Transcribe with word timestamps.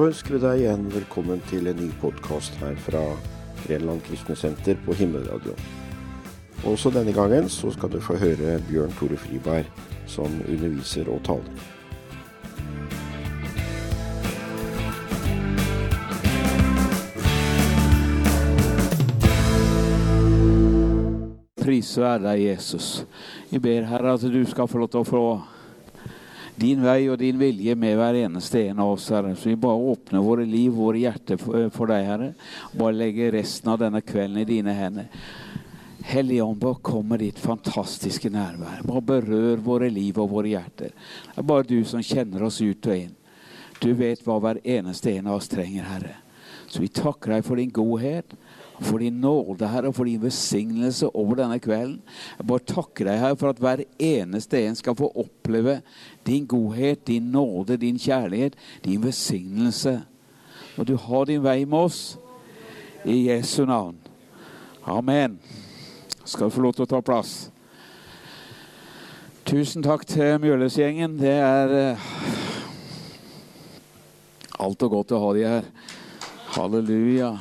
Så 0.00 0.06
ønsker 0.08 0.32
vi 0.32 0.38
deg 0.40 0.60
igjen 0.62 0.86
velkommen 0.94 1.42
til 1.50 1.66
en 1.68 1.76
ny 1.76 1.90
podkast 2.00 2.54
her 2.62 2.78
fra 2.80 3.02
Grenland 3.66 4.00
Kristne 4.06 4.32
Senter 4.32 4.78
på 4.86 4.94
Himmelradio. 4.96 5.52
Også 6.64 6.88
denne 6.94 7.12
gangen 7.12 7.50
så 7.52 7.68
skal 7.74 7.92
du 7.92 7.98
få 8.00 8.16
høre 8.16 8.54
Bjørn 8.70 8.96
Tore 8.96 9.18
Friberg 9.20 9.68
som 10.08 10.38
underviser 10.48 11.04
og 11.12 11.20
taler. 11.28 11.52
Pris 21.60 21.92
være 22.00 22.24
deg, 22.24 22.46
Jesus. 22.54 22.92
Jeg 23.52 23.60
ber, 23.68 23.84
Herre, 23.92 24.16
at 24.16 24.24
du 24.32 24.46
skal 24.48 24.64
få 24.64 24.80
lov 24.80 24.94
til 24.96 25.04
å 25.04 25.10
få 25.12 25.26
din 26.60 26.82
vei 26.84 27.08
og 27.08 27.18
din 27.20 27.38
vilje 27.40 27.74
med 27.78 27.96
hver 27.96 28.18
eneste 28.20 28.66
en 28.68 28.82
av 28.84 28.92
oss, 28.94 29.08
Herre. 29.10 29.32
Så 29.36 29.48
vi 29.48 29.56
bare 29.60 29.86
åpner 29.92 30.24
våre 30.24 30.44
liv, 30.44 30.72
våre 30.76 31.00
hjerter 31.00 31.40
for 31.40 31.90
deg, 31.90 32.04
Herre. 32.04 32.32
Bare 32.76 32.96
legger 32.96 33.32
resten 33.38 33.72
av 33.72 33.80
denne 33.80 34.02
kvelden 34.04 34.42
i 34.42 34.48
dine 34.48 34.74
hender. 34.76 35.08
Hellige 36.10 36.42
Ånd, 36.42 36.58
bare 36.60 36.82
kom 36.82 37.08
med 37.08 37.22
ditt 37.24 37.38
fantastiske 37.38 38.30
nærvær. 38.32 38.82
Bare 38.84 39.04
berør 39.12 39.64
våre 39.64 39.90
liv 39.92 40.18
og 40.20 40.30
våre 40.32 40.52
hjerter. 40.52 40.92
Det 40.92 41.40
er 41.40 41.48
bare 41.48 41.68
du 41.68 41.78
som 41.88 42.04
kjenner 42.04 42.44
oss 42.48 42.60
ut 42.60 42.88
og 42.88 42.96
inn. 42.96 43.16
Du 43.80 43.92
vet 43.96 44.20
hva 44.26 44.36
hver 44.42 44.60
eneste 44.64 45.14
en 45.16 45.30
av 45.30 45.40
oss 45.40 45.48
trenger, 45.48 45.86
Herre. 45.88 46.16
Så 46.68 46.82
vi 46.84 46.92
takker 46.92 47.34
deg 47.34 47.46
for 47.46 47.60
din 47.60 47.72
godhet 47.72 48.36
for 48.80 48.98
din 48.98 49.20
nåde, 49.20 49.68
Herre, 49.68 49.88
og 49.88 49.94
for 49.94 50.04
din 50.08 50.20
besignelse 50.20 51.08
over 51.16 51.34
denne 51.34 51.58
kvelden. 51.60 52.00
Jeg 52.38 52.46
bare 52.46 52.66
takker 52.66 53.04
deg, 53.04 53.20
Herre, 53.20 53.36
for 53.36 53.52
at 53.52 53.60
hver 53.60 53.84
eneste 53.98 54.62
en 54.64 54.78
skal 54.78 54.96
få 54.96 55.10
oppleve 55.14 55.80
din 56.26 56.46
godhet, 56.48 57.06
din 57.06 57.30
nåde, 57.32 57.76
din 57.76 57.98
kjærlighet, 57.98 58.56
din 58.84 59.00
besignelse. 59.00 60.00
Og 60.76 60.88
du 60.88 60.96
har 60.96 61.24
din 61.24 61.42
vei 61.44 61.64
med 61.64 61.78
oss. 61.78 62.18
I 63.04 63.30
Jesu 63.30 63.64
navn. 63.64 63.96
Amen. 64.84 65.38
Skal 66.24 66.46
du 66.46 66.50
få 66.50 66.60
lov 66.60 66.74
til 66.76 66.84
å 66.84 66.90
ta 66.90 67.00
plass. 67.00 67.50
Tusen 69.48 69.82
takk 69.82 70.04
til 70.06 70.36
Mjølesgjengen. 70.40 71.16
Det 71.20 71.32
er 71.32 71.72
uh, 71.96 72.10
alt 74.60 74.84
og 74.84 74.98
godt 74.98 75.16
å 75.16 75.22
ha 75.24 75.32
de 75.36 75.48
her. 75.48 75.72
Halleluja. 76.56 77.32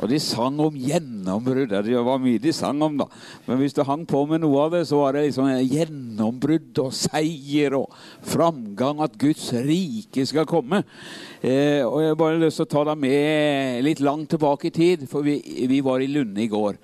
Og 0.00 0.08
de 0.08 0.16
sang 0.22 0.56
om 0.64 0.76
gjennombrudd. 0.80 1.74
Det 1.84 2.02
var 2.06 2.20
mye 2.22 2.40
de 2.40 2.52
sang 2.56 2.80
om, 2.84 2.96
da. 3.02 3.06
Men 3.44 3.58
hvis 3.60 3.74
du 3.76 3.82
hang 3.84 4.06
på 4.08 4.22
med 4.30 4.40
noe 4.40 4.62
av 4.64 4.72
det, 4.72 4.86
så 4.88 5.02
var 5.02 5.16
det 5.16 5.26
liksom 5.26 5.50
gjennombrudd 5.60 6.80
og 6.80 6.94
seier 6.96 7.76
og 7.76 7.92
framgang. 8.24 9.02
At 9.04 9.18
Guds 9.20 9.50
rike 9.52 10.24
skal 10.28 10.48
komme. 10.48 10.82
Eh, 11.44 11.84
og 11.84 12.00
jeg 12.00 12.14
har 12.14 12.20
bare 12.22 12.40
lyst 12.40 12.62
til 12.62 12.68
å 12.68 12.72
ta 12.72 12.86
deg 12.88 13.02
med 13.04 13.84
litt 13.84 14.00
langt 14.04 14.32
tilbake 14.32 14.70
i 14.70 14.76
tid, 14.76 15.04
for 15.10 15.26
vi, 15.26 15.36
vi 15.68 15.82
var 15.84 16.00
i 16.00 16.08
Lunde 16.08 16.46
i 16.46 16.48
går. 16.50 16.80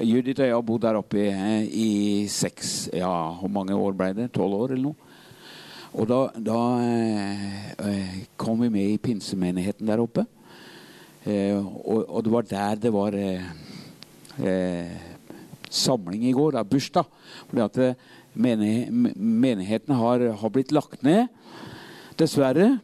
Judith 0.00 0.40
og 0.40 0.46
jeg 0.46 0.54
har 0.54 0.64
bodd 0.64 0.84
der 0.86 0.96
oppe 0.96 1.18
i, 1.20 1.32
i 1.68 1.88
seks 2.32 2.86
Ja, 2.96 3.10
hvor 3.36 3.50
mange 3.52 3.76
år 3.76 3.92
ble 3.92 4.14
det? 4.16 4.30
Tolv 4.32 4.62
år, 4.62 4.72
eller 4.72 4.86
noe? 4.92 5.10
Og 5.92 6.08
da, 6.08 6.20
da 6.40 6.60
eh, 6.80 8.22
kom 8.40 8.62
vi 8.62 8.70
med 8.72 8.94
i 8.94 9.02
pinsemenigheten 9.02 9.90
der 9.90 10.00
oppe. 10.00 10.24
Eh, 11.22 11.54
og, 11.58 12.02
og, 12.08 12.22
det 12.24 12.32
var 12.32 12.46
der 12.50 12.80
det 12.82 12.92
var 12.92 13.14
eh, 13.14 13.50
eh 14.42 15.08
samling 15.72 16.24
i 16.28 16.32
går. 16.36 16.52
Da, 16.52 16.62
bursdag. 16.62 17.06
Fordi 17.48 17.62
at 17.62 17.96
menigheten 18.34 19.94
har, 19.94 20.24
har, 20.36 20.50
blitt 20.52 20.72
lagt 20.72 21.02
ned, 21.02 21.28
dessverre. 22.18 22.74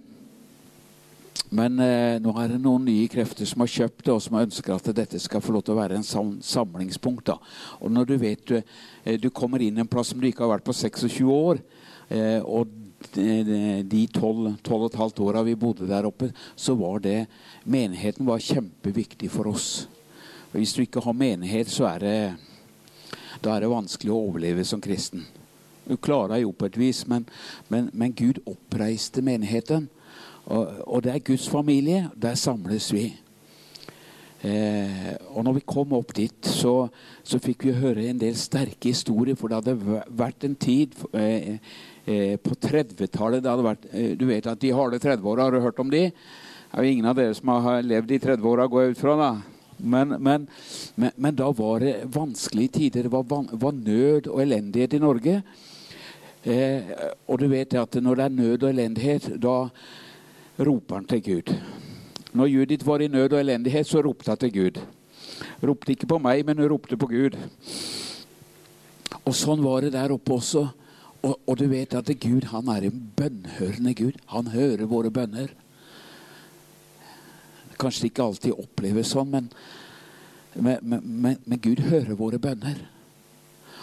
Men 1.51 1.77
eh, 1.81 2.17
nå 2.21 2.33
er 2.41 2.49
det 2.49 2.63
noen 2.65 2.87
nye 2.89 3.09
krefter 3.13 3.49
som 3.49 3.61
har 3.61 3.73
kjøpt 3.73 4.07
det, 4.07 4.15
og 4.15 4.23
som 4.25 4.41
ønsker 4.41 4.73
at 4.73 4.89
dette 4.97 5.21
skal 5.21 5.45
få 5.45 5.53
lov 5.53 5.67
til 5.67 5.77
å 5.77 5.81
være 5.83 6.01
en 6.01 6.07
sam 6.07 6.39
samlingspunkt. 6.45 7.29
Da. 7.29 7.37
Og 7.81 7.93
når 7.93 8.09
du 8.09 8.17
vet 8.21 8.49
du, 8.49 8.59
du 9.21 9.29
kommer 9.31 9.61
inn 9.65 9.81
en 9.81 9.89
plass 9.89 10.15
som 10.15 10.21
du 10.21 10.29
ikke 10.29 10.47
har 10.47 10.55
vært 10.57 10.69
på 10.69 10.77
26 10.77 11.29
år, 11.33 11.61
eh, 12.09 12.41
og 12.41 12.73
de 12.99 14.01
tolv 14.11 14.49
og 14.51 14.87
et 14.89 14.99
halvt 14.99 15.21
åra 15.23 15.43
vi 15.47 15.55
bodde 15.55 15.87
der 15.89 16.07
oppe, 16.09 16.33
så 16.57 16.75
var 16.75 16.99
det 17.05 17.27
Menigheten 17.65 18.27
var 18.27 18.43
kjempeviktig 18.43 19.31
for 19.31 19.51
oss. 19.53 19.89
Og 20.51 20.59
hvis 20.59 20.73
du 20.75 20.83
ikke 20.83 21.03
har 21.05 21.13
menighet, 21.13 21.71
så 21.71 21.85
er 21.93 21.99
det, 21.99 22.19
da 23.45 23.55
er 23.55 23.61
det 23.61 23.71
vanskelig 23.71 24.15
å 24.15 24.23
overleve 24.31 24.65
som 24.65 24.81
kristen. 24.81 25.27
Du 25.89 25.97
klarer 25.97 26.43
jo 26.43 26.53
på 26.53 26.69
et 26.69 26.77
vis, 26.77 27.07
men, 27.09 27.25
men, 27.69 27.91
men 27.93 28.13
Gud 28.17 28.43
oppreiste 28.49 29.23
menigheten. 29.25 29.89
Og, 30.49 30.69
og, 30.87 31.03
det 31.05 31.15
er 31.15 31.25
Guds 31.25 31.49
familie. 31.49 32.09
Der 32.17 32.35
samles 32.35 32.91
vi. 32.93 33.07
Eh, 34.45 35.15
og 35.35 35.45
når 35.45 35.59
vi 35.59 35.65
kom 35.67 35.93
opp 35.97 36.13
dit, 36.17 36.47
så, 36.47 36.89
så, 37.25 37.41
fikk 37.43 37.67
vi 37.67 37.77
høre 37.77 38.07
en 38.09 38.21
del 38.21 38.37
sterke 38.37 38.93
historier. 38.93 39.37
For 39.37 39.49
det 39.49 39.63
hadde 39.63 40.03
vært 40.09 40.49
en 40.49 40.57
tid 40.61 40.97
eh, 41.13 41.57
på 42.09 42.55
30-tallet 42.57 43.45
eh, 43.93 44.15
Du 44.17 44.25
vet 44.27 44.47
at 44.49 44.61
de 44.61 44.71
harde 44.73 44.99
30-åra, 44.99 45.43
har 45.45 45.53
du 45.53 45.61
hørt 45.61 45.79
om 45.83 45.91
de? 45.91 46.09
Det 46.09 46.73
er 46.73 46.85
jo 46.85 46.93
ingen 46.93 47.09
av 47.09 47.17
dere 47.17 47.35
som 47.37 47.51
har 47.53 47.83
levd 47.85 48.13
i 48.13 48.19
30-åra, 48.23 48.67
går 48.69 48.83
jeg 48.83 48.97
ut 48.97 49.01
fra. 49.03 49.17
da. 49.17 49.31
Men, 49.79 50.17
men, 50.19 50.47
men, 50.95 51.11
men, 51.17 51.35
da 51.37 51.51
var 51.53 51.81
det 51.81 52.09
vanskelige 52.15 52.75
tider. 52.79 53.07
Det 53.07 53.13
var, 53.13 53.25
van, 53.29 53.49
var 53.53 53.73
nød 53.73 54.27
og 54.27 54.43
elendighet 54.43 54.97
i 54.97 55.03
Norge. 55.03 55.43
Eh, 56.43 56.95
og 57.29 57.39
du 57.41 57.47
vet 57.51 57.77
at 57.79 58.01
når 58.03 58.19
det 58.19 58.25
er 58.25 58.37
nød 58.37 58.63
og 58.63 58.71
elendighet, 58.71 59.31
da 59.41 59.57
roper 60.59 60.99
han 60.99 61.09
til 61.13 61.23
Gud. 61.23 61.55
Når 62.33 62.53
Judith 62.53 62.87
var 62.87 63.05
i 63.05 63.09
nød 63.09 63.33
og 63.33 63.41
elendighet, 63.41 63.87
så 63.87 64.03
ropte 64.03 64.33
hun 64.33 64.43
til 64.43 64.53
Gud. 64.53 64.83
Ropte 65.63 65.93
ikke 65.95 66.11
på 66.11 66.19
meg, 66.23 66.45
men 66.47 66.59
hun 66.59 66.73
ropte 66.73 66.99
på 66.99 67.09
Gud. 67.11 67.39
Og 69.25 69.35
sånn 69.37 69.63
var 69.65 69.85
det 69.85 69.95
der 69.95 70.13
oppe 70.13 70.37
også. 70.37 70.67
Og, 71.23 71.35
og 71.47 71.59
du 71.59 71.67
vet 71.69 71.95
at 71.99 72.11
Gud 72.23 72.51
han 72.53 72.69
er 72.71 72.87
en 72.87 73.01
bønnhørende 73.17 73.95
Gud. 73.95 74.21
Han 74.35 74.53
hører 74.55 74.87
våre 74.87 75.11
bønner 75.11 75.55
kanskje 77.79 78.09
ikke 78.11 78.27
alltid 78.27 78.59
oppleves 78.59 79.13
sånn, 79.15 79.33
men, 79.33 79.51
men, 80.59 80.79
men, 81.03 81.37
men, 81.45 81.61
Gud 81.63 81.83
hører 81.87 82.19
våre 82.19 82.41
bønner. 82.43 82.81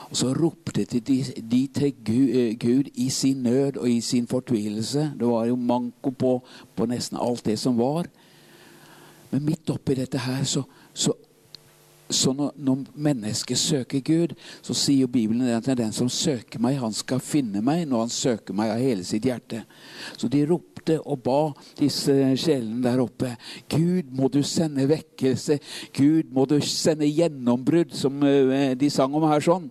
Og 0.05 0.19
så 0.19 0.29
ropte 0.37 0.83
de, 0.85 0.99
de 1.01 1.61
til 1.73 1.93
Gud, 2.05 2.33
eh, 2.37 2.51
Gud, 2.61 2.91
i 2.93 3.07
sin 3.09 3.41
nød 3.45 3.79
og 3.81 3.87
i 3.89 3.99
sin 4.05 4.27
fortvilelse. 4.29 5.07
Det 5.17 5.29
var 5.29 5.47
jo 5.49 5.57
manko 5.57 6.11
på, 6.13 6.35
på 6.75 6.87
nesten 6.89 7.17
alt 7.21 7.45
det 7.47 7.57
som 7.59 7.79
var. 7.79 8.09
Men 9.31 9.47
midt 9.47 9.71
oppi 9.73 9.95
dette 9.97 10.21
her 10.21 10.43
så, 10.45 10.61
så 10.93 11.15
så 12.09 12.33
når, 12.33 12.51
når 12.55 12.83
mennesket 12.93 13.57
søker 13.57 14.01
Gud, 14.05 14.33
så 14.61 14.75
sier 14.77 15.09
Bibelen 15.09 15.47
at 15.49 15.65
det 15.65 15.73
er 15.73 15.79
den 15.79 15.95
som 15.95 16.09
søker 16.11 16.61
meg, 16.61 16.77
han 16.77 16.93
skal 16.93 17.21
finne 17.23 17.63
meg 17.65 17.87
når 17.89 18.05
han 18.05 18.13
søker 18.13 18.57
meg 18.57 18.73
av 18.75 18.83
hele 18.83 19.05
sitt 19.07 19.25
hjerte. 19.25 19.63
Så 20.13 20.29
de 20.29 20.43
ropte 20.45 20.99
og 21.01 21.23
ba 21.25 21.39
disse 21.79 22.13
sjelene 22.37 22.83
der 22.85 23.01
oppe. 23.01 23.33
Gud, 23.71 24.11
må 24.13 24.29
du 24.29 24.43
sende 24.45 24.85
vekkelse. 24.89 25.57
Gud, 25.97 26.29
må 26.33 26.45
du 26.49 26.59
sende 26.61 27.09
gjennombrudd, 27.09 27.95
som 27.97 28.21
eh, 28.21 28.75
de 28.77 28.91
sang 28.93 29.17
om 29.17 29.25
her 29.31 29.41
sånn. 29.41 29.65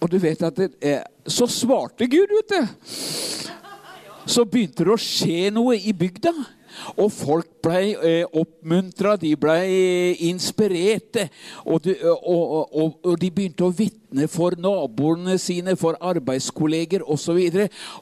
Og 0.00 0.10
du 0.12 0.18
vet 0.20 0.40
at 0.44 0.56
det, 0.56 0.98
Så 1.26 1.46
svarte 1.48 2.08
Gud, 2.08 2.32
vet 2.32 2.52
du. 2.52 2.66
Så 4.24 4.44
begynte 4.48 4.84
det 4.84 4.92
å 4.92 5.00
skje 5.00 5.50
noe 5.52 5.76
i 5.76 5.92
bygda. 5.96 6.32
Og 6.96 7.10
folk 7.12 7.48
ble 7.64 7.94
eh, 7.94 8.24
oppmuntra, 8.36 9.14
de 9.20 9.32
ble 9.40 9.56
eh, 9.64 10.22
inspirerte. 10.28 11.28
Og 11.64 11.82
de, 11.84 11.96
og, 12.04 12.54
og, 12.74 12.96
og 13.02 13.18
de 13.20 13.30
begynte 13.30 13.66
å 13.66 13.74
vitne 13.74 14.28
for 14.30 14.56
naboene 14.60 15.36
sine, 15.42 15.76
for 15.80 15.98
arbeidskolleger 16.00 17.04
osv. 17.10 17.40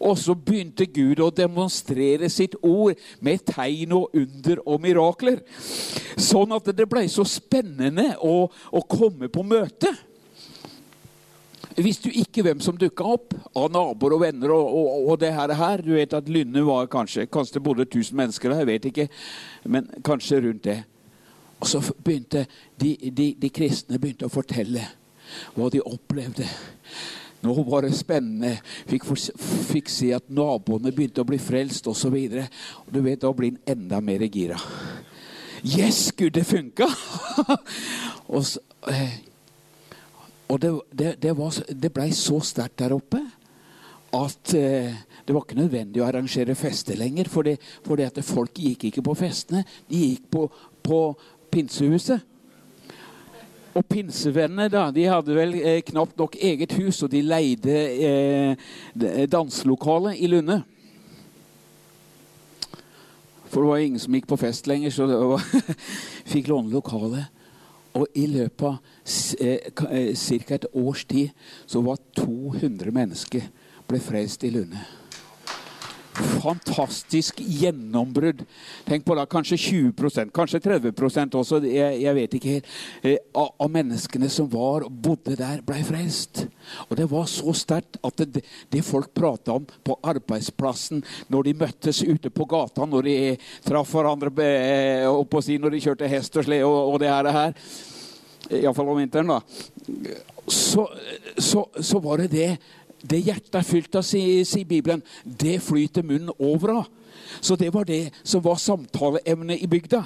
Og 0.00 0.16
så 0.20 0.36
begynte 0.36 0.88
Gud 0.90 1.22
å 1.22 1.32
demonstrere 1.34 2.30
sitt 2.32 2.56
ord 2.60 2.98
med 3.24 3.44
tegn 3.48 3.96
og 3.98 4.16
under 4.22 4.64
og 4.66 4.80
mirakler. 4.84 5.42
Sånn 6.20 6.54
at 6.56 6.72
det 6.76 6.88
ble 6.90 7.06
så 7.10 7.26
spennende 7.28 8.12
å, 8.20 8.46
å 8.48 8.86
komme 8.88 9.30
på 9.32 9.44
møte. 9.46 9.92
Visste 11.76 12.10
du 12.10 12.18
ikke 12.20 12.44
hvem 12.44 12.60
som 12.60 12.76
dukka 12.78 13.06
opp 13.14 13.34
av 13.56 13.70
naboer 13.72 14.16
og 14.16 14.22
venner 14.24 14.52
og, 14.52 14.74
og, 14.76 15.08
og, 15.12 15.20
det 15.20 15.32
her? 15.32 15.82
Du 15.84 15.92
vet 15.94 16.16
at 16.16 16.28
Lynne 16.28 16.64
var 16.66 16.90
kanskje 16.92 17.28
Kanskje 17.32 17.58
det 17.58 17.64
bodde 17.64 17.86
1000 17.86 18.16
mennesker 18.18 18.52
der, 18.52 18.62
jeg 18.62 18.70
vet 18.70 18.88
ikke. 18.90 19.08
Men 19.64 19.88
kanskje 20.04 20.42
rundt 20.44 20.64
det. 20.64 20.82
Og 21.62 21.68
så 21.70 21.80
begynte 22.04 22.46
de, 22.80 22.96
de, 23.10 23.32
de 23.38 23.50
kristne 23.54 24.00
begynte 24.02 24.26
å 24.26 24.32
fortelle 24.32 24.84
hva 25.54 25.68
de 25.72 25.80
opplevde. 25.86 26.48
Nå 27.42 27.54
var 27.66 27.86
det 27.86 27.94
spennende. 27.98 28.56
Fikk, 28.90 29.06
fikk 29.70 29.90
se 29.90 30.12
at 30.14 30.30
naboene 30.30 30.92
begynte 30.94 31.22
å 31.22 31.28
bli 31.28 31.38
frelst 31.42 31.88
osv. 31.90 32.16
Du 32.90 33.00
vet, 33.02 33.22
da 33.22 33.32
blir 33.34 33.54
en 33.54 33.76
enda 33.76 34.02
mer 34.04 34.22
gira. 34.28 34.58
Yes, 35.62 36.10
Gud, 36.18 36.34
det 36.34 36.44
funka! 36.46 36.88
og 38.34 38.46
så, 38.46 38.62
eh, 38.90 39.20
og 40.52 40.60
det, 40.60 40.72
det, 40.92 41.14
det, 41.22 41.32
var, 41.38 41.56
det 41.72 41.90
blei 41.94 42.10
så 42.12 42.36
sterkt 42.44 42.82
der 42.82 42.92
oppe 42.92 43.22
at 44.12 44.54
eh, 44.54 44.92
det 45.24 45.32
var 45.32 45.46
ikke 45.46 45.56
nødvendig 45.56 46.02
å 46.02 46.04
arrangere 46.04 46.56
fester 46.58 46.98
lenger. 47.00 47.30
For 47.32 47.46
det, 47.48 47.56
at 48.10 48.20
folk 48.26 48.58
gikk 48.60 48.90
ikke 48.90 49.04
på 49.06 49.14
festene, 49.16 49.64
de 49.88 50.02
gikk 50.10 50.26
på, 50.34 50.42
på 50.84 51.00
pinsehuset. 51.52 52.28
Og 53.72 53.86
pinsevennene 53.88 54.68
da, 54.68 54.90
de 54.92 55.06
hadde 55.08 55.36
vel 55.36 55.56
eh, 55.62 55.80
knapt 55.88 56.18
nok 56.20 56.36
eget 56.36 56.76
hus, 56.76 57.00
og 57.06 57.12
de 57.14 57.22
leide 57.24 57.78
eh, 58.04 58.68
danselokale 59.32 60.12
i 60.20 60.28
Lunde. 60.28 60.60
For 63.48 63.62
det 63.62 63.70
var 63.70 63.80
ingen 63.84 64.00
som 64.00 64.12
gikk 64.16 64.28
på 64.28 64.40
fest 64.40 64.68
lenger, 64.68 64.92
så 64.92 65.08
det 65.08 65.16
var, 65.16 65.48
fikk 66.34 66.52
låne 66.52 66.72
lokalet. 66.72 67.32
Og 67.98 68.06
i 68.16 68.26
løpet 68.26 68.66
av 68.68 68.78
eh, 69.40 70.14
ca. 70.16 70.54
et 70.54 70.66
års 70.72 71.04
tid 71.04 71.28
så 71.66 71.82
var 71.84 72.00
200 72.16 72.94
mennesker 72.94 73.48
ble 73.88 74.00
frelst 74.00 74.44
i 74.48 74.52
Lunde 74.54 74.80
fantastisk 76.12 77.40
gjennombrudd. 77.40 78.42
Tenk 78.84 79.04
på 79.06 79.16
da, 79.16 79.24
kanskje 79.30 79.56
20% 79.56 80.32
kanskje 80.34 80.60
30 80.60 81.36
også, 81.38 81.60
jeg, 81.64 82.00
jeg 82.02 82.14
vet 82.16 82.34
ikke 82.36 82.54
helt, 82.56 82.72
eh, 83.02 83.16
av, 83.34 83.52
av, 83.56 83.70
menneskene 83.72 84.28
som 84.32 84.48
var 84.52 84.86
og 84.86 84.92
bodde 85.04 85.36
der, 85.38 85.62
ble 85.64 85.80
frelst. 85.86 86.44
Og 86.88 86.96
det 86.98 87.08
var 87.10 87.28
så 87.30 87.54
sterkt 87.56 88.00
at 88.04 88.24
det, 88.26 88.44
det 88.72 88.84
folk 88.86 89.12
prata 89.14 89.56
om 89.56 89.64
på 89.64 89.96
arbeidsplassen, 90.02 91.02
når 91.32 91.48
de 91.48 91.56
møttes 91.62 92.02
ute 92.02 92.30
på 92.30 92.48
gata, 92.50 92.86
når 92.86 93.08
de 93.08 93.16
traff 93.64 93.94
hverandre 93.94 94.32
eh, 94.44 95.08
opp 95.08 95.40
si, 95.42 95.56
når 95.58 95.76
de 95.76 95.82
kjørte 95.86 96.12
hest 96.12 96.36
og 96.36 96.46
slede 96.46 96.68
og, 96.68 96.94
og 96.94 97.00
det 97.02 97.10
her, 97.10 97.24
det 97.24 97.38
her 97.38 97.56
Iallfall 98.52 98.90
om 98.92 98.98
vinteren, 98.98 99.30
da. 99.30 99.40
Så, 100.46 100.88
så, 101.38 101.66
så 101.80 102.00
var 102.02 102.18
det 102.18 102.32
det 102.32 102.48
det 103.02 103.22
hjertet 103.26 103.58
er 103.58 103.66
fylt 103.66 103.96
av, 103.98 104.06
sier 104.06 104.66
Bibelen, 104.68 105.02
det 105.24 105.58
flyter 105.64 106.06
munnen 106.06 106.32
over 106.38 106.76
av. 106.80 106.90
Så 107.40 107.56
det 107.56 107.70
var 107.74 107.84
det 107.88 108.12
som 108.22 108.42
var 108.44 108.60
samtaleemnet 108.60 109.62
i 109.62 109.68
bygda. 109.70 110.02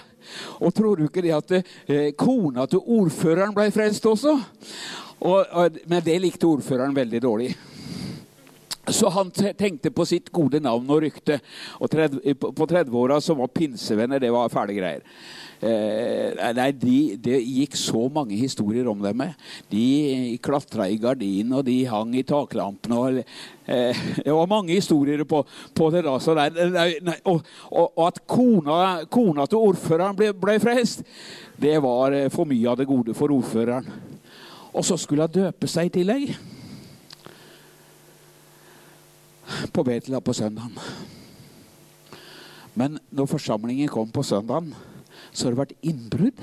Og 0.60 0.74
tror 0.74 0.96
du 0.96 1.06
ikke 1.06 1.24
det 1.24 1.34
at 1.36 1.54
eh, 1.56 2.12
kona 2.18 2.66
til 2.70 2.82
ordføreren 2.82 3.54
ble 3.56 3.68
frelst 3.74 4.06
også? 4.06 4.34
Og, 5.20 5.40
og, 5.50 5.80
men 5.88 6.04
det 6.04 6.18
likte 6.22 6.48
ordføreren 6.48 6.96
veldig 6.96 7.22
dårlig. 7.22 7.50
Så 8.86 9.10
han 9.10 9.32
tenkte 9.34 9.90
på 9.90 10.04
sitt 10.06 10.30
gode 10.34 10.60
navn 10.62 10.90
og 10.90 11.02
rykte. 11.02 11.40
Og 11.82 11.90
på 11.90 12.68
30-åra 12.70 13.18
så 13.20 13.34
var 13.34 13.50
pinsevenner 13.50 14.22
det 14.22 14.30
var 14.34 14.52
fæle 14.52 14.76
greier. 14.76 15.02
Eh, 15.56 16.52
nei, 16.52 16.68
de, 16.76 17.16
Det 17.16 17.38
gikk 17.40 17.76
så 17.80 18.06
mange 18.12 18.36
historier 18.36 18.88
om 18.90 19.00
dem. 19.00 19.22
De 19.72 20.38
klatra 20.42 20.88
i 20.88 20.98
gardinen, 21.00 21.54
og 21.56 21.64
de 21.64 21.78
hang 21.88 22.12
i 22.16 22.24
taklampene. 22.26 22.96
Og, 22.96 23.20
eh, 23.64 24.02
det 24.24 24.34
var 24.34 24.50
mange 24.50 24.74
historier 24.74 25.24
på, 25.24 25.44
på 25.74 25.90
det. 25.90 26.04
da, 26.04 26.18
der, 26.18 26.98
nei, 27.00 27.16
og, 27.24 27.40
og, 27.70 27.86
og, 27.96 28.02
at 28.06 28.20
kona, 28.28 28.80
kona 29.08 29.46
til 29.46 29.70
ordføreren 29.70 30.16
ble, 30.16 30.32
ble 30.36 30.58
frelst, 30.60 31.06
det 31.56 31.78
var 31.82 32.12
eh, 32.12 32.28
for 32.32 32.48
mye 32.48 32.68
av 32.68 32.76
det 32.80 32.88
gode 32.88 33.16
for 33.16 33.32
ordføreren. 33.32 33.88
Og 34.76 34.84
så 34.84 34.98
skulle 35.00 35.24
hun 35.24 35.32
døpe 35.32 35.70
seg 35.70 35.88
i 35.88 35.94
tillegg. 35.94 36.36
På 39.72 39.84
Betela 39.86 40.20
på 40.20 40.34
søndagen. 40.36 40.74
Men 42.76 42.98
når 43.08 43.30
forsamlingen 43.30 43.88
kom 43.88 44.10
på 44.12 44.24
søndagen 44.26 44.74
så 45.36 45.46
har 45.46 45.52
det 45.52 45.60
vært 45.60 45.84
innbrudd 45.84 46.40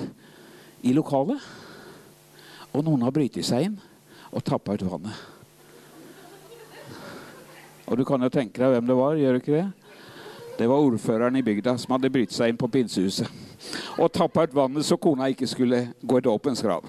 i 0.86 0.94
lokalet. 0.94 1.42
Og 2.74 2.86
noen 2.86 3.06
har 3.06 3.14
brytet 3.14 3.46
seg 3.48 3.70
inn 3.70 3.78
og 4.34 4.44
tappa 4.46 4.76
ut 4.78 4.86
vannet. 4.86 5.16
Og 7.90 7.98
du 8.00 8.06
kan 8.08 8.22
jo 8.24 8.32
tenke 8.32 8.62
deg 8.62 8.76
hvem 8.76 8.90
det 8.90 8.98
var, 8.98 9.18
gjør 9.20 9.36
du 9.36 9.42
ikke 9.42 9.58
det? 9.58 9.66
Det 10.58 10.70
var 10.70 10.86
ordføreren 10.86 11.36
i 11.36 11.44
bygda 11.46 11.74
som 11.82 11.96
hadde 11.96 12.12
brytt 12.14 12.34
seg 12.34 12.54
inn 12.54 12.60
på 12.62 12.70
pinsehuset. 12.72 13.30
Og 13.98 14.12
tappa 14.14 14.46
ut 14.46 14.54
vannet 14.56 14.86
så 14.86 14.98
kona 15.02 15.32
ikke 15.34 15.50
skulle 15.50 15.82
gå 16.02 16.22
i 16.22 16.26
dåpens 16.26 16.62
grav. 16.62 16.86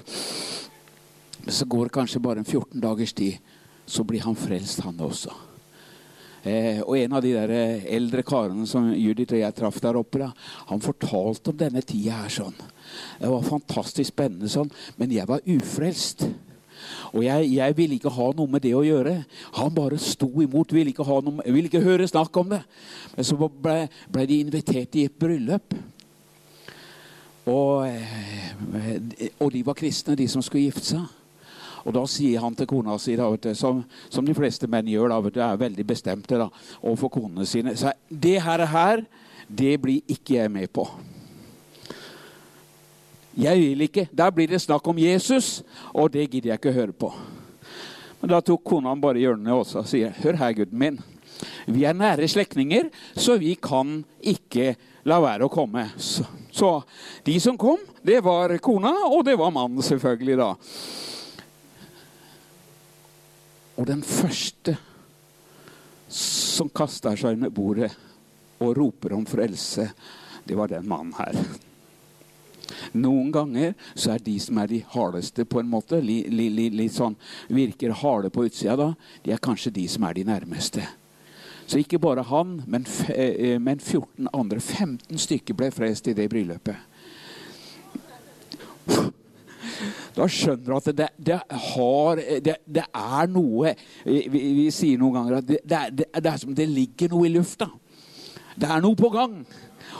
Så 1.48 1.66
går 1.68 1.88
det 1.88 1.96
kanskje 1.96 2.22
bare 2.24 2.44
en 2.44 2.48
14 2.48 2.80
dagers 2.80 3.12
tid, 3.16 3.40
så 3.86 4.04
blir 4.04 4.24
han 4.24 4.36
frelst, 4.36 4.80
han 4.84 5.00
også. 5.00 5.32
Eh, 6.44 6.82
og 6.84 6.98
en 6.98 7.14
av 7.16 7.22
de 7.24 7.32
der 7.32 7.52
eh, 7.56 7.84
eldre 7.96 8.20
karene 8.26 8.66
som 8.68 8.90
Judith 8.92 9.32
og 9.32 9.40
jeg 9.40 9.56
traff 9.56 9.78
der 9.80 9.96
oppe, 9.96 10.20
da, 10.20 10.30
han 10.68 10.82
fortalte 10.84 11.54
om 11.54 11.56
denne 11.56 11.80
tida 11.80 12.18
her 12.20 12.32
sånn. 12.32 12.56
Det 13.20 13.30
var 13.32 13.46
fantastisk 13.46 14.12
spennende 14.12 14.50
sånn, 14.52 14.68
men 15.00 15.14
jeg 15.14 15.24
var 15.30 15.40
ufrelst. 15.48 16.26
Og 17.14 17.24
jeg, 17.24 17.48
jeg, 17.54 17.76
ville 17.78 17.96
ikke 17.96 18.12
ha 18.12 18.28
noe 18.36 18.50
med 18.50 18.64
det 18.66 18.74
å 18.76 18.84
gjøre. 18.84 19.16
Han 19.56 19.72
bare 19.72 19.96
sto 20.02 20.28
imot, 20.42 20.74
ville 20.76 20.92
ikke, 20.92 21.06
noe, 21.24 21.46
ville 21.48 21.70
ikke 21.70 21.84
høre 21.84 22.10
snakk 22.10 22.36
om 22.42 22.52
det. 22.52 22.60
Men 23.14 23.28
så 23.28 23.38
ble, 23.40 23.78
ble 24.12 24.28
de 24.28 24.40
invitert 24.44 25.00
i 25.00 25.06
et 25.08 25.16
bryllup. 25.16 25.78
Og, 27.48 27.88
eh, 27.88 29.30
og 29.38 29.52
de 29.54 29.64
var 29.64 29.80
kristne, 29.80 30.16
de 30.16 30.28
som 30.28 30.44
skulle 30.44 30.66
gifte 30.68 30.90
seg. 30.92 31.23
Og 31.84 31.92
da 31.92 32.04
sier 32.08 32.40
han 32.40 32.56
til 32.56 32.68
kona 32.68 32.96
si, 33.00 33.16
da, 33.18 33.28
du, 33.28 33.50
som, 33.56 33.82
som, 34.08 34.24
de 34.24 34.36
fleste 34.36 34.68
menn 34.70 34.88
gjør, 34.88 35.12
da, 35.12 35.20
du, 35.20 35.40
er 35.44 35.60
veldig 35.60 35.86
bestemte 35.86 36.40
da, 36.40 36.48
overfor 36.80 37.12
konene 37.18 37.46
sine 37.48 37.76
så 37.76 37.92
Det 38.08 38.38
her, 38.42 38.64
her, 38.72 39.04
det 39.48 39.76
blir 39.82 40.00
ikke 40.08 40.38
jeg 40.38 40.52
med 40.52 40.72
på. 40.72 40.86
Jeg 43.34 43.58
vil 43.58 43.80
ikke. 43.88 44.06
Der 44.14 44.30
blir 44.30 44.48
det 44.48 44.62
snakk 44.62 44.86
om 44.88 44.98
Jesus, 44.98 45.62
og 45.92 46.12
det 46.14 46.28
gidder 46.30 46.54
jeg 46.54 46.62
ikke 46.62 46.76
høre 46.76 46.94
på. 46.94 47.10
Men 48.20 48.30
da 48.30 48.40
tok 48.40 48.62
kona 48.64 48.94
bare 48.96 49.20
hjørnet 49.20 49.52
også 49.52 49.82
og 49.82 49.90
sier, 49.90 50.14
hør 50.22 50.38
her, 50.40 50.54
gutten 50.56 50.78
min. 50.80 51.00
Vi 51.66 51.82
er 51.84 51.96
nære 51.96 52.28
slektninger, 52.30 52.88
så 53.16 53.36
vi 53.36 53.56
kan 53.60 53.98
ikke 54.22 54.76
la 55.04 55.18
være 55.20 55.44
å 55.44 55.52
komme. 55.52 55.88
Så, 56.00 56.24
så 56.54 56.70
de 57.26 57.34
som 57.42 57.58
kom, 57.60 57.82
det 58.06 58.22
var 58.24 58.54
kona, 58.64 58.94
og 59.10 59.26
det 59.26 59.34
var 59.40 59.52
mannen, 59.52 59.82
selvfølgelig, 59.84 60.38
da. 60.40 60.52
Og 63.74 63.86
den 63.88 64.02
første 64.06 64.76
som 66.14 66.70
kaster 66.70 67.16
seg 67.18 67.38
under 67.38 67.50
bordet 67.50 67.90
og 68.62 68.76
roper 68.78 69.16
om 69.16 69.24
frelse, 69.26 69.88
det 70.44 70.56
var 70.58 70.70
den 70.70 70.86
mannen 70.88 71.14
her. 71.18 71.38
Noen 72.94 73.32
ganger 73.34 73.74
så 73.94 74.14
er 74.14 74.22
de 74.24 74.36
som 74.40 74.58
er 74.62 74.70
de 74.70 74.80
hardeste, 74.94 75.44
på 75.44 75.60
en 75.60 75.70
måte, 75.70 75.98
li, 76.00 76.22
li, 76.30 76.48
li, 76.52 76.68
litt 76.72 76.94
sånn, 76.94 77.16
virker 77.52 77.96
harde 78.04 78.30
på 78.32 78.46
utsida 78.46 78.76
da, 78.78 78.90
de 79.24 79.34
er 79.34 79.42
kanskje 79.42 79.74
de 79.74 79.88
som 79.90 80.06
er 80.06 80.16
de 80.16 80.26
nærmeste. 80.28 80.84
Så 81.66 81.80
ikke 81.80 82.00
bare 82.00 82.26
han, 82.28 82.58
men, 82.68 82.84
eh, 83.08 83.58
men 83.58 83.80
14 83.80 84.28
andre. 84.32 84.60
15 84.60 85.18
stykker 85.18 85.56
ble 85.56 85.70
frelst 85.72 86.08
i 86.08 86.16
det 86.16 86.28
bryllupet. 86.32 86.76
Skjønner 90.30 90.76
at 90.76 90.90
det, 90.96 91.08
det, 91.18 91.38
har, 91.68 92.22
det, 92.44 92.56
det 92.64 92.84
er 92.86 93.30
noe 93.32 93.74
vi, 94.04 94.20
vi, 94.30 94.68
sier 94.74 95.00
noen 95.00 95.18
ganger 95.18 95.38
at 95.40 95.48
det, 95.50 95.82
det, 95.92 96.08
er 96.20 96.40
som 96.40 96.54
det 96.56 96.68
ligger 96.70 97.12
noe 97.12 97.28
i 97.28 97.34
lufta. 97.34 97.68
Det 98.54 98.68
er 98.70 98.82
noe 98.84 98.98
på 98.98 99.10
gang. 99.14 99.40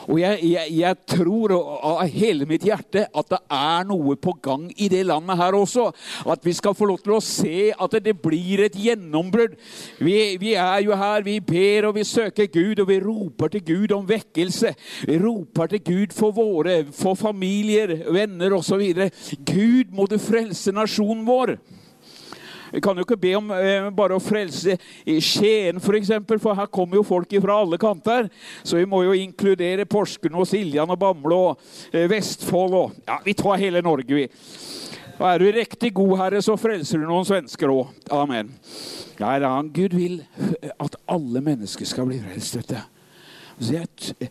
Og 0.09 0.19
jeg, 0.21 0.41
jeg, 0.51 0.73
jeg, 0.79 1.01
tror 1.09 1.55
av 1.55 2.03
hele 2.13 2.47
mitt 2.49 2.65
hjerte 2.67 3.07
at 3.09 3.31
det 3.31 3.41
er 3.53 3.87
noe 3.89 4.17
på 4.21 4.35
gang 4.45 4.67
i 4.77 4.89
det 4.93 5.05
landet 5.09 5.41
her 5.41 5.57
også. 5.57 5.89
At 6.31 6.45
vi 6.45 6.55
skal 6.57 6.77
få 6.77 6.89
lov 6.91 7.01
til 7.05 7.17
å 7.17 7.23
se 7.25 7.71
at 7.73 7.97
det 8.05 8.17
blir 8.23 8.65
et 8.67 8.77
gjennombrudd. 8.79 9.57
Vi, 10.05 10.17
vi 10.41 10.55
er 10.61 10.85
jo 10.85 10.97
her, 10.99 11.25
vi 11.27 11.39
ber 11.45 11.91
og 11.91 11.97
vi 11.99 12.07
søker 12.09 12.51
Gud, 12.53 12.83
og 12.83 12.91
vi 12.91 13.01
roper 13.05 13.55
til 13.55 13.65
Gud 13.69 13.97
om 13.97 14.09
vekkelse. 14.09 14.75
Vi 15.09 15.21
roper 15.23 15.73
til 15.73 15.85
Gud 15.85 16.17
for 16.17 16.35
våre, 16.37 16.83
for 16.93 17.19
familier, 17.19 17.97
venner 18.13 18.59
osv. 18.59 18.83
Gud, 19.45 19.95
må 19.95 20.09
du 20.11 20.19
frelse 20.23 20.75
nasjonen 20.75 21.25
vår. 21.27 21.57
Vi 22.75 22.81
kan 22.83 22.99
jo 22.99 23.05
ikke 23.07 23.19
be 23.21 23.35
om 23.39 23.53
eh, 23.55 23.89
bare 23.95 24.17
å 24.17 24.23
frelse 24.23 24.75
Skien, 25.05 25.79
f.eks., 25.79 25.85
for, 25.85 25.99
eksempel, 25.99 26.41
for 26.43 26.59
her 26.59 26.71
kommer 26.75 26.99
jo 26.99 27.05
folk 27.07 27.31
fra 27.45 27.61
alle 27.63 27.79
kanter. 27.79 28.27
Så 28.67 28.81
vi 28.81 28.89
må 28.91 29.05
jo 29.07 29.15
inkludere 29.15 29.87
Porsgrunn 29.87 30.41
og 30.43 30.49
Siljan 30.51 30.91
og 30.91 30.99
Bamble 30.99 31.39
og 31.39 31.93
eh, 31.93 32.09
Vestfold 32.11 32.79
og 32.81 32.97
Ja, 33.07 33.21
vi 33.25 33.37
tar 33.39 33.61
hele 33.63 33.85
Norge, 33.85 34.19
vi. 34.19 34.27
Og 35.15 35.29
er 35.29 35.39
du 35.39 35.47
riktig 35.55 35.93
god, 35.95 36.17
Herre, 36.19 36.43
så 36.43 36.57
frelser 36.59 36.99
du 36.99 37.07
noen 37.07 37.27
svensker 37.29 37.71
òg. 37.71 37.95
Amen. 38.15 38.51
Ja, 39.21 39.37
Gud 39.71 39.95
vil 39.95 40.25
at 40.75 40.99
alle 41.07 41.45
mennesker 41.45 41.87
skal 41.87 42.09
bli 42.11 42.19
frelst. 42.25 42.57
vet 42.59 42.75
du. 42.75 42.81
Så 43.61 43.77
jeg, 43.77 44.31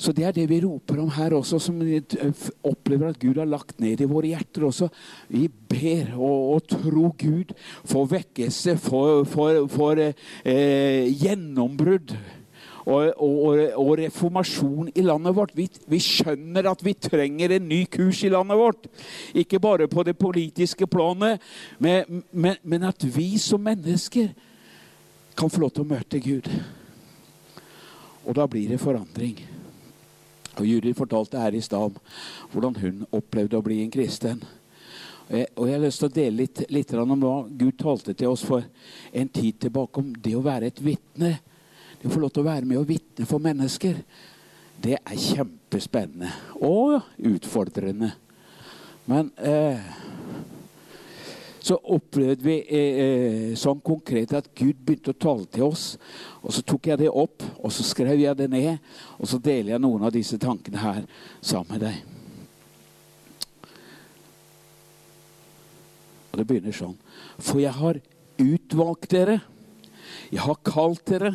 så 0.00 0.14
det 0.16 0.24
er 0.24 0.32
det 0.32 0.46
vi 0.48 0.62
roper 0.64 1.02
om 1.02 1.10
her 1.12 1.34
også, 1.36 1.58
som 1.60 1.80
vi 1.84 1.98
opplever 2.64 3.10
at 3.10 3.20
Gud 3.20 3.36
har 3.36 3.48
lagt 3.48 3.76
ned 3.82 4.00
i 4.00 4.08
våre 4.08 4.30
hjerter 4.32 4.64
også. 4.70 4.88
Vi 5.28 5.44
ber 5.48 6.14
og, 6.16 6.54
og 6.54 6.68
tror 6.72 7.12
Gud 7.20 7.52
for 7.84 8.08
vekkelse, 8.08 8.78
for, 8.80 9.26
for, 9.28 9.66
for 9.68 10.00
eh, 10.00 11.04
gjennombrudd. 11.20 12.16
Og, 12.90 13.12
og, 13.20 13.58
og, 13.76 13.90
reformasjon 14.00 14.88
i 14.96 15.04
landet 15.04 15.36
vårt. 15.36 15.52
Vi, 15.54 15.68
vi, 15.92 16.00
skjønner 16.00 16.70
at 16.70 16.80
vi 16.82 16.96
trenger 16.96 17.52
en 17.54 17.68
ny 17.68 17.82
kurs 17.92 18.22
i 18.24 18.32
landet 18.32 18.56
vårt. 18.58 18.88
Ikke 19.36 19.60
bare 19.60 19.86
på 19.86 20.02
det 20.08 20.16
politiske 20.18 20.88
planet, 20.90 21.44
men, 21.78 22.24
men, 22.32 22.56
men 22.64 22.88
at 22.88 23.04
vi 23.04 23.34
som 23.38 23.62
mennesker 23.68 24.32
kan 25.36 25.52
få 25.52 25.60
lov 25.60 25.76
til 25.76 25.84
å 25.84 25.92
møte 25.92 26.24
Gud. 26.24 26.48
Og 28.24 28.34
da 28.40 28.48
blir 28.48 28.72
det 28.72 28.80
forandring. 28.80 29.59
Og 30.60 30.68
Judith 30.68 30.98
fortalte 30.98 31.40
her 31.40 31.56
i 31.56 31.62
stad 31.64 31.96
hvordan 32.52 32.76
hun 32.80 33.04
opplevde 33.16 33.58
å 33.58 33.64
bli 33.64 33.80
en 33.82 33.92
kristen. 33.92 34.42
Og 35.30 35.36
jeg, 35.38 35.50
og 35.54 35.68
jeg 35.68 35.76
har 35.76 35.84
lyst 35.84 36.02
til 36.02 36.10
å 36.10 36.14
dele 36.14 36.42
litt, 36.42 36.64
litt 36.74 36.92
om 36.98 37.14
hva 37.22 37.34
Gud 37.48 37.76
talte 37.78 38.14
til 38.18 38.32
oss 38.32 38.42
for 38.46 38.64
en 39.12 39.30
tid 39.30 39.60
tilbake 39.62 40.02
om 40.02 40.10
det 40.12 40.34
å 40.36 40.44
være 40.44 40.70
et 40.72 40.82
vitne. 40.82 41.36
Det 42.00 42.08
å 42.08 42.14
få 42.14 42.22
lov 42.22 42.32
til 42.34 42.42
å 42.42 42.50
være 42.50 42.66
med 42.66 42.80
og 42.80 42.88
vitne 42.88 43.28
for 43.28 43.42
mennesker. 43.42 44.00
Det 44.80 44.96
er 44.98 45.22
kjempespennende 45.22 46.32
og 46.66 47.00
utfordrende. 47.30 48.14
Men 49.10 49.30
eh, 49.36 49.80
så 51.60 51.76
opplevde 51.92 52.44
vi 52.44 52.54
eh, 52.72 53.50
sånn 53.58 53.82
konkret 53.84 54.32
at 54.36 54.48
Gud 54.56 54.78
begynte 54.80 55.12
å 55.12 55.20
tale 55.20 55.44
til 55.52 55.66
oss. 55.68 55.98
Og 56.40 56.54
så 56.56 56.64
tok 56.64 56.88
jeg 56.88 57.02
det 57.02 57.10
opp, 57.12 57.44
og 57.60 57.74
så 57.74 57.84
skrev 57.84 58.22
jeg 58.22 58.38
det 58.38 58.48
ned. 58.52 58.80
Og 59.18 59.28
så 59.28 59.40
deler 59.42 59.74
jeg 59.74 59.84
noen 59.84 60.06
av 60.08 60.14
disse 60.14 60.40
tankene 60.40 60.80
her 60.80 61.04
sammen 61.44 61.76
med 61.76 61.84
deg. 61.84 62.00
Og 66.30 66.40
det 66.40 66.48
begynner 66.48 66.76
sånn. 66.76 66.96
For 67.36 67.60
jeg 67.60 67.76
har 67.76 68.00
utvalgt 68.40 69.12
dere. 69.12 69.40
Jeg 70.32 70.46
har 70.46 70.60
kalt 70.64 71.04
dere. 71.12 71.34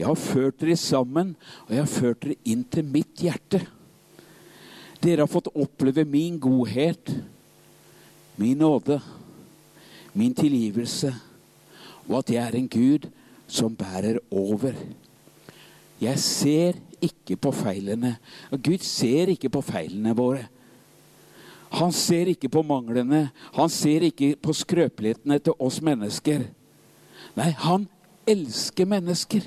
Jeg 0.00 0.08
har 0.08 0.16
ført 0.16 0.62
dere 0.62 0.80
sammen, 0.80 1.34
og 1.66 1.74
jeg 1.74 1.82
har 1.82 1.92
ført 1.92 2.22
dere 2.24 2.40
inn 2.48 2.64
til 2.72 2.86
mitt 2.88 3.20
hjerte. 3.20 3.60
Dere 5.04 5.26
har 5.26 5.32
fått 5.32 5.52
oppleve 5.52 6.06
min 6.08 6.38
godhet, 6.40 7.12
min 8.40 8.62
nåde 8.64 8.96
min 10.14 10.34
tilgivelse, 10.34 11.14
og 12.08 12.18
at 12.18 12.30
jeg 12.34 12.42
er 12.46 12.56
en 12.58 12.68
Gud 12.68 13.06
som 13.46 13.76
bærer 13.76 14.18
over. 14.30 14.72
Jeg 16.00 16.18
ser 16.18 16.78
ikke 17.02 17.36
på 17.36 17.52
feilene. 17.52 18.16
Og 18.50 18.62
Gud 18.62 18.78
ser 18.84 19.32
ikke 19.34 19.50
på 19.52 19.60
feilene 19.60 20.14
våre. 20.16 20.46
Han 21.70 21.92
ser 21.92 22.32
ikke 22.32 22.48
på 22.48 22.62
manglene. 22.66 23.28
Han 23.54 23.70
ser 23.70 24.06
ikke 24.08 24.34
på 24.42 24.54
skrøpelighetene 24.56 25.38
til 25.38 25.54
oss 25.58 25.78
mennesker. 25.82 26.48
Nei, 27.36 27.50
han 27.62 27.86
elsker 28.26 28.88
mennesker. 28.90 29.46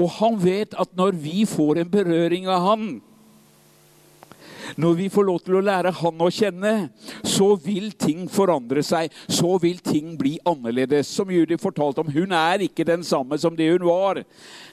Og 0.00 0.08
han 0.16 0.38
vet 0.40 0.76
at 0.80 0.94
når 0.96 1.18
vi 1.20 1.44
får 1.48 1.82
en 1.82 1.90
berøring 1.92 2.48
av 2.48 2.64
han, 2.70 2.86
når 4.76 4.94
vi 4.98 5.08
får 5.12 5.26
lov 5.28 5.40
til 5.44 5.58
å 5.58 5.64
lære 5.64 5.92
Han 6.02 6.22
å 6.22 6.30
kjenne, 6.32 6.72
så 7.24 7.52
vil 7.60 7.92
ting 7.98 8.26
forandre 8.30 8.82
seg. 8.86 9.12
Så 9.28 9.56
vil 9.62 9.80
ting 9.84 10.14
bli 10.18 10.36
annerledes. 10.48 11.10
Som 11.12 11.30
Judy 11.32 11.58
fortalte 11.60 12.02
om, 12.02 12.10
hun 12.12 12.32
er 12.36 12.64
ikke 12.66 12.86
den 12.88 13.04
samme 13.06 13.38
som 13.40 13.56
det 13.58 13.70
hun 13.72 13.86
var. 13.86 14.22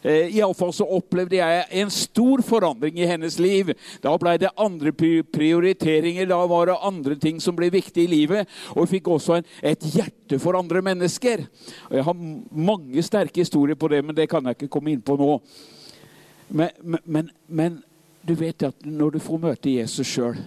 Eh, 0.01 0.35
Iallfall 0.39 0.73
så 0.75 0.87
opplevde 0.99 1.39
jeg 1.39 1.65
en 1.81 1.91
stor 1.93 2.43
forandring 2.45 2.99
i 2.99 3.09
hennes 3.09 3.39
liv. 3.41 3.73
Da 4.03 4.15
ble 4.19 4.37
det 4.41 4.53
andre 4.59 4.93
prioriteringer, 4.93 6.29
da 6.29 6.39
var 6.49 6.69
det 6.69 6.79
andre 6.91 7.19
ting 7.19 7.41
som 7.43 7.57
ble 7.57 7.71
viktig 7.73 8.05
i 8.05 8.11
livet. 8.11 8.49
Og 8.75 8.83
hun 8.83 8.93
fikk 8.93 9.11
også 9.11 9.39
en, 9.39 9.49
et 9.63 9.89
hjerte 9.95 10.39
for 10.41 10.57
andre 10.59 10.83
mennesker. 10.85 11.45
Og 11.89 11.99
jeg 11.99 12.07
har 12.07 12.23
mange 12.69 13.03
sterke 13.05 13.43
historier 13.43 13.79
på 13.79 13.91
det, 13.91 14.03
men 14.05 14.15
det 14.15 14.29
kan 14.31 14.45
jeg 14.45 14.57
ikke 14.57 14.73
komme 14.77 14.93
inn 14.93 15.03
på 15.03 15.17
nå. 15.19 15.35
Men, 16.49 16.97
men, 17.05 17.29
men 17.47 17.77
du 18.21 18.33
vet 18.37 18.67
at 18.67 18.85
når 18.85 19.15
du 19.15 19.19
får 19.23 19.43
møte 19.43 19.77
Jesus 19.77 20.07
sjøl, 20.07 20.39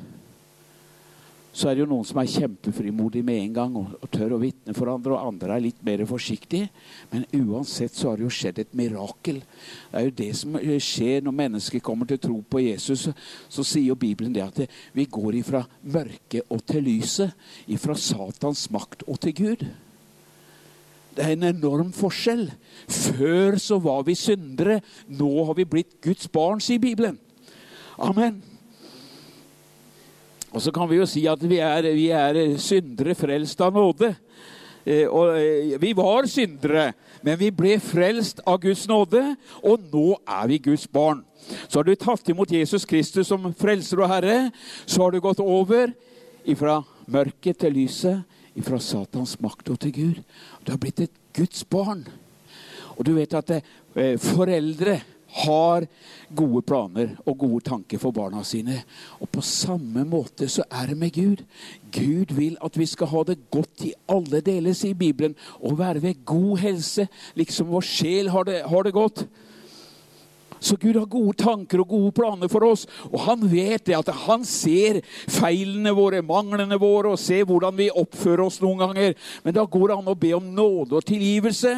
så 1.52 1.69
er 1.69 1.76
det 1.76 1.83
jo 1.83 1.88
noen 1.91 2.07
som 2.09 2.17
er 2.17 2.31
kjempefrimodige 2.33 3.26
med 3.29 3.43
en 3.43 3.57
gang 3.59 3.75
og, 3.76 3.91
og 4.00 4.09
tør 4.12 4.38
å 4.38 4.41
vitne 4.41 4.73
for 4.73 4.88
andre, 4.88 5.12
og 5.12 5.35
andre 5.35 5.52
er 5.52 5.64
litt 5.67 5.83
mer 5.85 6.00
forsiktige. 6.09 6.71
Men 7.11 7.26
uansett 7.37 7.93
så 7.93 8.09
har 8.09 8.17
det 8.17 8.25
jo 8.25 8.33
skjedd 8.33 8.62
et 8.62 8.73
mirakel. 8.79 9.43
Det 9.91 10.00
er 10.00 10.07
jo 10.07 10.14
det 10.23 10.31
som 10.38 10.57
skjer 10.57 11.26
når 11.26 11.37
mennesker 11.43 11.85
kommer 11.85 12.09
til 12.09 12.23
tro 12.25 12.38
på 12.41 12.62
Jesus. 12.64 13.05
Så 13.52 13.64
sier 13.69 13.91
jo 13.91 14.00
Bibelen 14.00 14.33
det 14.33 14.47
at 14.47 14.62
vi 14.97 15.05
går 15.05 15.43
ifra 15.43 15.61
mørket 15.85 16.49
og 16.49 16.64
til 16.73 16.87
lyset. 16.88 17.37
Ifra 17.69 17.99
Satans 18.00 18.64
makt 18.73 19.05
og 19.05 19.21
til 19.21 19.37
Gud. 19.37 19.67
Det 21.12 21.26
er 21.26 21.35
en 21.35 21.50
enorm 21.50 21.93
forskjell. 21.93 22.47
Før 22.88 23.59
så 23.61 23.76
var 23.76 24.07
vi 24.09 24.17
syndere. 24.17 24.81
Nå 25.12 25.29
har 25.45 25.61
vi 25.61 25.69
blitt 25.69 25.99
Guds 26.00 26.33
barn, 26.33 26.64
sier 26.64 26.81
Bibelen. 26.81 27.21
Amen. 28.02 28.42
Og 30.50 30.62
så 30.62 30.73
kan 30.75 30.88
vi 30.90 30.99
jo 30.99 31.06
si 31.06 31.23
at 31.30 31.42
vi 31.47 31.61
er, 31.62 31.87
vi 31.94 32.09
er 32.11 32.38
syndere 32.61 33.14
frelst 33.14 33.61
av 33.62 33.76
nåde. 33.76 34.11
Eh, 34.82 35.06
og 35.06 35.37
eh, 35.38 35.76
vi 35.80 35.92
var 35.94 36.26
syndere, 36.26 36.90
men 37.23 37.38
vi 37.38 37.52
ble 37.54 37.76
frelst 37.80 38.42
av 38.42 38.59
Guds 38.64 38.88
nåde, 38.90 39.23
og 39.62 39.87
nå 39.92 40.09
er 40.26 40.50
vi 40.50 40.59
Guds 40.66 40.88
barn. 40.90 41.23
Så 41.68 41.78
har 41.78 41.87
du 41.87 41.94
tatt 41.94 42.26
imot 42.35 42.50
Jesus 42.50 42.85
Kristus 42.90 43.30
som 43.30 43.47
frelser 43.59 44.02
og 44.02 44.11
herre, 44.11 44.50
så 44.82 45.04
har 45.04 45.14
du 45.14 45.23
gått 45.23 45.42
over 45.42 45.94
ifra 46.42 46.80
mørket 47.06 47.62
til 47.62 47.78
lyset, 47.78 48.26
ifra 48.59 48.82
Satans 48.82 49.38
makt 49.40 49.71
og 49.73 49.78
til 49.80 49.94
Gud. 49.94 50.21
Du 50.66 50.75
har 50.75 50.82
blitt 50.82 51.06
et 51.06 51.14
Guds 51.38 51.62
barn. 51.64 52.02
Og 52.99 53.06
du 53.06 53.14
vet 53.14 53.38
at 53.38 53.54
eh, 53.54 54.18
foreldre 54.21 54.99
har 55.33 55.87
gode 56.37 56.62
planer 56.69 57.15
og 57.27 57.39
gode 57.41 57.65
tanker 57.65 58.01
for 58.01 58.15
barna 58.15 58.43
sine. 58.45 58.83
Og 59.21 59.31
på 59.33 59.45
samme 59.45 60.05
måte 60.09 60.49
så 60.53 60.65
er 60.71 60.93
det 60.93 60.99
med 60.99 61.15
Gud. 61.17 61.45
Gud 61.93 62.35
vil 62.37 62.59
at 62.65 62.77
vi 62.79 62.87
skal 62.89 63.11
ha 63.12 63.23
det 63.29 63.39
godt 63.53 63.87
i 63.89 63.95
alle 64.12 64.43
deler, 64.45 64.77
sier 64.77 64.99
Bibelen, 64.99 65.37
og 65.61 65.79
være 65.81 66.03
ved 66.03 66.25
god 66.29 66.59
helse, 66.65 67.09
liksom 67.39 67.73
vår 67.73 67.87
sjel 67.87 68.31
har 68.33 68.49
det, 68.49 68.62
har 68.69 68.85
det 68.85 68.95
godt. 68.97 69.27
Så 70.62 70.77
Gud 70.77 70.95
har 70.95 71.09
gode 71.11 71.35
tanker 71.41 71.81
og 71.83 71.89
gode 71.91 72.12
planer 72.15 72.51
for 72.51 72.62
oss. 72.69 72.85
Og 73.11 73.19
han 73.25 73.43
vet 73.51 73.83
det 73.89 73.97
at 73.99 74.12
han 74.29 74.45
ser 74.47 75.01
feilene 75.27 75.91
våre, 75.97 76.23
manglene 76.23 76.79
våre, 76.79 77.17
og 77.17 77.19
ser 77.19 77.49
hvordan 77.49 77.75
vi 77.81 77.89
oppfører 77.91 78.45
oss 78.47 78.61
noen 78.62 78.85
ganger. 78.85 79.17
Men 79.43 79.57
da 79.57 79.67
går 79.67 79.91
det 79.91 79.97
an 79.99 80.12
å 80.12 80.21
be 80.23 80.31
om 80.39 80.53
nåde 80.55 81.01
og 81.01 81.09
tilgivelse. 81.09 81.75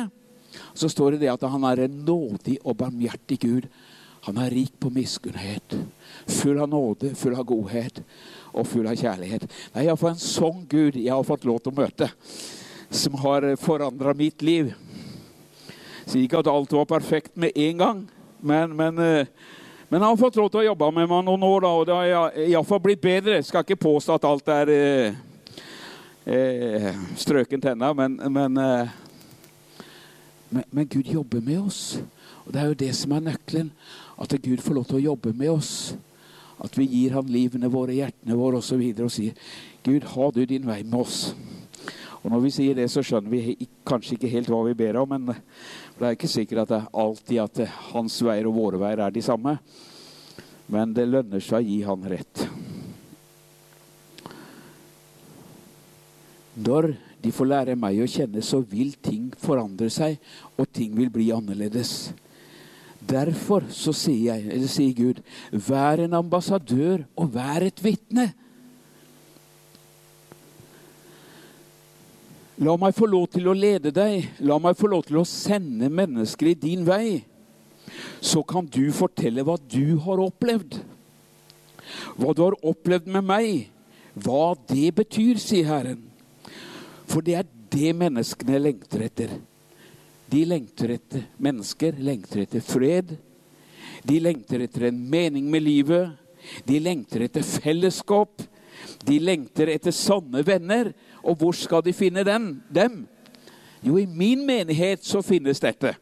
Så 0.74 0.90
står 0.92 1.14
det 1.14 1.24
det 1.24 1.32
at 1.34 1.44
han 1.50 1.66
er 1.68 1.84
en 1.84 2.00
nådig 2.06 2.58
og 2.64 2.78
barmhjertig 2.82 3.38
Gud. 3.42 3.68
Han 4.24 4.38
er 4.40 4.54
rik 4.54 4.72
på 4.80 4.90
miskunnhet. 4.92 5.76
Full 6.40 6.60
av 6.62 6.70
nåde, 6.72 7.12
full 7.18 7.36
av 7.36 7.44
godhet 7.48 8.00
og 8.54 8.68
full 8.70 8.86
av 8.88 8.96
kjærlighet. 8.96 9.44
Det 9.44 9.80
er 9.80 9.90
iallfall 9.90 10.14
en 10.14 10.22
sånn 10.22 10.62
Gud 10.70 10.96
jeg 10.96 11.12
har 11.12 11.26
fått 11.26 11.44
lov 11.44 11.60
til 11.60 11.74
å 11.74 11.80
møte, 11.82 12.08
som 12.94 13.18
har 13.20 13.50
forandra 13.60 14.14
mitt 14.16 14.42
liv. 14.46 14.72
Sier 16.06 16.24
ikke 16.24 16.40
at 16.40 16.48
alt 16.52 16.72
var 16.72 16.88
perfekt 16.88 17.36
med 17.36 17.56
en 17.56 17.82
gang, 17.82 18.00
men, 18.44 18.72
men, 18.76 18.98
eh, 19.00 19.28
men 19.88 20.00
jeg 20.00 20.08
har 20.08 20.20
fått 20.20 20.40
lov 20.40 20.50
til 20.52 20.62
å 20.62 20.66
jobbe 20.70 20.90
med 20.92 21.08
meg 21.10 21.24
noen 21.26 21.46
år, 21.48 21.64
da, 21.64 21.72
og 21.76 21.86
det 21.88 21.96
har 21.98 22.40
iallfall 22.46 22.82
blitt 22.84 23.04
bedre. 23.04 23.38
Jeg 23.40 23.48
skal 23.48 23.64
ikke 23.64 23.82
påstå 23.84 24.16
at 24.16 24.28
alt 24.28 24.52
er 24.52 24.72
eh, 24.72 25.22
eh, 26.24 26.90
strøkent 27.20 27.72
ennå, 27.72 27.92
men, 27.96 28.18
men 28.32 28.60
eh, 28.60 29.00
men, 30.54 30.64
men, 30.70 30.86
Gud 30.86 31.08
jobber 31.10 31.40
med 31.42 31.60
oss. 31.66 31.98
Og 32.46 32.52
Det 32.52 32.60
er 32.60 32.70
jo 32.70 32.80
det 32.84 32.92
som 32.94 33.12
er 33.12 33.24
nøkkelen. 33.26 33.72
At 34.20 34.34
Gud 34.42 34.62
får 34.62 34.74
lov 34.74 34.84
til 34.86 35.00
å 35.00 35.06
jobbe 35.10 35.32
med 35.34 35.50
oss. 35.50 35.72
At 36.62 36.78
vi 36.78 36.86
gir 36.86 37.16
ham 37.16 37.26
livene 37.26 37.70
våre, 37.72 37.96
hjertene 37.96 38.38
våre 38.38 38.60
osv. 38.60 38.62
Og, 38.62 38.68
så 38.68 38.78
videre, 38.78 39.08
og 39.08 39.14
sier 39.14 39.34
Gud, 39.84 40.06
ha 40.14 40.28
du 40.30 40.44
din 40.46 40.66
vei 40.68 40.82
med 40.84 41.00
oss. 41.00 41.34
Og 42.22 42.30
Når 42.32 42.40
vi 42.40 42.52
sier 42.54 42.76
det, 42.78 42.86
så 42.88 43.02
skjønner 43.04 43.32
vi 43.32 43.66
kanskje 43.84 44.14
ikke 44.16 44.30
helt 44.32 44.48
hva 44.48 44.62
vi 44.64 44.76
ber 44.78 44.96
om. 45.02 45.10
Men 45.10 45.26
det 45.98 46.06
er 46.06 46.14
ikke 46.14 46.30
sikkert 46.30 46.62
at 46.62 46.70
det 46.70 46.78
er 46.78 47.02
alltid 47.02 47.42
at 47.42 47.64
hans 47.90 48.20
veier 48.24 48.48
og 48.48 48.56
våre 48.56 48.80
veier 48.80 49.02
er 49.04 49.12
de 49.12 49.24
samme. 49.24 49.58
Men 50.72 50.94
det 50.96 51.10
lønner 51.10 51.42
seg 51.44 51.58
å 51.58 51.68
gi 51.68 51.82
han 51.84 52.06
rett. 52.14 52.46
Når 56.54 56.94
de 57.24 57.32
får 57.32 57.48
lære 57.48 57.74
meg 57.80 58.02
å 58.04 58.10
kjenne, 58.10 58.42
så 58.44 58.60
vil 58.60 58.92
ting 59.00 59.30
forandre 59.40 59.88
seg, 59.92 60.18
og 60.60 60.68
ting 60.76 60.92
vil 60.98 61.08
bli 61.12 61.30
annerledes. 61.32 62.12
Derfor 63.04 63.64
så 63.72 63.94
sier 63.96 64.34
jeg, 64.34 64.48
eller 64.52 64.70
sier 64.70 64.92
Gud, 64.96 65.20
vær 65.52 66.04
en 66.04 66.16
ambassadør 66.20 67.06
og 67.16 67.32
vær 67.32 67.64
et 67.64 67.80
vitne. 67.84 68.30
La 72.64 72.76
meg 72.78 72.94
få 72.94 73.08
lov 73.10 73.26
til 73.34 73.48
å 73.50 73.56
lede 73.56 73.90
deg. 73.90 74.28
La 74.46 74.60
meg 74.62 74.76
få 74.78 74.88
lov 74.92 75.08
til 75.08 75.18
å 75.20 75.26
sende 75.28 75.88
mennesker 75.90 76.52
i 76.52 76.58
din 76.58 76.84
vei. 76.86 77.24
Så 78.22 78.44
kan 78.46 78.68
du 78.68 78.86
fortelle 78.94 79.42
hva 79.44 79.56
du 79.58 79.96
har 80.04 80.22
opplevd. 80.22 80.78
Hva 82.20 82.32
du 82.32 82.44
har 82.46 82.56
opplevd 82.62 83.10
med 83.16 83.26
meg. 83.26 83.70
Hva 84.14 84.54
det 84.70 84.92
betyr, 85.00 85.40
sier 85.42 85.66
Herren. 85.72 86.13
For 87.10 87.24
det 87.24 87.36
er 87.38 87.48
det 87.74 87.92
menneskene 87.98 88.60
lengter 88.62 89.04
etter. 89.06 89.34
De 90.30 90.44
lengter 90.48 90.96
etter 90.96 91.26
mennesker, 91.42 91.96
lengter 92.00 92.44
etter 92.44 92.64
fred. 92.64 93.16
De 94.04 94.20
lengter 94.20 94.64
etter 94.64 94.88
en 94.88 95.00
mening 95.10 95.50
med 95.50 95.64
livet. 95.64 96.14
De 96.66 96.80
lengter 96.80 97.26
etter 97.26 97.44
fellesskap. 97.44 98.42
De 99.04 99.18
lengter 99.20 99.70
etter 99.72 99.94
sanne 99.94 100.42
venner. 100.46 100.92
Og 101.22 101.38
hvor 101.40 101.56
skal 101.56 101.84
de 101.84 101.94
finne 101.96 102.24
den, 102.26 102.56
dem? 102.72 103.04
Jo, 103.84 103.98
i 104.00 104.06
min 104.08 104.46
menighet 104.46 105.04
så 105.04 105.22
finnes 105.24 105.60
dette. 105.60 105.94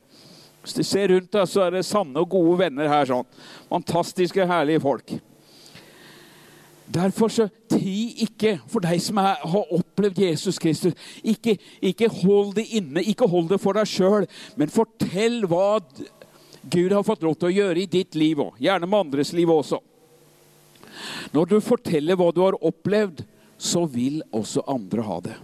Hvis 0.62 0.76
du 0.78 0.84
ser 0.86 1.10
rundt 1.10 1.32
deg, 1.34 1.48
så 1.50 1.64
er 1.66 1.74
det 1.74 1.86
sanne 1.86 2.22
og 2.22 2.30
gode 2.30 2.60
venner 2.60 2.90
her. 2.90 3.08
sånn. 3.10 3.26
Fantastiske, 3.70 4.46
herlige 4.46 4.82
folk. 4.84 5.16
Derfor 6.92 7.30
så 7.32 7.46
ti 7.70 8.24
ikke 8.26 8.56
for 8.68 8.84
deg 8.84 9.00
som 9.00 9.20
er, 9.22 9.38
har 9.40 9.70
opplevd 9.72 10.18
Jesus 10.24 10.58
Kristus. 10.60 10.96
Ikke, 11.24 11.56
ikke 11.80 12.10
hold 12.22 12.56
det 12.58 12.66
inne, 12.76 13.04
ikke 13.06 13.28
hold 13.30 13.48
det 13.52 13.60
for 13.62 13.78
deg 13.78 13.88
sjøl, 13.88 14.26
men 14.60 14.72
fortell 14.72 15.42
hva 15.48 15.78
Gud 16.62 16.92
har 16.92 17.06
fått 17.06 17.24
lov 17.24 17.38
til 17.38 17.48
å 17.48 17.54
gjøre 17.54 17.82
i 17.82 17.88
ditt 17.90 18.18
liv 18.18 18.42
òg. 18.44 18.58
Gjerne 18.62 18.88
med 18.90 19.06
andres 19.06 19.32
liv 19.34 19.50
også. 19.50 19.80
Når 21.32 21.48
du 21.48 21.56
forteller 21.64 22.18
hva 22.18 22.28
du 22.34 22.42
har 22.44 22.58
opplevd, 22.60 23.24
så 23.56 23.86
vil 23.88 24.20
også 24.34 24.64
andre 24.68 25.06
ha 25.06 25.18
det. 25.24 25.36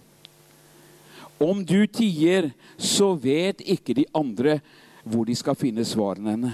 Om 1.38 1.62
du 1.64 1.86
tier, 1.86 2.50
så 2.76 3.12
vet 3.14 3.62
ikke 3.62 3.94
de 3.94 4.04
andre 4.12 4.58
hvor 5.06 5.24
de 5.24 5.36
skal 5.38 5.56
finne 5.56 5.86
svarene. 5.86 6.52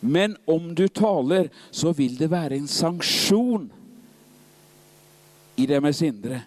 Men 0.00 0.36
om 0.46 0.74
du 0.76 0.84
taler, 0.92 1.48
så 1.72 1.90
vil 1.96 2.18
det 2.20 2.30
være 2.30 2.60
en 2.60 2.68
sanksjon 2.70 3.70
i 5.56 5.66
deres 5.66 6.02
indre. 6.04 6.42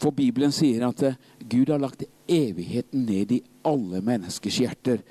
For 0.00 0.16
Bibelen 0.16 0.52
sier 0.54 0.86
at 0.88 1.02
eh, 1.04 1.16
Gud 1.44 1.68
har 1.68 1.80
lagt 1.80 2.06
evigheten 2.30 3.04
ned 3.04 3.32
i 3.36 3.42
alle 3.66 4.00
menneskers 4.04 4.60
hjerter. 4.62 5.02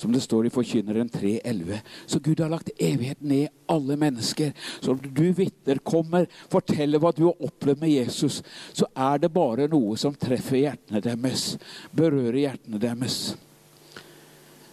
Som 0.00 0.14
det 0.14 0.22
står 0.24 0.46
i 0.48 0.52
Forkynneren 0.54 1.10
3,11. 1.12 1.82
Så 2.08 2.22
Gud 2.24 2.40
har 2.40 2.48
lagt 2.48 2.70
evigheten 2.78 3.28
ned 3.28 3.42
i 3.42 3.50
alle 3.68 3.98
mennesker. 4.00 4.54
Så 4.80 4.94
når 4.94 5.10
du 5.12 5.26
vitner, 5.36 5.82
kommer, 5.84 6.24
forteller 6.48 7.02
hva 7.02 7.12
du 7.12 7.26
har 7.26 7.44
opplevd 7.44 7.82
med 7.82 7.92
Jesus, 7.92 8.40
så 8.72 8.88
er 8.96 9.20
det 9.20 9.32
bare 9.34 9.68
noe 9.68 9.98
som 10.00 10.16
treffer 10.16 10.62
hjertene 10.62 11.04
deres. 11.04 11.58
Berører 11.92 12.40
hjertene 12.46 12.80
deres. 12.80 13.20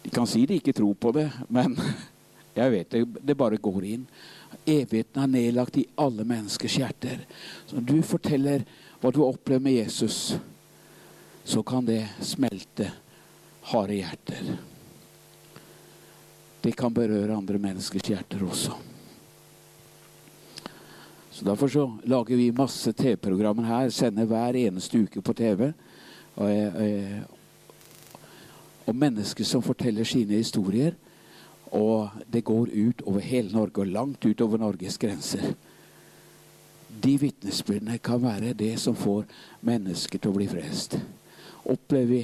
De 0.06 0.14
kan 0.16 0.30
si 0.32 0.46
de 0.48 0.62
ikke 0.62 0.78
tror 0.78 0.96
på 0.96 1.12
det, 1.12 1.28
men 1.52 1.76
jeg 2.62 2.72
vet 2.72 2.96
det, 2.96 3.04
det 3.20 3.36
bare 3.36 3.60
går 3.60 3.84
inn. 3.84 4.08
Evigheten 4.68 5.24
er 5.24 5.32
nedlagt 5.32 5.78
i 5.80 5.86
alle 5.96 6.26
menneskers 6.28 6.78
hjerter. 6.80 7.24
Så 7.66 7.78
når 7.78 7.86
du 7.88 7.98
forteller 8.04 8.66
hva 9.02 9.12
du 9.12 9.22
har 9.22 9.32
opplevd 9.32 9.64
med 9.64 9.78
Jesus, 9.78 10.36
så 11.48 11.64
kan 11.64 11.86
det 11.88 12.02
smelte 12.26 12.90
harde 13.72 13.96
hjerter. 13.96 14.58
Det 16.62 16.74
kan 16.76 16.94
berøre 16.94 17.38
andre 17.38 17.62
menneskers 17.62 18.10
hjerter 18.10 18.44
også. 18.44 18.76
Så 21.32 21.46
Derfor 21.46 21.68
så 21.68 21.86
lager 22.04 22.36
vi 22.36 22.52
masse 22.52 22.92
TV-programmer 22.94 23.64
her. 23.64 23.90
Sender 23.90 24.26
hver 24.26 24.56
eneste 24.58 25.00
uke 25.00 25.22
på 25.22 25.34
TV. 25.38 25.72
Og, 26.36 26.50
og, 26.50 27.10
og 28.88 28.96
mennesker 28.96 29.46
som 29.46 29.62
forteller 29.62 30.04
sine 30.04 30.42
historier. 30.42 30.98
Og 31.72 32.10
det 32.32 32.46
går 32.48 32.70
ut 32.74 33.02
over 33.06 33.20
hele 33.20 33.52
Norge, 33.52 33.82
og 33.82 33.88
langt 33.88 34.26
utover 34.26 34.58
Norges 34.58 34.98
grenser. 34.98 35.54
De 37.04 37.18
vitnesbyrdene 37.20 37.98
kan 37.98 38.22
være 38.24 38.54
det 38.54 38.80
som 38.80 38.96
får 38.96 39.26
mennesker 39.62 40.20
til 40.20 40.32
å 40.32 40.38
bli 40.38 40.48
frelst. 40.50 40.98
Opplever 41.68 42.08
vi 42.08 42.22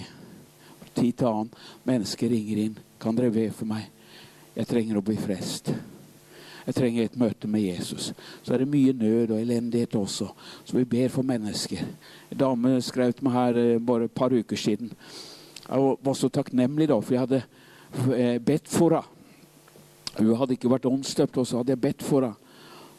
tid 0.96 1.18
til 1.18 1.28
annen 1.28 1.50
mennesker 1.84 2.30
ringer 2.30 2.58
inn. 2.66 2.78
'Kan 3.00 3.16
dere 3.16 3.32
be 3.32 3.50
for 3.52 3.66
meg? 3.66 3.90
Jeg 4.56 4.68
trenger 4.68 4.98
å 4.98 5.04
bli 5.04 5.16
frelst.' 5.16 5.74
Jeg 6.66 6.76
trenger 6.76 7.04
et 7.04 7.18
møte 7.20 7.48
med 7.48 7.62
Jesus. 7.62 8.14
Så 8.44 8.53
er 8.53 8.62
det 8.62 8.70
mye 8.72 8.94
nød 8.94 9.34
og 9.36 9.42
elendighet 9.42 9.96
også. 10.00 10.29
Så 10.64 10.77
vi 10.77 10.86
ber 10.86 11.10
for 11.12 11.22
mennesker. 11.27 11.82
En 12.32 12.38
dame 12.38 12.77
skrev 12.82 13.12
til 13.14 13.27
meg 13.27 13.34
her 13.34 13.60
eh, 13.60 13.82
bare 13.84 14.08
et 14.08 14.16
par 14.16 14.32
uker 14.32 14.56
siden. 14.56 14.94
Jeg 15.68 15.98
var 16.03 16.14
så 16.14 16.29
takknemlig 16.29 16.88
da, 16.88 17.01
for 17.01 17.14
jeg 17.14 17.20
hadde 17.20 17.42
eh, 18.16 18.40
bedt 18.40 18.72
for 18.72 18.96
henne. 18.96 19.13
Hun 20.18 20.36
hadde 20.38 20.58
ikke 20.58 20.72
vært 20.72 20.86
åndsdøpt, 20.90 21.38
og 21.42 21.48
så 21.48 21.62
hadde 21.62 21.74
jeg 21.74 21.82
bedt 21.82 22.06
for 22.06 22.28
henne. 22.28 22.40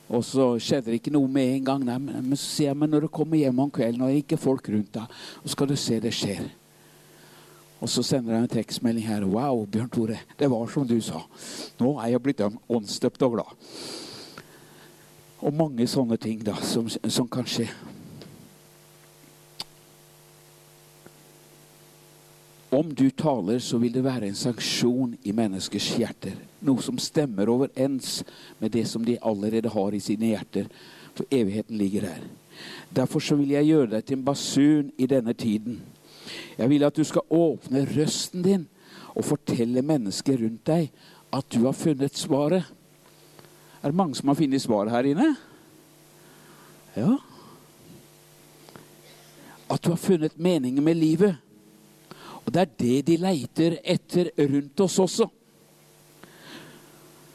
Og 0.08 0.20
så 0.24 0.50
skjedde 0.60 0.90
det 0.90 0.98
ikke 1.00 1.14
noe 1.14 1.28
med 1.32 1.54
en 1.54 1.64
gang. 1.64 1.84
Nei, 1.86 1.96
men 1.96 2.36
så 2.36 2.44
sier 2.44 2.72
jeg 2.72 2.76
men 2.76 2.90
når 2.92 3.06
du 3.06 3.12
kommer 3.14 3.40
hjem 3.40 3.62
om 3.64 3.70
kvelden 3.72 4.02
og 4.04 4.10
det 4.10 4.18
er 4.18 4.24
ikke 4.26 4.40
folk 4.40 4.68
rundt 4.68 4.92
deg, 4.98 5.16
så 5.40 5.52
skal 5.54 5.70
du 5.70 5.76
se 5.80 5.96
det 6.02 6.12
skjer. 6.12 6.44
Og 7.80 7.90
så 7.90 8.04
sender 8.04 8.34
jeg 8.34 8.44
en 8.44 8.52
tekstmelding 8.52 9.06
her. 9.08 9.24
Wow, 9.28 9.64
Bjørn 9.66 9.90
Tore, 9.92 10.20
det 10.38 10.50
var 10.52 10.68
som 10.72 10.86
du 10.88 10.98
sa. 11.04 11.24
Nå 11.80 11.96
er 12.00 12.12
jeg 12.12 12.22
blitt 12.24 12.44
åndsdøpt 12.44 13.24
og 13.26 13.38
glad. 13.38 13.56
Og 15.44 15.56
mange 15.56 15.88
sånne 15.88 16.16
ting 16.20 16.44
da, 16.44 16.54
som, 16.64 16.88
som 16.88 17.28
kan 17.28 17.48
skje. 17.48 17.68
Om 22.74 22.94
du 22.96 23.06
taler, 23.10 23.60
så 23.62 23.78
vil 23.78 23.92
det 23.94 24.04
være 24.04 24.30
en 24.30 24.38
sanksjon 24.38 25.12
i 25.22 25.32
menneskers 25.36 25.92
hjerter. 26.00 26.40
Noe 26.64 26.82
som 26.82 26.98
stemmer 27.00 27.50
overens 27.52 28.22
med 28.60 28.72
det 28.72 28.86
som 28.88 29.04
de 29.04 29.18
allerede 29.20 29.72
har 29.72 29.94
i 29.94 30.02
sine 30.02 30.32
hjerter. 30.32 30.70
For 31.14 31.28
evigheten 31.30 31.78
ligger 31.78 32.08
der. 32.08 32.22
Derfor 32.96 33.20
så 33.20 33.36
vil 33.36 33.52
jeg 33.54 33.68
gjøre 33.68 33.90
deg 33.96 34.06
til 34.06 34.18
en 34.18 34.24
basun 34.24 34.92
i 34.98 35.06
denne 35.10 35.34
tiden. 35.36 35.82
Jeg 36.58 36.70
vil 36.70 36.86
at 36.86 36.96
du 36.96 37.04
skal 37.04 37.26
åpne 37.30 37.84
røsten 37.90 38.42
din 38.42 38.66
og 39.14 39.26
fortelle 39.26 39.82
mennesker 39.82 40.40
rundt 40.40 40.64
deg 40.66 40.90
at 41.34 41.46
du 41.52 41.64
har 41.66 41.76
funnet 41.76 42.16
svaret. 42.18 42.64
Er 43.82 43.90
det 43.90 43.98
mange 43.98 44.16
som 44.16 44.30
har 44.30 44.38
funnet 44.38 44.62
svaret 44.62 44.94
her 44.94 45.10
inne? 45.10 45.34
Ja. 46.96 47.16
At 49.70 49.82
du 49.84 49.90
har 49.90 50.00
funnet 50.00 50.38
meningen 50.38 50.84
med 50.84 50.94
livet. 50.94 51.36
Og 52.44 52.52
det 52.54 52.60
er 52.60 52.74
det 52.78 52.98
de 53.08 53.16
leiter 53.20 53.78
etter 53.84 54.30
rundt 54.38 54.80
oss 54.80 54.98
også. 54.98 55.28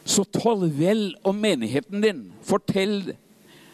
Så 0.09 0.25
tal 0.25 0.65
vel 0.73 1.11
om 1.27 1.37
menigheten 1.37 2.01
din. 2.01 2.21
Fortell 2.41 3.13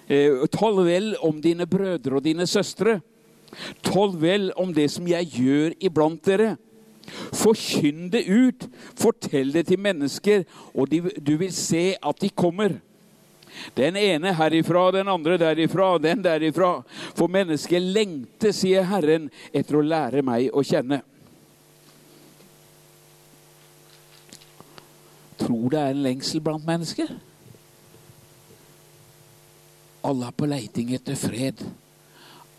eh, 0.08 0.43
Tal 0.52 0.82
vel 0.84 1.13
om 1.24 1.39
dine 1.41 1.67
brødre 1.69 2.19
og 2.19 2.26
dine 2.26 2.48
søstre. 2.48 3.00
Tal 3.86 4.17
vel 4.19 4.50
om 4.60 4.74
det 4.76 4.89
som 4.91 5.08
jeg 5.08 5.30
gjør 5.38 5.78
iblant 5.80 6.26
dere. 6.28 6.56
Forkynn 7.36 8.10
det 8.12 8.26
ut. 8.28 8.67
Fortell 9.00 9.54
det 9.56 9.67
til 9.69 9.80
mennesker, 9.80 10.43
og 10.74 10.91
de, 10.91 11.02
du 11.21 11.38
vil 11.39 11.54
se 11.56 11.93
at 11.95 12.21
de 12.21 12.30
kommer. 12.30 12.82
Den 13.78 13.95
ene 13.95 14.34
herifra, 14.36 14.89
den 14.91 15.08
andre 15.08 15.38
derifra, 15.39 15.93
den 16.04 16.24
derifra. 16.26 16.82
For 17.15 17.32
mennesket 17.32 17.80
lengter, 17.95 18.52
sier 18.52 18.84
Herren, 18.89 19.30
etter 19.56 19.80
å 19.80 19.86
lære 19.86 20.26
meg 20.26 20.52
å 20.52 20.65
kjenne. 20.65 21.00
Tror 25.45 25.71
det 25.71 25.79
er 25.79 25.93
en 25.93 26.03
lengsel 26.05 26.41
blant 26.43 26.65
mennesker. 26.65 27.13
Alle 30.05 30.29
er 30.29 30.38
på 30.38 30.49
leiting 30.49 30.93
etter 30.93 31.17
fred. 31.17 31.62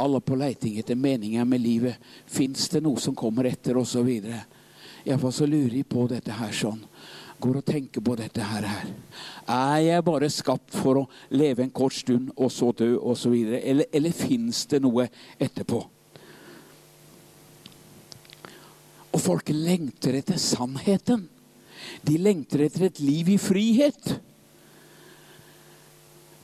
Alle 0.03 0.19
er 0.19 0.27
på 0.27 0.39
leiting 0.39 0.79
etter 0.81 0.99
meninger 0.99 1.45
med 1.49 1.63
livet. 1.63 2.01
Fins 2.27 2.69
det 2.73 2.83
noe 2.85 3.01
som 3.03 3.15
kommer 3.17 3.47
etter, 3.51 3.79
osv.? 3.79 4.11
Iallfall 5.07 5.35
så 5.35 5.47
lurer 5.47 5.79
jeg 5.79 5.89
på 5.89 6.09
dette 6.11 6.35
her 6.35 6.55
sånn. 6.55 6.81
Går 7.39 7.61
og 7.61 7.67
tenker 7.69 8.03
på 8.03 8.17
dette 8.19 8.43
her. 8.43 8.67
her. 8.67 8.89
Er 9.47 9.79
jeg 9.85 10.07
bare 10.07 10.31
skapt 10.33 10.75
for 10.75 11.03
å 11.03 11.09
leve 11.31 11.63
en 11.63 11.71
kort 11.71 11.95
stund 11.95 12.33
og 12.35 12.51
så 12.51 12.73
dø, 12.75 12.97
osv.? 12.99 13.35
Eller, 13.61 13.87
eller 13.93 14.17
fins 14.17 14.65
det 14.73 14.83
noe 14.83 15.07
etterpå? 15.39 15.83
Og 19.13 19.23
folk 19.23 19.55
lengter 19.55 20.19
etter 20.19 20.41
sannheten. 20.41 21.29
De 22.07 22.19
lengter 22.19 22.67
etter 22.67 22.89
et 22.89 23.01
liv 23.01 23.29
i 23.35 23.39
frihet. 23.41 24.17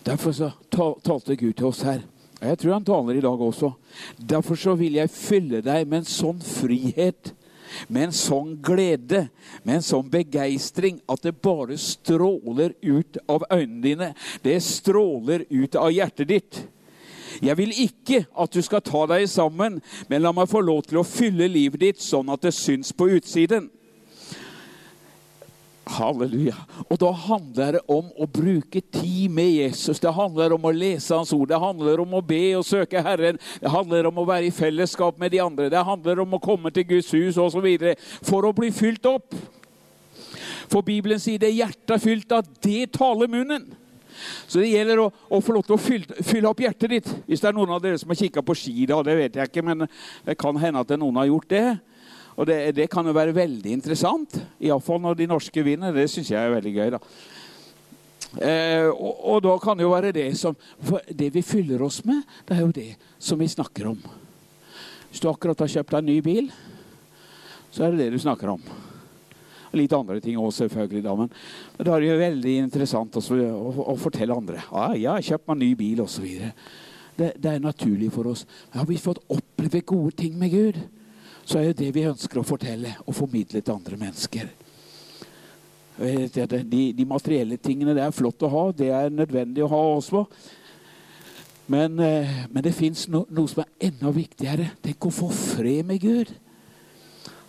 Derfor 0.03 0.35
så 0.35 0.51
talte 0.73 1.37
Gud 1.37 1.55
til 1.59 1.69
oss 1.71 1.85
her. 1.87 2.03
Og 2.43 2.49
jeg 2.49 2.59
tror 2.59 2.75
han 2.75 2.85
taler 2.85 3.19
i 3.19 3.23
dag 3.23 3.41
også. 3.41 3.71
Derfor 4.19 4.59
så 4.59 4.75
vil 4.75 4.99
jeg 4.99 5.15
fylle 5.15 5.63
deg 5.63 5.87
med 5.87 6.03
en 6.03 6.11
sånn 6.11 6.41
frihet, 6.43 7.31
med 7.87 8.09
en 8.09 8.17
sånn 8.17 8.57
glede, 8.65 9.29
med 9.63 9.79
en 9.79 9.87
sånn 9.87 10.09
begeistring 10.11 10.99
at 11.09 11.23
det 11.23 11.37
bare 11.39 11.79
stråler 11.79 12.75
ut 12.83 13.21
av 13.31 13.47
øynene 13.47 13.85
dine. 13.85 14.09
Det 14.43 14.59
stråler 14.67 15.47
ut 15.51 15.79
av 15.79 15.93
hjertet 15.95 16.33
ditt. 16.33 16.63
Jeg 17.43 17.57
vil 17.57 17.71
ikke 17.87 18.25
at 18.35 18.53
du 18.53 18.61
skal 18.63 18.83
ta 18.85 19.07
deg 19.15 19.29
sammen, 19.31 19.79
men 20.11 20.23
la 20.23 20.35
meg 20.35 20.51
få 20.51 20.61
lov 20.67 20.83
til 20.89 21.01
å 21.01 21.07
fylle 21.07 21.47
livet 21.49 21.81
ditt 21.81 22.03
sånn 22.03 22.29
at 22.35 22.43
det 22.43 22.53
syns 22.59 22.91
på 22.93 23.09
utsiden. 23.15 23.71
Halleluja. 25.87 26.55
Og 26.87 26.99
da 27.03 27.11
handler 27.11 27.77
det 27.77 27.81
om 27.91 28.11
å 28.15 28.27
bruke 28.31 28.81
tid 28.95 29.33
med 29.35 29.51
Jesus. 29.51 30.01
Det 30.01 30.13
handler 30.15 30.55
om 30.55 30.69
å 30.69 30.75
lese 30.75 31.17
Hans 31.17 31.33
ord. 31.35 31.49
Det 31.51 31.59
handler 31.59 32.03
om 32.05 32.15
å 32.15 32.23
be 32.25 32.43
og 32.59 32.67
søke 32.67 33.03
Herren. 33.03 33.41
Det 33.61 33.73
handler 33.73 34.07
om 34.09 34.23
å 34.23 34.27
være 34.29 34.47
i 34.47 34.55
fellesskap 34.55 35.19
med 35.19 35.35
de 35.35 35.43
andre. 35.43 35.71
Det 35.73 35.85
handler 35.89 36.23
om 36.23 36.39
å 36.39 36.43
komme 36.43 36.71
til 36.71 36.87
Guds 36.95 37.11
hus 37.17 37.41
osv. 37.41 37.67
for 38.23 38.47
å 38.47 38.55
bli 38.55 38.71
fylt 38.71 39.07
opp. 39.11 39.35
For 40.71 40.87
Bibelen 40.87 41.21
sier 41.21 41.41
det 41.41 41.51
er 41.51 41.65
hjertet 41.67 41.97
er 41.97 42.01
fylt 42.01 42.33
av, 42.33 42.47
det 42.65 42.93
taler 42.95 43.29
munnen. 43.29 43.67
Så 44.47 44.61
det 44.61 44.71
gjelder 44.71 45.03
å, 45.03 45.09
å 45.11 45.41
få 45.43 45.57
lov 45.57 45.67
til 45.67 45.77
å 45.77 45.81
fylle, 45.81 46.23
fylle, 46.25 46.49
opp 46.49 46.61
hjertet 46.63 46.93
ditt. 46.95 47.09
Hvis 47.27 47.43
det 47.43 47.51
er 47.51 47.57
noen 47.57 47.73
av 47.75 47.83
dere 47.83 47.99
som 48.01 48.13
har 48.13 48.21
kikka 48.21 48.45
på 48.47 48.57
ski, 48.57 48.87
da, 48.89 49.01
det 49.05 49.17
vet 49.19 49.39
jeg 49.39 49.51
ikke, 49.51 49.65
men 49.67 49.87
det 50.27 50.39
kan 50.41 50.59
hende 50.63 50.85
at 50.85 50.95
noen 51.01 51.19
har 51.21 51.31
gjort 51.33 51.51
det. 51.53 51.67
Og 52.37 52.49
det, 52.49 52.59
det 52.77 52.89
kan 52.91 53.07
jo 53.07 53.15
være 53.17 53.35
veldig 53.37 53.75
interessant. 53.77 54.39
Iallfall 54.63 55.03
når 55.03 55.19
de 55.19 55.31
norske 55.31 55.65
vinner. 55.65 55.93
Det 55.95 56.09
syns 56.11 56.33
jeg 56.33 56.41
er 56.41 56.55
veldig 56.55 56.75
gøy. 56.79 56.91
da. 56.95 57.01
Eh, 58.41 58.89
og, 58.89 59.19
og, 59.29 59.39
da 59.45 59.57
kan 59.61 59.77
det 59.77 59.85
jo 59.85 59.93
være 59.93 60.13
det 60.17 60.31
som 60.41 60.55
For 60.81 61.05
det 61.13 61.27
vi 61.35 61.43
fyller 61.45 61.83
oss 61.85 61.99
med, 62.09 62.23
det 62.49 62.57
er 62.57 62.63
jo 62.63 62.71
det 62.73 62.95
som 63.21 63.41
vi 63.41 63.51
snakker 63.51 63.91
om. 63.91 63.99
Hvis 65.11 65.21
du 65.21 65.29
akkurat 65.29 65.61
har 65.61 65.69
kjøpt 65.69 65.93
deg 65.93 66.01
en 66.01 66.09
ny 66.09 66.23
bil, 66.25 66.49
så 67.73 67.85
er 67.85 67.93
det 67.93 68.07
det 68.07 68.15
du 68.15 68.23
snakker 68.23 68.55
om. 68.55 68.63
Litt 69.77 69.93
andre 69.97 70.19
ting 70.21 70.39
òg, 70.41 70.53
selvfølgelig. 70.57 71.03
Da, 71.05 71.13
men 71.17 71.29
da 71.77 71.93
er 71.93 72.01
det 72.01 72.09
jo 72.09 72.17
veldig 72.21 72.57
interessant 72.63 73.21
også, 73.21 73.37
å, 73.37 73.75
å, 73.93 73.97
fortelle 74.01 74.37
andre. 74.37 74.65
Ja, 74.69 74.89
jeg 74.97 75.11
har 75.11 75.29
kjøpt 75.29 75.47
meg 75.49 75.55
en 75.57 75.63
ny 75.65 75.71
bil, 75.77 76.03
osv. 76.05 76.27
Det, 77.17 77.31
det 77.37 77.53
er 77.53 77.65
naturlig 77.65 78.11
for 78.13 78.33
oss. 78.33 78.47
Har 78.73 78.89
vi 78.89 79.01
fått 79.01 79.21
oppleve 79.33 79.85
gode 79.89 80.17
ting 80.21 80.37
med 80.41 80.53
Gud, 80.53 80.81
så 81.45 81.59
er 81.59 81.71
det 81.71 81.81
det 81.83 81.93
vi 81.95 82.09
ønsker 82.09 82.41
å 82.41 82.47
fortelle 82.47 82.95
og 83.07 83.17
formidle 83.17 83.61
til 83.61 83.75
andre 83.75 83.99
mennesker. 84.01 84.51
De, 86.03 86.83
de, 86.97 87.05
materielle 87.07 87.59
tingene 87.61 87.95
det 87.95 88.03
er 88.05 88.15
flott 88.17 88.43
å 88.43 88.51
ha, 88.51 88.65
det 88.75 88.89
er 88.95 89.13
nødvendig 89.13 89.65
å 89.65 89.71
ha 89.71 89.83
også. 89.97 90.25
Men, 91.73 91.99
eh, 92.03 92.47
men 92.51 92.65
det 92.65 92.75
fins 92.75 93.05
no, 93.13 93.23
noe 93.31 93.51
som 93.51 93.63
er 93.63 93.91
enda 93.91 94.11
viktigere. 94.15 94.73
Tenk 94.83 95.07
å 95.07 95.13
få 95.15 95.29
fred 95.33 95.87
med 95.89 96.01
Gud. 96.03 96.33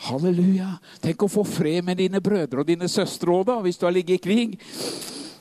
Halleluja. 0.10 0.74
Tenk 1.02 1.24
å 1.24 1.32
få 1.32 1.46
fred 1.48 1.86
med 1.88 1.98
dine 2.02 2.22
brødre 2.24 2.62
og 2.62 2.68
dine 2.68 2.90
søstre 2.92 3.32
òg, 3.32 3.48
da, 3.48 3.58
hvis 3.64 3.80
du 3.80 3.88
har 3.88 3.96
ligget 3.96 4.20
i 4.20 4.24
krig. 4.24 4.58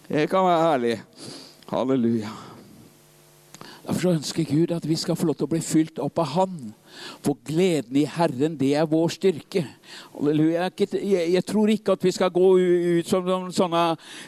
Det 0.07 0.29
kan 0.31 0.47
være 0.47 0.65
herlig. 0.71 0.97
Halleluja. 1.73 2.31
Derfor 3.83 4.15
ønsker 4.15 4.47
Gud 4.47 4.73
at 4.75 4.87
vi 4.87 4.97
skal 4.97 5.19
få 5.19 5.27
lov 5.27 5.41
til 5.41 5.49
å 5.49 5.53
bli 5.53 5.63
fylt 5.65 5.99
opp 6.03 6.23
av 6.23 6.35
Han. 6.37 6.59
For 7.23 7.39
gleden 7.47 7.97
i 8.01 8.05
Herren, 8.09 8.57
det 8.59 8.73
er 8.79 8.89
vår 8.89 9.13
styrke. 9.15 9.65
Halleluja. 10.13 10.69
Jeg, 10.73 11.45
tror 11.47 11.71
ikke 11.73 11.97
at 11.97 12.05
vi 12.05 12.13
skal 12.15 12.33
gå 12.35 12.49
ut 12.59 13.09
som 13.09 13.29
sånne 13.55 13.83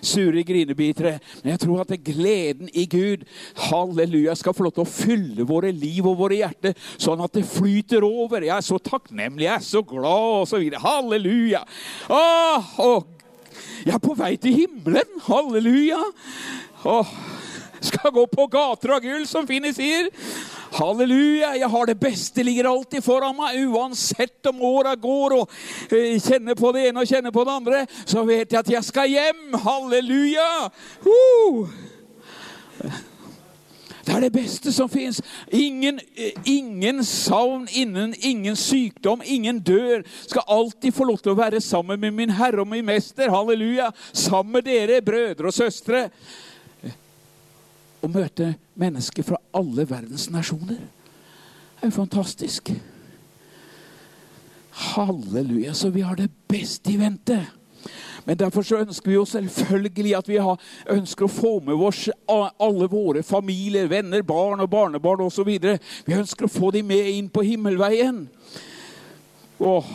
sure 0.04 0.44
grinebitere. 0.46 1.16
Men 1.42 1.54
jeg 1.54 1.62
tror 1.64 1.84
at 1.84 1.94
gleden 2.06 2.70
i 2.72 2.86
Gud 2.90 3.24
halleluja, 3.68 4.36
skal 4.38 4.56
få 4.56 4.66
lov 4.66 4.76
til 4.76 4.84
å 4.84 4.90
fylle 4.90 5.48
våre 5.48 5.72
liv 5.74 6.06
og 6.06 6.18
våre 6.20 6.40
hjerter, 6.42 6.76
sånn 6.98 7.22
at 7.24 7.34
det 7.36 7.46
flyter 7.48 8.06
over. 8.06 8.44
Jeg 8.44 8.56
er 8.56 8.66
så 8.66 8.80
takknemlig, 8.82 9.48
jeg 9.48 9.56
er 9.56 9.66
så 9.66 9.84
glad, 9.86 10.44
osv. 10.44 10.78
Halleluja. 10.84 11.64
Åh, 12.12 12.74
åh, 12.84 13.30
jeg 13.84 13.94
er 13.96 14.02
på 14.02 14.16
vei 14.18 14.34
til 14.40 14.58
himmelen. 14.64 15.18
Halleluja. 15.28 16.02
Åh 16.84 17.16
skal 17.84 18.12
gå 18.14 18.26
på 18.26 18.46
gater 18.52 18.94
av 18.96 19.02
gull, 19.04 19.24
som 19.28 19.46
Finni 19.48 19.72
sier. 19.76 20.10
Halleluja, 20.74 21.52
jeg 21.54 21.70
har 21.70 21.86
det 21.86 22.00
beste 22.00 22.42
ligger 22.42 22.66
alltid 22.66 23.04
foran 23.04 23.36
meg. 23.38 23.60
Uansett 23.70 24.46
om 24.50 24.62
åra 24.66 24.96
går 24.98 25.36
og 25.38 25.50
uh, 25.92 26.14
kjenner 26.18 26.58
på 26.58 26.72
det 26.74 26.88
ene 26.88 27.04
og 27.04 27.10
kjenner 27.10 27.34
på 27.34 27.44
det 27.46 27.56
andre, 27.60 27.82
så 28.02 28.24
vet 28.26 28.50
jeg 28.50 28.64
at 28.64 28.70
jeg 28.72 28.86
skal 28.90 29.10
hjem. 29.12 29.44
Halleluja! 29.62 30.52
Uh. 31.06 31.74
Det 34.04 34.12
er 34.12 34.20
det 34.20 34.34
beste 34.34 34.72
som 34.74 34.88
fins. 34.92 35.22
Ingen, 35.48 36.00
eh, 36.16 36.34
ingen 36.44 37.04
savn, 37.04 37.68
innen, 37.72 38.12
ingen 38.20 38.56
sykdom, 38.56 39.22
ingen 39.24 39.62
dør. 39.64 40.02
Skal 40.26 40.44
alltid 40.48 40.92
få 40.92 41.06
lov 41.08 41.22
til 41.22 41.32
å 41.32 41.38
være 41.38 41.60
sammen 41.64 42.00
med 42.00 42.12
min 42.12 42.34
Herre 42.36 42.60
og 42.60 42.68
min 42.68 42.84
Mester. 42.84 43.30
Halleluja. 43.32 43.92
Sammen 44.12 44.58
med 44.58 44.68
dere, 44.68 45.00
brødre 45.00 45.48
og 45.48 45.56
søstre 45.56 46.10
å 48.04 48.10
møte 48.12 48.54
mennesker 48.80 49.26
fra 49.26 49.40
alle 49.56 49.86
verdens 49.88 50.28
nasjoner. 50.32 50.80
Det 51.74 51.82
er 51.82 51.90
jo 51.90 51.98
fantastisk. 51.98 52.72
Halleluja, 54.94 55.74
så 55.74 55.90
vi 55.94 56.04
har 56.04 56.16
det 56.18 56.30
beste 56.50 56.92
i 56.92 56.98
vente. 57.00 57.38
Men 58.24 58.38
derfor 58.40 58.64
så 58.64 58.80
ønsker 58.80 59.10
vi 59.10 59.18
jo 59.18 59.24
selvfølgelig 59.28 60.14
at 60.16 60.28
vi 60.28 60.38
har, 60.40 60.60
ønsker 60.90 61.26
å 61.26 61.32
få 61.32 61.58
med 61.64 61.76
oss 61.76 62.06
alle 62.26 62.88
våre 62.88 63.22
familier, 63.22 63.88
venner, 63.90 64.24
barn 64.24 64.64
og 64.64 64.70
barnebarn 64.72 65.26
osv. 65.26 65.50
Vi 66.06 66.16
ønsker 66.16 66.48
å 66.48 66.52
få 66.52 66.72
dem 66.72 66.88
med 66.88 67.10
inn 67.12 67.28
på 67.28 67.44
himmelveien. 67.44 68.24
Åh. 69.60 69.92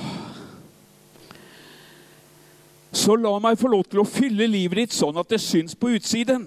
Så 2.92 3.18
la 3.18 3.34
meg 3.42 3.58
få 3.60 3.70
lov 3.74 3.90
til 3.90 4.04
å 4.04 4.08
fylle 4.08 4.48
livet 4.50 4.84
ditt 4.84 4.96
sånn 4.98 5.18
at 5.18 5.30
det 5.30 5.42
syns 5.42 5.76
på 5.78 5.96
utsiden. 5.98 6.46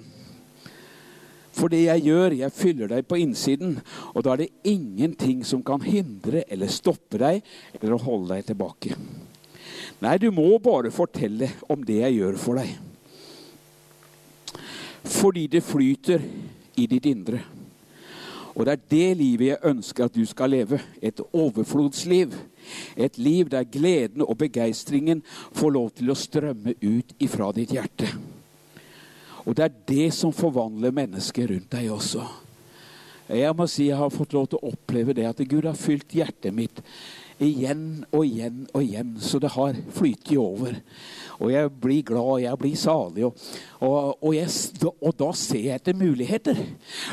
For 1.53 1.73
det 1.73 1.83
jeg 1.85 2.07
gjør, 2.09 2.37
jeg 2.41 2.57
fyller 2.57 2.89
deg 2.93 3.07
på 3.09 3.19
innsiden. 3.21 3.77
Og 4.15 4.25
da 4.25 4.35
er 4.35 4.45
det 4.45 4.53
ingenting 4.69 5.43
som 5.47 5.65
kan 5.65 5.85
hindre 5.85 6.47
eller 6.49 6.73
stoppe 6.73 7.21
deg 7.21 7.43
eller 7.81 8.01
holde 8.01 8.33
deg 8.35 8.49
tilbake. 8.49 8.97
Nei, 10.03 10.17
du 10.19 10.31
må 10.35 10.57
bare 10.63 10.91
fortelle 10.95 11.51
om 11.71 11.85
det 11.87 12.01
jeg 12.01 12.19
gjør 12.19 12.39
for 12.41 12.59
deg. 12.59 12.73
Fordi 15.03 15.47
det 15.51 15.65
flyter 15.67 16.25
i 16.81 16.87
ditt 16.91 17.07
indre. 17.11 17.43
Og 18.53 18.67
det 18.67 18.73
er 18.73 18.89
det 18.91 19.17
livet 19.17 19.47
jeg 19.47 19.71
ønsker 19.71 20.07
at 20.07 20.17
du 20.17 20.25
skal 20.29 20.53
leve. 20.53 20.81
Et 21.03 21.21
overflodsliv. 21.33 22.35
Et 22.97 23.19
liv 23.19 23.49
der 23.51 23.65
gleden 23.65 24.23
og 24.23 24.37
begeistringen 24.39 25.23
får 25.53 25.75
lov 25.75 25.91
til 25.97 26.13
å 26.13 26.19
strømme 26.19 26.77
ut 26.83 27.17
ifra 27.23 27.51
ditt 27.57 27.73
hjerte. 27.75 28.11
Og 29.43 29.57
det 29.59 29.67
er 29.67 29.81
det 29.89 30.09
som 30.15 30.35
forvandler 30.35 30.95
mennesker 30.95 31.51
rundt 31.51 31.73
deg 31.73 31.91
også. 31.93 32.27
Jeg 33.33 33.55
må 33.57 33.67
si 33.71 33.89
jeg 33.89 33.97
har 33.97 34.13
fått 34.13 34.35
lov 34.37 34.49
til 34.51 34.61
å 34.61 34.73
oppleve 34.75 35.15
det 35.17 35.25
at 35.29 35.41
Gud 35.49 35.65
har 35.65 35.79
fylt 35.79 36.13
hjertet 36.13 36.53
mitt 36.55 36.83
igjen 37.43 38.05
og 38.13 38.27
igjen 38.27 38.67
og 38.71 38.85
igjen, 38.85 39.13
så 39.23 39.41
det 39.43 39.53
har 39.55 39.79
flytet 39.97 40.37
over. 40.39 40.77
Og 41.43 41.51
jeg 41.51 41.71
blir 41.83 42.05
glad, 42.07 42.43
jeg 42.45 42.59
blir 42.61 42.79
salig. 42.79 43.27
Og, 43.27 43.47
og, 43.81 44.13
og, 44.21 44.35
jeg, 44.37 44.51
og 44.93 45.15
da 45.19 45.31
ser 45.39 45.65
jeg 45.65 45.81
etter 45.81 45.99
muligheter. 45.99 46.61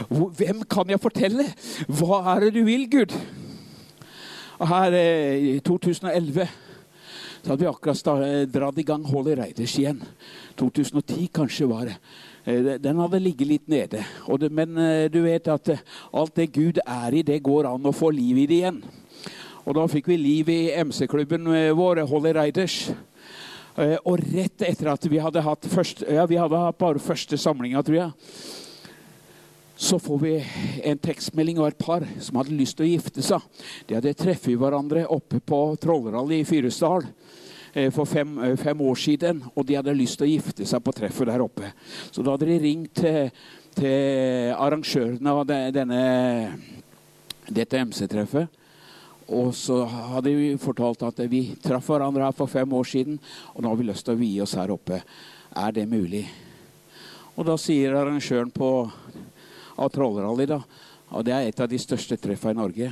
Hvem 0.10 0.64
kan 0.70 0.92
jeg 0.92 1.02
fortelle? 1.02 1.48
Hva 1.88 2.22
er 2.36 2.46
det 2.46 2.56
du 2.60 2.62
vil, 2.68 2.86
Gud? 2.92 3.16
Og 4.60 4.68
her 4.70 4.98
eh, 5.00 5.56
i 5.56 5.60
2011 5.66 6.46
så 7.42 7.54
hadde 7.54 7.64
vi 7.64 7.70
akkurat 7.72 8.52
dratt 8.52 8.80
i 8.82 8.86
gang 8.88 9.06
Holly 9.08 9.36
Reiders 9.40 9.78
igjen. 9.80 10.02
2010 10.60 11.30
kanskje 11.34 11.70
var 11.70 11.88
det. 11.90 11.96
Eh, 12.50 12.80
den 12.82 13.00
hadde 13.00 13.20
ligget 13.22 13.48
litt 13.48 13.68
nede. 13.68 14.04
Det, 14.40 14.50
men 14.52 14.78
eh, 14.78 15.06
du 15.12 15.22
vet 15.26 15.48
at 15.52 15.74
eh, 15.74 15.84
alt 16.14 16.36
det 16.36 16.52
Gud 16.56 16.82
er 16.86 17.16
i, 17.16 17.26
det 17.26 17.42
går 17.46 17.70
an 17.70 17.90
å 17.90 17.96
få 17.96 18.12
liv 18.16 18.38
i 18.38 18.48
det 18.50 18.62
igjen. 18.62 18.82
Og 19.66 19.76
da 19.78 19.86
fikk 19.92 20.10
vi 20.10 20.18
liv 20.18 20.50
i 20.50 20.72
MC-klubben 20.82 21.46
vår, 21.78 22.02
Holly 22.10 22.32
Riders. 22.34 22.78
Og 23.78 24.24
rett 24.34 24.64
etter 24.66 24.90
at 24.90 25.04
vi 25.06 25.20
hadde 25.22 25.44
hatt 25.46 25.68
første, 25.70 26.08
ja, 26.10 26.24
vi 26.26 26.40
hadde 26.40 26.58
hatt 26.58 26.80
bare 26.80 27.02
første 27.04 27.38
samlinga, 27.38 27.84
tror 27.86 27.98
jeg, 28.00 28.32
så 29.80 30.00
får 30.00 30.18
vi 30.20 30.46
en 30.84 30.98
tekstmelding 31.00 31.60
av 31.60 31.70
et 31.70 31.78
par 31.80 32.04
som 32.20 32.36
hadde 32.36 32.52
lyst 32.52 32.76
til 32.76 32.84
å 32.84 32.90
gifte 32.90 33.24
seg. 33.24 33.46
De 33.88 33.96
hadde 33.96 34.12
treffet 34.20 34.58
hverandre 34.60 35.06
oppe 35.08 35.40
på 35.40 35.60
Trollrally 35.80 36.42
i 36.42 36.48
Fyresdal. 36.48 37.08
Eh, 37.72 37.88
for 37.96 38.10
fem, 38.10 38.34
eh, 38.44 38.58
fem, 38.60 38.82
år 38.82 39.00
siden, 39.00 39.40
og 39.56 39.66
de 39.66 39.78
hadde 39.80 39.96
lyst 39.96 40.18
til 40.20 40.28
å 40.28 40.32
gifte 40.34 40.68
seg 40.68 40.84
på 40.84 40.92
treffet 40.98 41.32
der 41.32 41.40
oppe. 41.40 41.72
Så 42.12 42.26
da 42.26 42.36
hadde 42.36 42.50
de 42.50 42.60
ringt 42.60 42.94
til, 43.00 43.32
til 43.78 44.52
arrangørene 44.52 45.32
av 45.32 45.48
denne, 45.48 46.04
dette 47.48 47.80
MC-treffet. 47.80 48.50
Og 49.30 49.54
så 49.56 49.86
hadde 49.86 50.36
vi 50.36 50.54
fortalt 50.60 51.08
at 51.08 51.24
vi 51.32 51.56
traff 51.64 51.88
hverandre 51.88 52.28
her 52.28 52.36
for 52.36 52.52
fem 52.52 52.68
år 52.68 52.84
siden, 52.84 53.20
og 53.56 53.64
nå 53.64 53.72
har 53.72 53.80
vi 53.80 53.88
lyst 53.94 54.10
til 54.10 54.18
å 54.18 54.20
vie 54.20 54.44
oss 54.44 54.60
her 54.60 54.76
oppe. 54.76 55.04
Er 55.56 55.72
det 55.72 55.88
mulig? 55.88 56.26
Og 57.38 57.46
da 57.48 57.56
sier 57.56 57.96
arrangøren 57.96 58.50
på, 58.52 58.90
av 59.80 59.94
Trollrally, 59.96 60.50
da, 60.50 60.60
og 61.10 61.26
det 61.26 61.34
er 61.36 61.48
et 61.48 61.64
av 61.64 61.70
de 61.72 61.80
største 61.82 62.20
treffene 62.22 62.58
i 62.58 62.62
Norge 62.62 62.92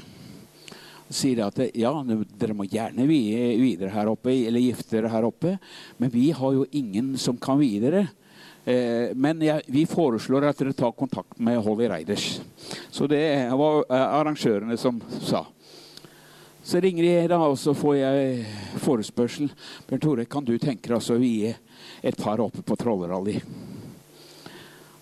sier 1.10 1.42
at 1.46 1.60
ja, 1.78 1.92
dere 2.04 2.56
må 2.58 2.68
gjerne 2.68 3.08
vie 3.08 3.56
videre 3.62 3.94
her 3.94 4.10
oppe, 4.12 4.34
eller 4.48 4.64
gifte 4.64 4.98
dere 4.98 5.12
her 5.12 5.28
oppe, 5.28 5.56
men 5.98 6.12
vi 6.14 6.30
har 6.36 6.56
jo 6.56 6.66
ingen 6.76 7.16
som 7.20 7.38
kan 7.40 7.60
vie 7.62 7.82
dere. 7.84 8.08
Eh, 8.68 9.14
men 9.16 9.42
jeg, 9.44 9.64
vi 9.72 9.86
foreslår 9.88 10.50
at 10.50 10.60
dere 10.60 10.76
tar 10.76 10.96
kontakt 10.98 11.40
med 11.40 11.62
Holly 11.64 11.88
Reiders. 11.88 12.42
Så 12.92 13.08
det 13.08 13.24
var 13.56 13.86
eh, 13.86 14.08
arrangørene 14.20 14.78
som 14.80 15.00
sa. 15.22 15.46
Så 16.68 16.82
ringer 16.84 17.06
jeg 17.06 17.30
da, 17.32 17.40
og 17.48 17.56
så 17.60 17.72
får 17.78 17.96
jeg 18.02 18.44
forespørsel. 18.84 19.48
Bjørn 19.88 20.04
Tore, 20.04 20.28
kan 20.28 20.44
du 20.44 20.58
tenke 20.60 20.92
deg 20.92 21.00
å 21.00 21.22
vie 21.22 21.56
et 22.04 22.20
par 22.20 22.44
oppe 22.44 22.66
på 22.68 22.76
Trollerally? 22.76 23.40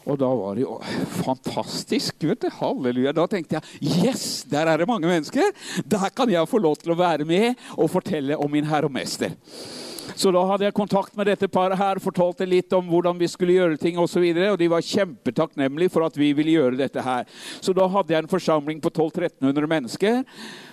Og 0.05 0.19
da 0.21 0.27
var 0.29 0.57
det 0.57 0.65
jo 0.65 0.75
fantastisk. 1.23 2.21
vet 2.21 2.45
du, 2.45 2.49
Halleluja. 2.59 3.13
Da 3.15 3.25
tenkte 3.29 3.57
jeg 3.57 3.95
yes, 4.05 4.43
der 4.49 4.69
er 4.69 4.77
det 4.77 4.89
mange 4.89 5.09
mennesker. 5.09 5.49
Der 5.85 6.09
kan 6.13 6.29
jeg 6.29 6.49
få 6.49 6.61
lov 6.61 6.77
til 6.81 6.93
å 6.93 6.99
være 6.99 7.25
med 7.25 7.55
og 7.77 7.89
fortelle 7.89 8.37
om 8.37 8.51
min 8.51 8.67
Herre 8.69 8.89
og 8.89 8.93
Mester. 8.93 9.33
Så 10.13 10.29
da 10.31 10.43
hadde 10.47 10.67
jeg 10.67 10.75
kontakt 10.77 11.15
med 11.17 11.27
dette 11.27 11.49
paret 11.51 11.79
her, 11.79 11.99
fortalte 12.03 12.45
litt 12.47 12.73
om 12.77 12.85
hvordan 12.87 13.17
vi 13.19 13.27
skulle 13.31 13.55
gjøre 13.57 13.79
ting. 13.81 13.97
Og, 13.99 14.07
så 14.11 14.21
videre, 14.21 14.51
og 14.53 14.59
de 14.61 14.69
var 14.71 14.85
kjempetakknemlige 14.85 15.91
for 15.91 16.05
at 16.05 16.19
vi 16.19 16.31
ville 16.37 16.53
gjøre 16.53 16.79
dette 16.79 17.01
her. 17.03 17.25
Så 17.59 17.73
da 17.75 17.87
hadde 17.89 18.13
jeg 18.13 18.23
en 18.23 18.31
forsamling 18.31 18.83
på 18.83 18.93
1200-1300 18.93 19.71
mennesker. 19.73 20.21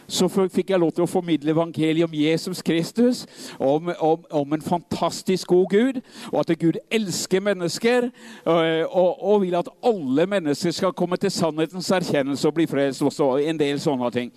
Så 0.07 0.29
fikk 0.29 0.73
jeg 0.73 0.81
lov 0.83 0.93
til 0.97 1.07
å 1.07 1.11
formidle 1.11 1.55
evangeliet 1.55 2.09
om 2.09 2.17
Jesus 2.17 2.63
Kristus, 2.65 3.23
om, 3.59 3.93
om, 3.99 4.27
om, 4.31 4.57
en 4.57 4.65
fantastisk 4.65 5.53
god 5.55 5.69
Gud, 5.71 6.03
og 6.33 6.41
at 6.43 6.53
Gud 6.59 6.81
elsker 6.91 7.41
mennesker 7.45 8.11
og, 8.45 8.61
og, 8.91 9.23
og 9.23 9.41
vil 9.47 9.57
at 9.61 9.71
alle 9.85 10.27
mennesker 10.27 10.75
skal 10.75 10.97
komme 10.97 11.17
til 11.21 11.33
sannhetens 11.33 11.91
erkjennelse 11.95 12.49
og 12.49 12.59
bli 12.59 12.69
frelst 12.71 13.03
også. 13.03 13.35
En 13.47 13.61
del 13.61 13.81
sånne 13.81 14.13
ting. 14.15 14.31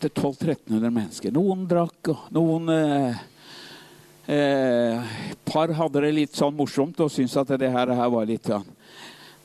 til 0.00 0.10
1200-1300 0.12 0.94
mennesker. 0.94 1.34
Noen 1.34 1.66
drakk, 1.68 2.12
og 2.12 2.30
noen 2.34 2.70
eh, 2.72 3.22
eh, 4.34 5.14
par 5.48 5.72
hadde 5.74 6.04
det 6.04 6.14
litt 6.14 6.38
sånn 6.38 6.56
morsomt 6.56 7.00
og 7.02 7.12
syntes 7.12 7.38
at 7.40 7.54
det 7.60 7.70
her, 7.74 7.94
her 7.98 8.12
var 8.12 8.28
litt 8.28 8.48
sånn, 8.48 8.66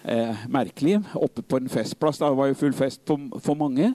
eh, 0.03 0.43
merkelig. 0.51 0.99
Oppe 1.15 1.41
på 1.41 1.59
en 1.59 1.71
festplass. 1.71 2.21
Da 2.21 2.31
var 2.35 2.51
jo 2.51 2.59
full 2.59 2.75
fest 2.77 3.01
for, 3.07 3.55
mange. 3.59 3.93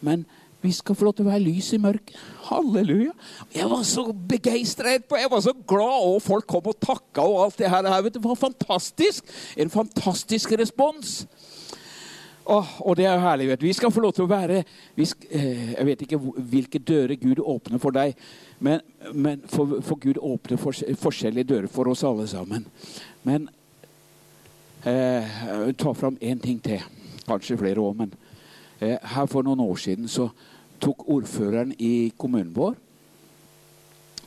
Men 0.00 0.24
vi 0.62 0.72
skal 0.72 0.94
få 0.94 1.08
lov 1.08 1.16
til 1.18 1.26
å 1.26 1.32
være 1.32 1.44
lys 1.44 1.72
i 1.74 1.80
mørket. 1.82 2.18
Halleluja. 2.48 3.14
Jeg 3.54 3.70
var 3.70 3.86
så 3.86 4.06
begeistret. 4.12 5.06
Jeg 5.10 5.30
var 5.30 5.42
så 5.42 5.54
glad, 5.54 6.06
og 6.06 6.22
folk 6.22 6.46
kom 6.46 6.70
og 6.70 6.78
takka. 6.80 7.24
og 7.24 7.44
alt 7.46 7.58
Det 7.58 7.70
her. 7.70 8.02
Det 8.08 8.22
var 8.22 8.38
fantastisk. 8.38 9.24
En 9.56 9.70
fantastisk 9.70 10.52
respons. 10.58 11.26
Oh, 12.44 12.66
og 12.80 12.96
det 12.98 13.06
er 13.06 13.14
jo 13.14 13.22
herlig. 13.22 13.60
Vi 13.62 13.72
skal 13.72 13.92
få 13.94 14.02
lov 14.02 14.12
til 14.16 14.24
å 14.24 14.30
være 14.30 14.64
skal, 15.04 15.28
eh, 15.30 15.74
Jeg 15.74 15.86
vet 15.86 16.02
ikke 16.02 16.18
hvilke 16.18 16.78
dører 16.78 17.14
Gud 17.14 17.38
åpner 17.38 17.78
for 17.78 17.94
deg, 17.94 18.16
men, 18.58 18.80
men 19.14 19.42
for, 19.46 19.78
for, 19.80 19.96
Gud 19.96 20.18
åpner 20.18 20.58
for, 20.58 20.72
forskjellige 20.74 21.44
dører 21.44 21.68
for 21.70 21.88
oss 21.88 22.02
alle 22.02 22.26
sammen. 22.26 22.66
Men 23.22 23.48
eh, 24.84 25.72
ta 25.78 25.94
fram 25.94 26.16
én 26.20 26.40
ting 26.40 26.60
til. 26.62 26.80
Kanskje 27.26 27.58
flere 27.58 27.80
år, 27.80 27.94
men 27.94 28.14
eh, 28.80 28.98
her 29.02 29.26
for 29.26 29.42
noen 29.42 29.60
år 29.60 29.76
siden 29.76 30.08
så 30.08 30.28
tok 30.82 31.06
ordføreren 31.08 31.74
i 31.78 32.12
kommunen 32.18 32.54
vår 32.54 32.74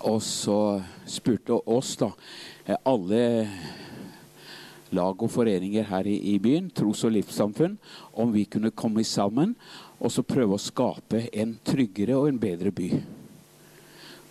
og 0.06 0.22
så 0.22 0.82
spurte 1.08 1.56
oss, 1.66 1.96
da, 1.98 2.12
eh, 2.66 2.78
alle 2.86 3.48
lag 4.96 5.24
og 5.24 5.32
foreninger 5.32 5.84
her 5.90 6.08
i, 6.08 6.16
i 6.36 6.40
byen, 6.40 6.70
tros- 6.70 7.04
og 7.08 7.16
livssamfunn, 7.16 7.78
om 8.14 8.32
vi 8.32 8.46
kunne 8.46 8.72
komme 8.72 9.04
sammen 9.04 9.56
og 10.00 10.12
så 10.12 10.24
prøve 10.24 10.56
å 10.56 10.62
skape 10.62 11.26
en 11.34 11.56
tryggere 11.66 12.18
og 12.18 12.30
en 12.30 12.40
bedre 12.40 12.72
by. 12.72 12.92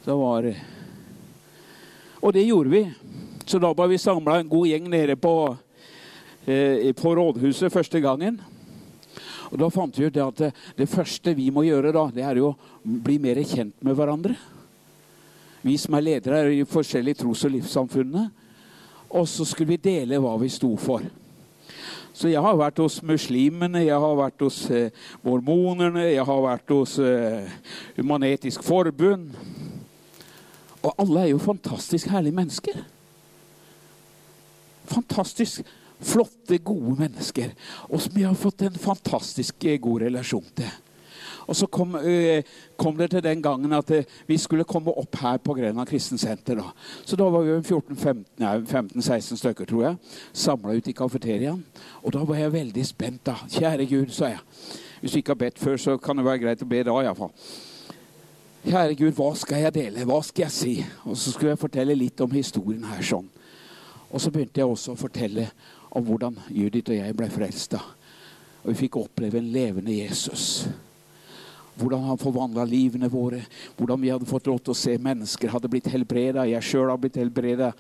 Det 0.05 0.15
var 0.15 0.55
Og 2.25 2.33
det 2.33 2.47
gjorde 2.47 2.71
vi. 2.71 2.91
Så 3.45 3.59
da 3.61 3.75
var 3.77 3.89
vi 3.89 3.99
samla 3.99 4.39
en 4.41 4.49
god 4.49 4.67
gjeng 4.67 4.89
nede 4.89 5.17
på, 5.17 5.33
eh, 5.53 5.64
på 6.45 7.15
rådhuset 7.17 7.73
første 7.73 8.01
gangen. 8.05 8.41
Og 9.51 9.61
da 9.61 9.69
fant 9.71 9.97
vi 9.99 10.09
ut 10.09 10.17
at 10.19 10.41
det, 10.41 10.51
det, 10.79 10.89
første 10.91 11.35
vi 11.37 11.51
må 11.55 11.63
gjøre, 11.67 11.93
da, 11.95 12.09
det 12.13 12.25
er 12.27 12.41
jo 12.41 12.53
å 12.53 12.95
bli 13.07 13.21
mer 13.23 13.39
kjent 13.47 13.77
med 13.87 13.97
hverandre. 13.97 14.35
Vi 15.65 15.77
som 15.81 15.97
er 15.97 16.05
ledere 16.05 16.41
i 16.53 16.65
forskjellige 16.69 17.23
tros- 17.23 17.45
og 17.47 17.55
livssamfunnene. 17.55 18.25
Og 19.15 19.29
så 19.31 19.47
skulle 19.47 19.77
vi 19.77 19.85
dele 19.85 20.19
hva 20.19 20.35
vi 20.41 20.51
sto 20.51 20.73
for. 20.81 21.05
Så 22.15 22.31
jeg 22.31 22.43
har 22.43 22.57
vært 22.59 22.79
hos 22.83 23.01
muslimene, 23.03 23.85
jeg 23.87 23.99
har 23.99 24.17
vært 24.19 24.43
hos 24.45 24.59
eh, 24.71 24.91
mormonerne, 25.25 26.05
jeg 26.13 26.27
har 26.27 26.43
vært 26.45 26.75
hos 26.75 26.99
eh, 27.03 27.49
Humanetisk 27.97 28.63
Forbund. 28.67 29.33
Og 30.83 30.93
alle 31.01 31.25
er 31.25 31.33
jo 31.33 31.41
fantastisk 31.43 32.11
herlige 32.13 32.37
mennesker. 32.37 32.83
Fantastisk 34.91 35.63
flotte, 36.05 36.59
gode 36.59 36.97
mennesker. 37.01 37.55
Og 37.91 38.03
som 38.05 38.19
jeg 38.19 38.29
har 38.29 38.39
fått 38.39 38.67
en 38.67 38.81
fantastisk 38.81 39.65
eh, 39.69 39.81
god 39.83 40.07
relasjon 40.07 40.51
til. 40.57 40.73
Og 41.47 41.57
så 41.57 41.67
kom, 41.67 41.95
øh, 41.95 42.43
kom, 42.77 42.97
det 42.97 43.11
til 43.11 43.23
den 43.23 43.43
gangen 43.43 43.73
at 43.73 43.91
øh, 43.91 44.05
vi 44.27 44.39
skulle 44.39 44.65
komme 44.65 44.91
opp 44.99 45.17
her 45.21 45.37
på 45.37 45.55
Grenland 45.55 45.89
kristensenter. 45.89 46.55
Da. 46.55 46.63
Så 47.05 47.17
da 47.17 47.25
var 47.25 47.43
vi 47.43 47.59
14-15-16 47.61 49.37
stykker, 49.37 49.65
tror 49.65 49.83
jeg, 49.83 49.97
samla 50.33 50.77
ut 50.77 50.89
i 50.89 50.93
kafeteriaen. 50.93 51.65
Og 52.03 52.13
da 52.13 52.25
var 52.25 52.35
jeg 52.35 52.53
veldig 52.53 52.87
spent. 52.87 53.27
da. 53.27 53.35
Kjære 53.51 53.87
Gud, 53.87 54.09
sa 54.09 54.27
jeg. 54.27 54.39
Hvis 55.01 55.13
du 55.13 55.17
ikke 55.19 55.31
har 55.31 55.35
bedt 55.35 55.59
før, 55.59 55.77
så 55.77 55.97
kan 55.97 56.17
det 56.17 56.25
være 56.25 56.39
greit 56.39 56.63
å 56.63 56.69
be 56.69 56.83
da 56.83 56.97
iallfall. 57.03 57.33
Kjære 58.65 58.95
Gud, 58.97 59.13
hva 59.13 59.35
skal 59.37 59.61
jeg 59.61 59.75
dele? 59.75 60.05
Hva 60.09 60.23
skal 60.25 60.47
jeg 60.47 60.53
si? 60.53 60.75
Og 61.05 61.17
så 61.17 61.33
skulle 61.33 61.53
jeg 61.53 61.61
fortelle 61.61 61.95
litt 61.95 62.21
om 62.25 62.33
historien 62.33 62.87
her 62.89 63.03
sånn. 63.05 63.27
Og 64.09 64.21
så 64.23 64.31
begynte 64.31 64.63
jeg 64.63 64.71
også 64.71 64.95
å 64.95 64.97
fortelle 64.97 65.51
om 65.95 66.05
hvordan 66.05 66.39
Judith 66.51 66.91
og 66.91 66.99
jeg 66.99 67.17
ble 67.17 67.29
frelsta. 67.33 67.81
Og 68.65 68.73
vi 68.73 68.81
fikk 68.85 68.99
oppleve 68.99 69.39
en 69.39 69.53
levende 69.53 69.95
Jesus. 69.95 70.67
Hvordan 71.75 72.07
han 72.07 72.21
forvandla 72.21 72.65
livene 72.69 73.11
våre. 73.11 73.43
Hvordan 73.77 74.03
vi 74.03 74.11
hadde 74.13 74.29
fått 74.29 74.49
lov 74.51 74.61
til 74.63 74.75
å 74.75 74.79
se 74.79 74.95
mennesker 74.99 75.53
hadde 75.53 75.71
blitt 75.71 75.91
helbreda. 75.93 76.47
Jeg 76.49 76.67
sjøl 76.67 76.91
har 76.91 77.01
blitt 77.03 77.19
helbreda 77.21 77.73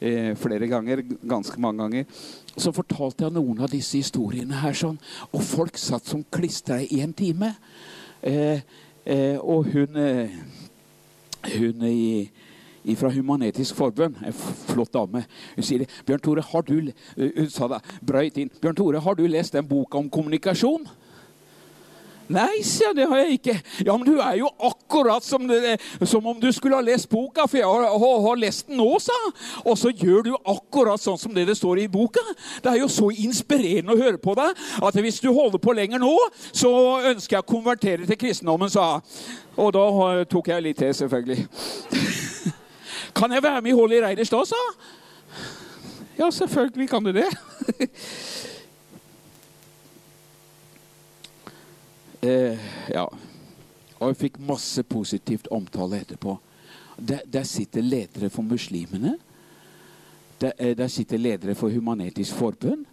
eh, 0.00 0.32
flere 0.40 0.68
ganger. 0.70 1.04
Ganske 1.20 1.60
mange 1.60 1.84
ganger. 1.84 2.22
Så 2.56 2.72
fortalte 2.76 3.26
jeg 3.26 3.36
noen 3.36 3.62
av 3.62 3.72
disse 3.72 4.00
historiene 4.00 4.62
her 4.64 4.76
sånn. 4.76 4.98
Og 5.30 5.44
folk 5.46 5.78
satt 5.80 6.08
som 6.10 6.24
klistra 6.32 6.80
i 6.82 7.02
en 7.04 7.14
time. 7.16 7.54
Eh, 8.22 8.64
eh, 9.04 9.38
og 9.40 9.70
hun 9.72 9.96
eh, 9.98 10.42
Hun 11.42 11.82
i 11.82 12.30
fra 12.98 13.12
Human-Etisk 13.12 13.78
Forbund. 13.78 14.18
En 14.26 14.34
flott 14.72 14.92
dame. 14.94 15.24
Hun 15.56 15.66
sier 15.66 15.86
Bjørn 16.06 16.24
Tore, 16.24 16.46
har 16.52 16.66
du, 16.66 16.92
hun 17.16 17.52
sa 17.52 17.70
det, 17.70 17.82
brøyt 18.06 18.40
inn. 18.42 18.52
Bjørn 18.62 18.78
Tore, 18.78 19.00
har 19.04 19.18
du 19.18 19.26
lest 19.26 19.56
den 19.56 19.68
boka 19.68 20.00
om 20.00 20.10
kommunikasjon? 20.12 20.88
Nei, 22.32 22.62
sier 22.64 22.92
jeg, 22.92 22.96
det 22.96 23.06
har 23.10 23.20
jeg 23.20 23.38
ikke. 23.38 23.54
Ja, 23.86 23.94
men 23.98 24.06
du 24.06 24.20
er 24.22 24.36
jo 24.38 24.48
akkurat 24.64 25.24
som, 25.26 25.44
det, 25.48 25.76
som 26.08 26.26
om 26.26 26.38
du 26.40 26.48
skulle 26.54 26.78
ha 26.78 26.84
lest 26.84 27.10
boka, 27.10 27.46
for 27.50 27.58
jeg 27.58 27.68
har, 27.68 27.96
har, 27.98 28.20
har 28.26 28.40
lest 28.40 28.68
den 28.70 28.78
nå, 28.80 28.88
sa 29.02 29.16
Og 29.64 29.76
så 29.78 29.90
gjør 29.90 30.28
du 30.28 30.32
akkurat 30.38 31.02
sånn 31.02 31.20
som 31.20 31.34
det 31.34 31.46
det 31.50 31.58
står 31.58 31.82
i 31.82 31.88
boka. 31.92 32.22
Det 32.62 32.72
er 32.72 32.80
jo 32.80 32.90
så 32.92 33.10
inspirerende 33.12 33.96
å 33.96 34.00
høre 34.00 34.20
på 34.22 34.36
deg 34.38 34.62
at 34.82 35.00
hvis 35.04 35.20
du 35.22 35.32
holder 35.32 35.60
på 35.62 35.74
lenger 35.76 36.02
nå, 36.02 36.14
så 36.54 36.72
ønsker 37.12 37.38
jeg 37.38 37.44
å 37.44 37.52
konvertere 37.52 38.08
til 38.08 38.20
kristendommen, 38.20 38.70
sa 38.72 39.02
Og 39.60 39.74
da 39.74 39.86
tok 40.30 40.48
jeg 40.54 40.64
litt 40.64 40.80
til, 40.80 40.94
selvfølgelig. 40.96 41.44
kan 43.14 43.32
jeg 43.32 43.42
være 43.42 43.62
med 43.62 43.70
i 43.70 43.74
Holly 43.74 44.00
Reiders 44.02 44.30
da, 44.30 44.44
sa 44.44 44.56
Ja, 46.18 46.30
selvfølgelig 46.30 46.88
kan 46.88 47.04
du 47.04 47.12
det. 47.12 47.28
eh, 52.22 52.58
ja. 52.88 53.06
Og 53.98 54.08
jeg 54.08 54.16
fikk 54.16 54.38
masse 54.46 54.82
positivt 54.82 55.48
omtale 55.50 56.00
etterpå. 56.02 56.38
Der, 57.08 57.18
der 57.32 57.42
sitter 57.42 57.80
ledere 57.80 58.30
for 58.30 58.42
muslimene. 58.42 59.18
Der, 60.40 60.52
eh, 60.58 60.76
der, 60.76 60.88
sitter 60.88 61.16
ledere 61.16 61.54
for 61.54 61.70
Human-Etisk 61.70 62.34
Forbund. 62.34 62.84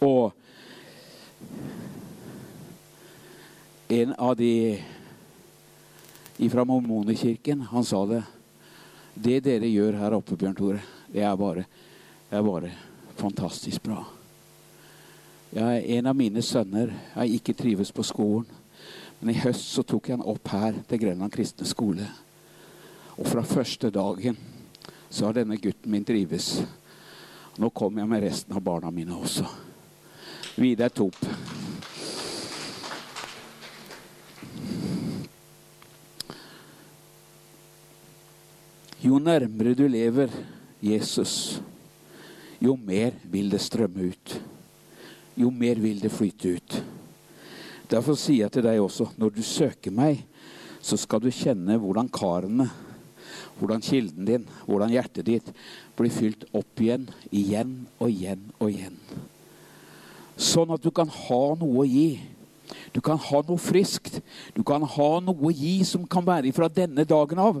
Og 0.00 0.32
en 3.88 4.14
av 4.18 4.36
de 4.36 4.82
fra 6.36 6.64
Mormonekirken, 6.64 7.60
han 7.70 7.84
sa 7.84 8.02
det. 8.06 8.22
Det 9.14 9.38
dere 9.44 9.70
gjør 9.70 10.00
her 10.00 10.16
oppe, 10.16 10.36
Bjørn 10.36 10.56
Tore, 10.58 10.82
det 11.12 11.22
er 11.22 11.36
bare, 11.38 11.64
det 12.30 12.38
er 12.38 12.42
bare 12.42 12.72
fantastisk 13.16 13.82
bra. 13.86 14.00
Jeg, 15.54 15.84
en 15.98 16.10
av 16.10 16.16
mine 16.18 16.42
sønner 16.42 16.90
har 17.14 17.30
ikke 17.30 17.54
trives 17.54 17.92
på 17.94 18.02
skolen. 18.02 18.48
Men 19.20 19.30
i 19.30 19.38
høst 19.40 19.70
så 19.70 19.84
tok 19.86 20.08
jeg 20.10 20.18
han 20.18 20.26
opp 20.28 20.50
her 20.52 20.80
til 20.88 21.00
Grenland 21.00 21.32
kristne 21.32 21.64
skole. 21.64 22.08
Og 23.14 23.28
fra 23.30 23.44
første 23.46 23.88
dagen 23.94 24.36
så 25.08 25.28
har 25.28 25.38
denne 25.38 25.56
gutten 25.62 25.94
min 25.94 26.04
trives. 26.04 26.58
Nå 27.56 27.70
kommer 27.70 28.02
jeg 28.02 28.10
med 28.10 28.26
resten 28.26 28.56
av 28.58 28.64
barna 28.66 28.90
mine 28.90 29.14
også. 29.14 29.46
Vidar 30.58 30.90
Top. 30.90 31.16
Jo 39.04 39.20
nærmere 39.20 39.76
du 39.76 39.84
lever 39.88 40.32
Jesus, 40.82 41.60
jo 42.60 42.76
mer 42.80 43.12
vil 43.28 43.50
det 43.52 43.60
strømme 43.60 44.10
ut 44.10 44.36
jo 45.36 45.50
mer 45.50 45.78
vil 45.82 46.00
det 46.02 46.12
flyte 46.12 46.54
ut. 46.56 46.78
Derfor 47.90 48.16
sier 48.18 48.46
jeg 48.46 48.54
til 48.54 48.66
deg 48.66 48.80
også, 48.82 49.10
når 49.20 49.34
du 49.34 49.42
søker 49.44 49.94
meg, 49.94 50.22
så 50.84 50.98
skal 51.00 51.22
du 51.22 51.30
kjenne 51.32 51.78
hvordan 51.80 52.10
karene, 52.12 52.68
hvordan 53.58 53.82
kilden 53.84 54.26
din, 54.28 54.46
hvordan 54.66 54.92
hjertet 54.92 55.26
ditt 55.26 55.50
blir 55.98 56.12
fylt 56.12 56.46
opp 56.54 56.82
igjen, 56.82 57.08
igjen 57.30 57.76
og 57.98 58.10
igjen 58.10 58.46
og 58.58 58.70
igjen. 58.70 58.98
Sånn 60.34 60.72
at 60.74 60.82
du 60.82 60.90
kan 60.94 61.10
ha 61.10 61.42
noe 61.60 61.84
å 61.84 61.86
gi. 61.86 62.18
Du 62.94 63.00
kan 63.04 63.18
ha 63.20 63.42
noe 63.46 63.60
friskt. 63.60 64.18
Du 64.54 64.64
kan 64.66 64.82
ha 64.82 65.10
noe 65.22 65.46
å 65.46 65.52
gi 65.54 65.76
som 65.86 66.06
kan 66.10 66.26
være 66.26 66.50
fra 66.54 66.66
denne 66.72 67.06
dagen 67.06 67.42
av. 67.42 67.60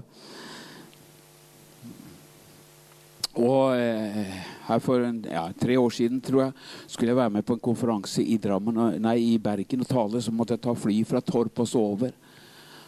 Og 3.34 3.74
eh, 3.74 4.34
her 4.64 4.80
For 4.80 5.02
en, 5.04 5.18
ja, 5.26 5.48
tre 5.58 5.76
år 5.76 5.90
siden 5.92 6.20
tror 6.24 6.46
jeg, 6.46 6.52
skulle 6.86 7.10
jeg 7.10 7.18
være 7.18 7.34
med 7.36 7.46
på 7.46 7.56
en 7.56 7.64
konferanse 7.64 8.22
i, 8.22 8.38
Drammen, 8.40 8.78
nei, 9.02 9.16
i 9.34 9.38
Bergen 9.42 9.82
og 9.84 9.90
tale. 9.90 10.22
Så 10.22 10.32
måtte 10.32 10.54
jeg 10.54 10.62
ta 10.64 10.74
fly 10.78 11.00
fra 11.08 11.20
Torp 11.20 11.64
og 11.64 11.68
så 11.68 11.82
over. 11.82 12.14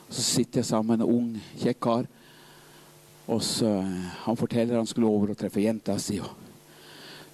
Så 0.09 0.23
sitter 0.23 0.63
jeg 0.63 0.69
sammen 0.71 0.95
med 0.95 1.05
en 1.05 1.11
ung, 1.19 1.33
kjekk 1.59 1.81
kar. 1.83 2.09
Og 3.27 3.43
så, 3.43 3.67
eh, 3.83 4.11
Han 4.25 4.37
forteller 4.37 4.77
han 4.77 4.87
skulle 4.87 5.11
over 5.11 5.31
og 5.31 5.39
treffe 5.39 5.65
jenta 5.65 5.99
si. 5.99 6.21
og 6.21 6.31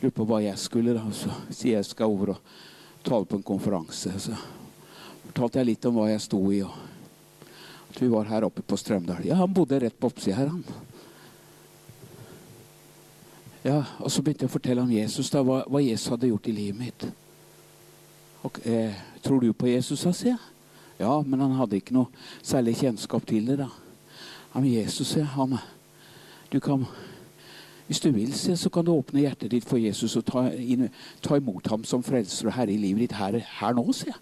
Lurer 0.01 0.17
på 0.17 0.27
hva 0.27 0.43
jeg 0.43 0.59
skulle. 0.59 0.95
da, 0.95 1.05
Så 1.13 1.31
sier 1.51 1.77
jeg 1.77 1.85
skal 1.85 2.07
over 2.11 2.31
og 2.31 2.39
tale 3.05 3.27
på 3.27 3.37
en 3.37 3.43
konferanse. 3.43 4.11
Så 4.19 4.35
fortalte 5.27 5.61
jeg 5.61 5.67
litt 5.67 5.87
om 5.87 5.95
hva 5.95 6.09
jeg 6.11 6.25
sto 6.25 6.41
i. 6.51 6.63
og 6.63 6.73
At 7.91 8.01
vi 8.01 8.09
var 8.09 8.25
her 8.25 8.43
oppe 8.43 8.63
på 8.63 8.77
Strømdal. 8.77 9.27
Ja, 9.27 9.37
han 9.37 9.53
bodde 9.53 9.79
rett 9.79 10.01
på 10.01 10.09
oppsida 10.09 10.37
her, 10.37 10.49
han. 10.49 10.65
Ja, 13.65 13.85
Og 14.01 14.11
så 14.11 14.23
begynte 14.23 14.43
jeg 14.43 14.51
å 14.51 14.57
fortelle 14.57 14.83
om 14.83 14.91
Jesus, 14.91 15.31
da, 15.31 15.43
hva, 15.47 15.61
hva 15.71 15.83
Jesus 15.83 16.11
hadde 16.11 16.27
gjort 16.27 16.49
i 16.51 16.55
livet 16.57 16.79
mitt. 16.81 17.05
Og, 18.43 18.59
eh, 18.67 18.97
tror 19.23 19.41
du 19.41 19.53
på 19.53 19.71
Jesus, 19.71 20.03
da, 20.03 20.11
sier 20.13 20.35
jeg. 20.35 20.39
Ja, 20.99 21.21
men 21.23 21.41
han 21.41 21.55
hadde 21.55 21.79
ikke 21.79 21.95
noe 21.95 22.11
særlig 22.43 22.77
kjennskap 22.81 23.27
til 23.27 23.47
det. 23.47 23.59
da. 23.59 23.69
Ja, 24.55 24.61
men 24.61 24.73
Jesus, 24.73 25.15
sier 25.15 25.25
han, 25.25 25.59
du 26.51 26.61
kan, 26.61 26.87
Hvis 27.87 28.01
du 28.01 28.11
vil, 28.11 28.33
sier, 28.33 28.55
så 28.57 28.71
kan 28.71 28.85
du 28.87 28.93
åpne 28.93 29.21
hjertet 29.21 29.51
ditt 29.51 29.65
for 29.69 29.77
Jesus 29.77 30.15
og 30.17 30.25
ta, 30.25 30.47
inn, 30.55 30.89
ta 31.21 31.37
imot 31.37 31.67
ham 31.69 31.83
som 31.85 32.03
frelser 32.03 32.47
og 32.47 32.55
herre 32.55 32.73
i 32.73 32.79
livet 32.79 33.03
ditt 33.11 33.17
her, 33.19 33.37
her 33.59 33.75
nå, 33.75 33.85
sier 33.93 34.15
jeg. 34.15 34.21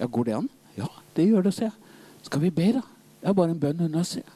Ja, 0.00 0.06
Går 0.06 0.24
det 0.24 0.34
an? 0.36 0.48
Ja, 0.76 0.88
det 1.16 1.28
gjør 1.28 1.46
det, 1.46 1.54
sier 1.54 1.70
jeg. 1.70 1.94
Skal 2.26 2.42
vi 2.42 2.50
be, 2.50 2.66
da? 2.76 2.82
Det 3.22 3.30
er 3.30 3.38
bare 3.38 3.54
en 3.54 3.60
bønn 3.62 3.86
unna, 3.86 4.02
sier 4.04 4.26
jeg. 4.26 4.34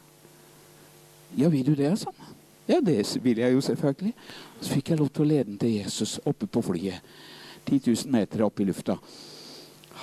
Ja, 1.42 1.50
vil 1.52 1.66
du 1.66 1.74
det, 1.74 1.90
sånn? 2.00 2.39
Ja, 2.70 2.78
det 2.80 3.02
vil 3.24 3.42
jeg 3.42 3.54
jo 3.56 3.60
selvfølgelig. 3.64 4.14
Så 4.60 4.76
fikk 4.76 4.92
jeg 4.92 5.00
lov 5.00 5.10
til 5.10 5.24
å 5.24 5.30
lede 5.32 5.48
den 5.48 5.58
til 5.58 5.74
Jesus 5.80 6.20
oppe 6.24 6.46
på 6.46 6.62
flyet. 6.62 7.02
10 7.66 7.82
000 7.86 8.12
meter 8.14 8.44
opp 8.46 8.60
i 8.62 8.66
lufta. 8.68 8.96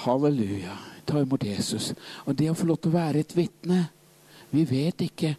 Halleluja. 0.03 0.75
Ta 1.07 1.21
imot 1.23 1.45
Jesus. 1.47 1.93
Og 2.25 2.35
det 2.35 2.49
å 2.51 2.57
få 2.57 2.67
lov 2.67 2.81
til 2.81 2.91
å 2.91 2.97
være 2.97 3.23
et 3.23 3.35
vitne 3.35 3.85
Vi 4.51 4.61
vet 4.63 5.01
ikke 5.03 5.33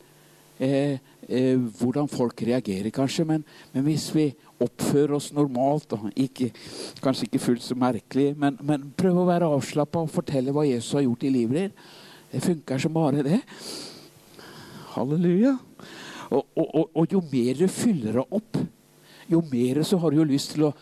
eh, 0.60 0.98
eh, 1.28 1.60
hvordan 1.78 2.10
folk 2.12 2.42
reagerer, 2.44 2.90
kanskje, 2.92 3.24
men, 3.24 3.44
men, 3.72 3.84
hvis 3.86 4.10
vi 4.12 4.26
oppfører 4.60 5.14
oss 5.16 5.30
normalt, 5.32 5.94
og 5.96 6.10
ikke, 6.12 6.50
kanskje 7.00 7.24
ikke 7.24 7.40
fullt 7.40 7.64
så 7.64 7.76
merkelig, 7.78 8.34
men, 8.36 8.58
men 8.60 8.90
prøv 8.98 9.22
å 9.22 9.24
være 9.30 9.48
avslappa 9.48 10.02
og 10.04 10.12
fortelle 10.12 10.52
hva 10.52 10.66
Jesus 10.68 10.92
har 10.98 11.06
gjort 11.06 11.24
i 11.24 11.32
livet 11.32 11.56
ditt, 11.70 11.88
det 12.34 12.44
funker 12.44 12.84
som 12.84 12.92
bare 12.92 13.24
det. 13.24 13.40
Halleluja. 14.92 15.54
Og, 16.28 16.42
og, 16.54 16.66
og, 16.66 16.90
og, 16.92 17.06
jo 17.12 17.22
mer 17.32 17.56
du 17.56 17.68
fyller 17.72 18.20
deg 18.20 18.36
opp, 18.36 18.58
jo 19.28 19.40
mer 19.44 19.82
så 19.84 19.98
har 20.00 20.12
du 20.12 20.18
jo 20.20 20.26
lyst 20.28 20.54
til 20.54 20.66
å 20.68 20.72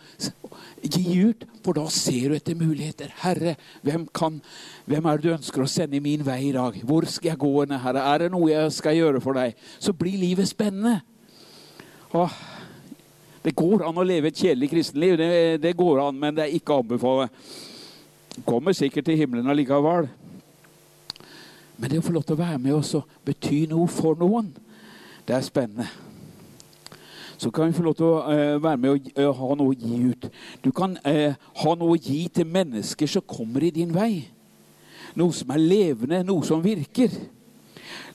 gi 0.83 1.17
ut. 1.27 1.43
For 1.63 1.75
da 1.75 1.83
ser 1.91 2.31
du 2.31 2.37
etter 2.37 2.55
muligheter. 2.55 3.11
Herre, 3.23 3.57
hvem, 3.83 4.05
kan, 4.15 4.39
hvem 4.87 5.07
er 5.07 5.19
det 5.19 5.27
du 5.27 5.33
ønsker 5.35 5.63
å 5.63 5.71
sende 5.71 5.99
i 5.99 6.03
min 6.03 6.23
vei 6.23 6.45
i 6.47 6.53
dag? 6.55 6.77
Hvor 6.87 7.07
skal 7.11 7.33
jeg 7.33 7.41
gå, 7.43 7.51
Herre? 7.73 8.05
Er 8.07 8.23
det 8.23 8.29
noe 8.31 8.51
jeg 8.51 8.75
skal 8.75 8.95
gjøre 8.95 9.23
for 9.23 9.39
deg? 9.39 9.57
Så 9.83 9.95
blir 9.95 10.19
livet 10.21 10.47
spennende. 10.47 11.01
Åh, 12.15 12.37
det 13.43 13.55
går 13.55 13.83
an 13.87 13.99
å 13.99 14.07
leve 14.07 14.31
et 14.31 14.39
kjedelig 14.39 14.71
kristenliv. 14.71 15.17
Det, 15.19 15.31
det 15.63 15.75
går 15.79 16.05
an, 16.05 16.15
men 16.19 16.37
det 16.37 16.45
er 16.45 16.55
ikke 16.55 16.77
å 16.77 16.85
anbefale. 16.85 17.27
Kommer 18.47 18.75
sikkert 18.77 19.09
til 19.09 19.19
himmelen 19.19 19.51
allikevel. 19.51 20.07
Men 21.77 21.91
det 21.91 21.99
å 21.99 22.05
få 22.05 22.15
lov 22.15 22.23
til 22.25 22.37
å 22.37 22.41
være 22.45 22.61
med 22.63 22.77
oss 22.79 22.95
og 22.97 23.11
bety 23.27 23.65
noe 23.69 23.91
for 23.91 24.17
noen 24.19 24.49
det 25.27 25.35
er 25.35 25.45
spennende. 25.45 25.87
Så 27.37 27.51
kan 27.51 27.67
vi 27.67 27.73
få 27.77 27.83
lov 27.85 27.95
til 27.95 28.07
å 28.07 28.21
uh, 28.25 28.63
være 28.63 28.77
med 28.81 28.89
og 28.95 29.09
uh, 29.19 29.29
ha 29.37 29.55
noe 29.59 29.75
å 29.75 29.77
gi 29.77 29.99
ut. 30.09 30.29
Du 30.63 30.71
kan 30.73 30.95
uh, 31.05 31.35
ha 31.35 31.73
noe 31.77 31.93
å 31.93 31.99
gi 31.99 32.23
til 32.33 32.49
mennesker 32.49 33.11
som 33.11 33.25
kommer 33.29 33.67
i 33.67 33.73
din 33.75 33.93
vei. 33.93 34.25
Noe 35.17 35.35
som 35.35 35.53
er 35.53 35.61
levende, 35.61 36.23
noe 36.25 36.45
som 36.47 36.63
virker. 36.63 37.13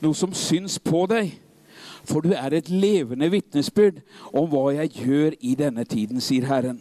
Noe 0.02 0.18
som 0.18 0.34
syns 0.34 0.80
på 0.82 1.04
deg. 1.10 1.36
For 2.02 2.24
du 2.24 2.32
er 2.34 2.56
et 2.56 2.70
levende 2.72 3.28
vitnesbyrd 3.30 4.00
om 4.34 4.48
hva 4.50 4.72
jeg 4.80 5.04
gjør 5.04 5.36
i 5.38 5.54
denne 5.58 5.84
tiden, 5.86 6.18
sier 6.18 6.48
Herren. 6.50 6.80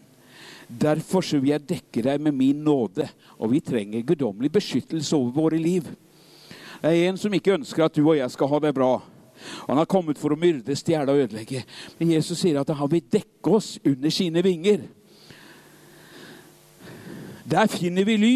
Derfor 0.65 1.21
så 1.25 1.37
vil 1.37 1.53
jeg 1.53 1.67
dekke 1.67 2.07
deg 2.07 2.21
med 2.23 2.33
min 2.33 2.63
nåde, 2.63 3.05
og 3.37 3.51
vi 3.51 3.59
trenger 3.61 4.05
guddommelig 4.07 4.53
beskyttelse 4.55 5.13
over 5.17 5.35
våre 5.35 5.59
liv. 5.61 5.89
Det 6.81 6.89
er 6.89 7.09
en 7.11 7.19
som 7.21 7.33
ikke 7.33 7.59
ønsker 7.59 7.85
at 7.85 7.93
du 7.93 8.01
og 8.07 8.15
jeg 8.17 8.33
skal 8.33 8.49
ha 8.49 8.59
det 8.63 8.73
bra. 8.73 8.95
Han 9.67 9.77
har 9.77 9.89
kommet 9.89 10.19
for 10.21 10.33
å 10.33 10.39
myrde, 10.39 10.75
stjele 10.77 11.11
og 11.11 11.25
ødelegge. 11.25 11.63
Men 11.99 12.15
Jesus 12.15 12.41
sier 12.41 12.59
at 12.61 12.73
han 12.75 12.91
vil 12.91 13.05
dekke 13.11 13.55
oss 13.57 13.75
under 13.85 14.13
sine 14.13 14.43
vinger. 14.45 14.85
Der 17.51 17.67
finner 17.71 18.07
vi 18.07 18.17
ly. 18.17 18.35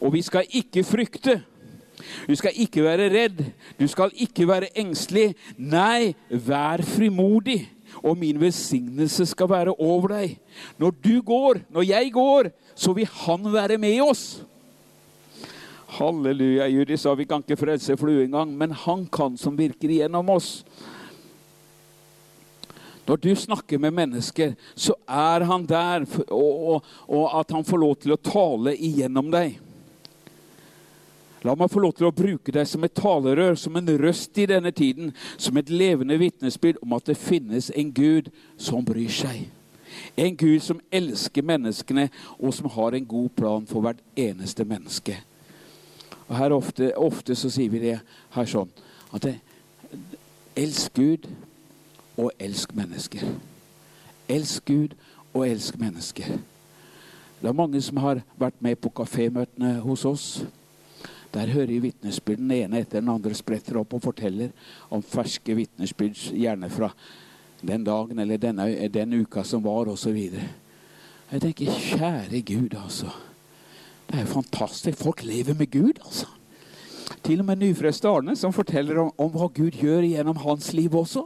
Og 0.00 0.12
vi 0.14 0.22
skal 0.24 0.48
ikke 0.48 0.84
frykte. 0.84 1.40
Du 2.28 2.34
skal 2.36 2.56
ikke 2.56 2.84
være 2.84 3.10
redd. 3.12 3.44
Du 3.78 3.86
skal 3.90 4.10
ikke 4.14 4.48
være 4.48 4.72
engstelig. 4.78 5.34
Nei, 5.56 6.14
vær 6.30 6.82
frimodig. 6.86 7.66
Og 8.02 8.16
min 8.18 8.40
velsignelse 8.40 9.26
skal 9.28 9.50
være 9.50 9.74
over 9.76 10.16
deg. 10.16 10.38
Når 10.80 10.94
du 11.04 11.20
går, 11.22 11.60
når 11.70 11.82
jeg 11.90 12.12
går, 12.12 12.48
så 12.74 12.92
vil 12.96 13.06
Han 13.06 13.52
være 13.52 13.78
med 13.78 14.00
oss. 14.00 14.42
Halleluja. 15.98 16.68
Judi 16.72 16.96
sa 16.96 17.14
vi 17.14 17.26
kan 17.28 17.44
ikke 17.44 17.60
frelse 17.60 17.96
flue 18.00 18.24
engang, 18.24 18.54
men 18.56 18.72
han 18.84 19.06
kan 19.12 19.36
som 19.40 19.58
virker 19.58 19.92
igjennom 19.92 20.30
oss. 20.32 20.62
Når 23.06 23.18
du 23.18 23.32
snakker 23.36 23.78
med 23.82 23.92
mennesker, 23.92 24.54
så 24.74 24.94
er 25.08 25.44
han 25.44 25.66
der, 25.66 26.06
og, 26.30 26.52
og, 26.72 26.84
og, 27.08 27.40
at 27.40 27.50
han 27.50 27.66
får 27.66 27.80
lov 27.82 27.96
til 28.00 28.14
å 28.14 28.20
tale 28.22 28.76
igjennom 28.78 29.32
deg. 29.32 29.58
La 31.42 31.56
meg 31.58 31.72
få 31.72 31.82
lov 31.82 31.96
til 31.98 32.06
å 32.06 32.14
bruke 32.14 32.54
deg 32.54 32.68
som 32.70 32.86
et 32.86 32.94
talerør, 32.94 33.56
som 33.58 33.74
en 33.76 33.90
røst 33.98 34.38
i 34.38 34.46
denne 34.46 34.70
tiden, 34.70 35.10
som 35.34 35.58
et 35.58 35.72
levende 35.72 36.14
vitnesbyrd 36.20 36.78
om 36.86 36.94
at 36.94 37.10
det 37.10 37.18
finnes 37.18 37.72
en 37.74 37.90
Gud 37.90 38.30
som 38.54 38.86
bryr 38.86 39.10
seg. 39.10 39.48
En 40.14 40.38
Gud 40.38 40.62
som 40.62 40.80
elsker 40.94 41.44
menneskene, 41.44 42.06
og 42.38 42.54
som 42.54 42.70
har 42.70 42.94
en 42.94 43.10
god 43.10 43.34
plan 43.34 43.66
for 43.66 43.82
hvert 43.82 44.00
eneste 44.14 44.64
menneske. 44.64 45.18
Og 46.32 46.38
her 46.38 46.54
ofte, 46.56 46.86
ofte 46.96 47.36
så 47.36 47.50
sier 47.52 47.68
vi 47.68 47.82
det 47.82 47.98
her 48.32 48.46
sånn 48.48 48.70
at 49.12 49.26
det, 49.26 49.34
elsk 50.56 50.94
Gud 50.96 51.26
og 52.16 52.30
elsk 52.40 52.72
mennesker. 52.72 53.26
Elsk 54.32 54.64
Gud 54.64 54.94
og 55.34 55.44
elsk 55.44 55.76
mennesker. 55.80 56.38
Det 57.42 57.50
er 57.50 57.56
mange 57.58 57.82
som 57.84 58.00
har 58.00 58.22
vært 58.40 58.56
med 58.64 58.78
på 58.80 58.92
kafémøtene 58.96 59.74
hos 59.84 60.06
oss. 60.08 60.26
Der 61.34 61.52
hører 61.52 61.82
vitnesbyrd. 61.84 62.40
Den 62.40 62.54
ene 62.56 62.80
etter 62.80 63.02
den 63.02 63.12
andre 63.12 63.34
spretter 63.36 63.76
opp 63.82 63.92
og 63.92 64.04
forteller 64.04 64.54
om 64.88 65.04
ferske 65.04 65.56
vitnesbyrd, 65.56 66.16
gjerne 66.32 66.70
fra 66.72 66.92
den 67.60 67.84
dagen 67.84 68.24
eller 68.24 68.40
denne, 68.40 68.70
den 68.88 69.20
uka 69.20 69.44
som 69.44 69.64
var, 69.64 69.92
osv. 69.92 70.16
Jeg 71.32 71.44
tenker, 71.44 71.76
kjære 71.92 72.40
Gud, 72.40 72.78
altså. 72.80 73.12
Det 74.12 74.18
er 74.20 74.26
jo 74.26 74.34
fantastisk. 74.34 74.98
Folk 75.00 75.22
lever 75.24 75.56
med 75.56 75.70
Gud, 75.72 76.00
altså. 76.04 76.26
Til 77.24 77.40
og 77.40 77.46
med 77.48 77.62
nyfrelste 77.62 78.10
Arne, 78.10 78.34
som 78.36 78.52
forteller 78.52 78.98
om, 79.00 79.08
om, 79.16 79.30
hva 79.32 79.46
Gud 79.48 79.78
gjør 79.80 80.04
gjennom 80.04 80.36
hans 80.42 80.68
liv 80.76 80.92
også. 80.92 81.22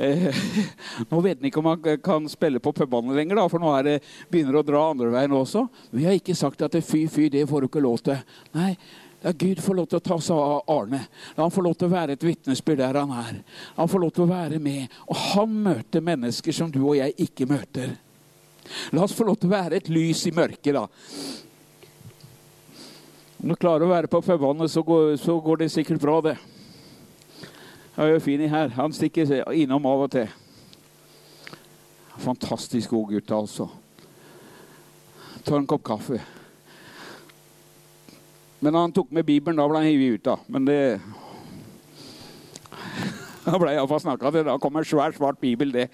Eh, 0.00 0.26
nå 1.12 1.20
vet 1.22 1.38
han 1.38 1.46
ikke 1.46 1.62
om 1.62 1.68
han 1.70 2.02
kan 2.02 2.26
spille 2.32 2.58
på 2.58 2.72
pubene 2.74 3.14
lenger, 3.14 3.38
da, 3.38 3.46
for 3.52 3.62
nå 3.62 3.76
det, 3.86 4.00
begynner 4.32 4.58
det 4.58 4.64
å 4.64 4.68
dra 4.72 4.82
andre 4.90 5.12
veien 5.14 5.38
også. 5.38 5.64
Vi 5.94 6.08
har 6.08 6.18
ikke 6.18 6.34
sagt 6.34 6.66
at 6.66 6.74
det, 6.74 6.82
fy, 6.82 7.04
fy, 7.06 7.28
det 7.30 7.46
får 7.46 7.62
du 7.62 7.70
ikke 7.70 7.86
lov 7.86 8.02
til. 8.10 8.18
Nei, 8.58 8.74
la 9.22 9.30
Gud 9.30 9.62
får 9.62 9.78
lov 9.78 9.90
til 9.92 10.02
å 10.02 10.06
ta 10.10 10.18
seg 10.18 10.44
av 10.50 10.74
Arne. 10.80 11.04
Han 11.38 11.54
får 11.54 11.68
lov 11.68 11.78
til 11.78 11.92
å 11.92 11.94
være 11.94 12.18
et 12.18 12.26
vitnesbyrd 12.26 12.82
der 12.82 13.02
han 13.04 13.16
er. 13.22 13.42
Han 13.78 13.94
får 13.94 14.06
lov 14.08 14.14
til 14.18 14.26
å 14.26 14.32
være 14.34 14.58
med. 14.58 15.00
Og 15.06 15.26
han 15.30 15.58
møter 15.70 16.02
mennesker 16.10 16.58
som 16.58 16.74
du 16.74 16.82
og 16.88 16.96
jeg 16.98 17.20
ikke 17.30 17.52
møter. 17.54 18.00
La 18.92 19.04
oss 19.04 19.14
få 19.16 19.26
lov 19.26 19.38
til 19.40 19.50
å 19.50 19.54
være 19.54 19.80
et 19.80 19.90
lys 19.92 20.26
i 20.28 20.34
mørket, 20.34 20.74
da. 20.76 20.86
Om 23.40 23.48
du 23.48 23.56
klarer 23.56 23.86
å 23.86 23.92
være 23.92 24.10
på 24.12 24.20
pubene, 24.20 24.68
så, 24.68 24.82
så, 25.16 25.38
går 25.40 25.62
det 25.62 25.70
sikkert 25.72 26.02
bra, 26.02 26.18
det. 26.24 26.36
Jeg 27.96 28.04
er 28.04 28.12
jo 28.12 28.24
fin 28.24 28.42
i 28.44 28.50
her. 28.52 28.68
Han 28.76 28.92
stikker 28.92 29.32
innom 29.56 29.86
av 29.88 30.04
og 30.04 30.12
til. 30.12 30.28
Fantastisk 32.20 32.92
god 32.92 33.14
gutt, 33.14 33.32
altså. 33.32 33.70
Tar 35.44 35.56
en 35.56 35.68
kopp 35.68 35.86
kaffe. 35.88 36.20
Men 38.60 38.76
han 38.76 38.92
tok 38.92 39.08
med 39.16 39.24
Bibelen, 39.24 39.56
da 39.56 39.64
ble 39.68 39.80
han 39.80 39.88
hivet 39.88 40.20
ut, 40.20 40.26
da. 40.28 40.36
Men 40.52 40.68
det 40.68 40.80
Da 43.46 43.56
ble 43.56 43.72
iallfall 43.72 44.02
snakka 44.04 44.34
til. 44.34 44.44
Da 44.50 44.58
kom 44.60 44.76
en 44.76 44.84
svær, 44.84 45.16
svart 45.16 45.40
bibel, 45.40 45.72
det. 45.72 45.88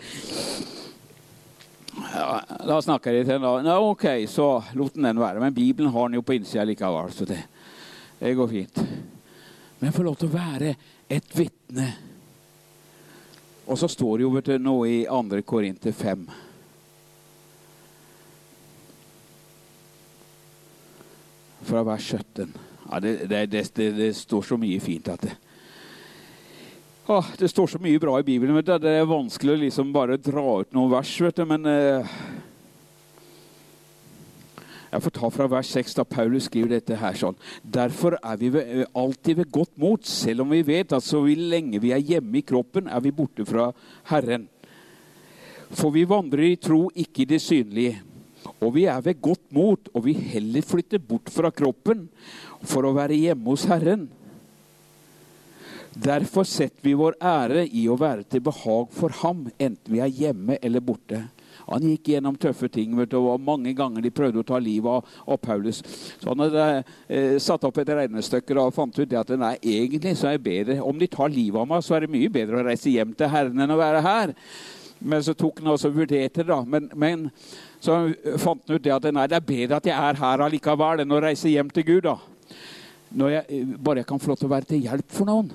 Ja, 1.97 2.40
da 2.66 2.78
snakker 2.82 3.14
jeg 3.14 3.24
til 3.24 3.36
henne. 3.36 3.53
Ja, 3.64 3.76
OK, 3.80 4.05
så 4.28 4.49
lot 4.76 4.94
den 4.94 5.09
den 5.09 5.20
være. 5.20 5.40
Men 5.40 5.55
Bibelen 5.55 5.92
har 5.92 6.09
den 6.09 6.18
jo 6.18 6.24
på 6.26 6.36
innsida 6.36 6.64
likevel, 6.64 7.12
så 7.12 7.24
det, 7.24 7.38
det 8.18 8.34
går 8.36 8.49
fint. 8.49 8.82
Men 9.78 9.92
få 9.92 10.05
lov 10.05 10.18
til 10.20 10.28
å 10.28 10.36
være 10.36 10.74
et 11.09 11.36
vitne. 11.36 11.88
Og 13.66 13.78
så 13.78 13.88
står 13.88 14.18
det 14.18 14.26
jo 14.26 14.34
vet 14.34 14.51
du, 14.53 14.59
noe 14.62 14.88
i 14.88 14.99
2. 15.09 15.40
Korinter 15.49 15.92
5. 15.97 16.28
Fra 21.66 21.82
vers 21.82 22.12
17. 22.12 22.55
Ja, 22.86 23.01
det, 23.03 23.16
det, 23.26 23.47
det, 23.51 23.90
det 23.97 24.12
står 24.14 24.47
så 24.53 24.61
mye 24.61 24.78
fint 24.80 25.09
at 25.11 25.24
det 25.26 25.34
Åh, 27.09 27.26
Det 27.38 27.48
står 27.48 27.66
så 27.66 27.78
mye 27.78 28.00
bra 28.02 28.16
i 28.18 28.24
Bibelen. 28.26 28.57
Vet 28.57 28.66
du. 28.66 28.78
Det 28.82 28.90
er 28.90 29.04
vanskelig 29.07 29.52
å 29.54 29.61
liksom 29.61 29.92
bare 29.94 30.16
dra 30.18 30.42
ut 30.59 30.72
noen 30.74 30.90
vers. 30.90 31.12
vet 31.22 31.36
du, 31.38 31.44
Men 31.46 31.66
eh, 31.70 32.09
jeg 34.90 35.04
får 35.04 35.14
ta 35.14 35.30
fra 35.30 35.46
vers 35.46 35.70
6, 35.70 35.94
da 35.94 36.04
Paulus 36.04 36.48
skriver 36.50 36.74
dette 36.74 36.98
her 36.98 37.14
sånn. 37.14 37.38
Derfor 37.62 38.18
er 38.18 38.36
vi 38.40 38.50
alltid 38.90 39.38
ved 39.38 39.52
godt 39.54 39.78
mot, 39.78 40.02
selv 40.02 40.42
om 40.42 40.50
vi 40.50 40.64
vet 40.66 40.96
at 40.98 41.07
så 41.07 41.22
lenge 41.22 41.78
vi 41.78 41.94
er 41.94 42.02
hjemme 42.02 42.40
i 42.40 42.42
kroppen, 42.42 42.90
er 42.90 43.00
vi 43.00 43.14
borte 43.14 43.46
fra 43.46 43.70
Herren. 44.11 44.48
For 45.70 45.94
vi 45.94 46.02
vandrer 46.11 46.50
i 46.50 46.59
tro, 46.59 46.88
ikke 46.90 47.22
i 47.22 47.30
det 47.36 47.42
synlige. 47.44 48.02
Og 48.59 48.74
vi 48.74 48.90
er 48.90 48.98
ved 48.98 49.22
godt 49.22 49.46
mot, 49.54 49.78
og 49.94 50.09
vi 50.11 50.18
heller 50.34 50.66
flytter 50.66 50.98
bort 50.98 51.30
fra 51.30 51.54
kroppen 51.54 52.09
for 52.66 52.82
å 52.82 52.96
være 52.98 53.14
hjemme 53.14 53.54
hos 53.54 53.70
Herren. 53.70 54.09
Derfor 55.97 56.44
setter 56.44 56.84
vi 56.84 56.92
vår 56.92 57.14
ære 57.24 57.62
i 57.72 57.86
å 57.88 57.97
være 57.97 58.26
til 58.28 58.42
behag 58.44 58.90
for 58.92 59.14
ham, 59.22 59.47
enten 59.57 59.94
vi 59.94 60.03
er 60.05 60.12
hjemme 60.12 60.59
eller 60.61 60.84
borte. 60.84 61.22
Han 61.66 61.86
gikk 61.88 62.11
gjennom 62.12 62.36
tøffe 62.38 62.68
ting. 62.68 62.92
vet 62.99 63.11
du, 63.11 63.16
og 63.16 63.40
Mange 63.40 63.72
ganger 63.74 64.05
de 64.05 64.12
prøvde 64.12 64.42
å 64.42 64.47
ta 64.47 64.61
livet 64.61 64.90
av, 64.90 65.09
av 65.26 65.40
Paulus. 65.40 65.80
Så 66.20 66.28
han 66.28 66.44
hadde 66.44 66.66
eh, 67.09 67.38
satt 67.42 67.64
opp 67.64 67.80
et 67.80 67.88
regnestykke 67.97 68.59
og 68.61 68.74
fant 68.76 68.99
ut 68.99 69.16
at 69.16 69.32
nei, 69.40 69.57
egentlig 69.62 70.14
så 70.20 70.30
er 70.30 70.38
det 70.38 70.44
bedre 70.44 70.78
Om 70.84 71.01
de 71.01 71.09
tar 71.09 71.32
livet 71.32 71.61
av 71.62 71.68
meg, 71.72 71.82
så 71.82 71.97
er 71.97 72.05
det 72.05 72.12
mye 72.12 72.30
bedre 72.30 72.61
å 72.61 72.68
reise 72.68 72.92
hjem 72.92 73.16
til 73.16 73.32
Herren 73.32 73.64
enn 73.64 73.74
å 73.74 73.80
være 73.80 74.05
her. 74.05 74.36
Men 75.01 75.24
så 75.24 75.34
tok 75.36 75.64
han 75.64 75.74
også 75.74 75.94
vurderte 75.97 76.44
det. 76.44 76.49
da, 76.53 76.62
men, 76.62 76.90
men 76.94 77.28
så 77.80 78.03
fant 78.36 78.62
han 78.68 78.76
ut 78.76 78.84
det 78.84 78.94
at 78.94 79.09
nei, 79.09 79.28
det 79.32 79.40
er 79.40 79.53
bedre 79.53 79.80
at 79.80 79.88
jeg 79.88 79.97
er 79.97 80.20
her 80.20 80.44
allikevel 80.44 81.03
enn 81.03 81.16
å 81.16 81.24
reise 81.24 81.51
hjem 81.51 81.72
til 81.72 81.88
Gud. 81.88 82.11
da. 82.12 82.18
Når 83.16 83.38
jeg, 83.40 83.62
bare 83.80 84.05
jeg 84.05 84.12
kan 84.12 84.20
få 84.20 84.34
lov 84.34 84.42
til 84.42 84.51
å 84.51 84.59
være 84.59 84.74
til 84.76 84.90
hjelp 84.90 85.14
for 85.14 85.28
noen. 85.28 85.55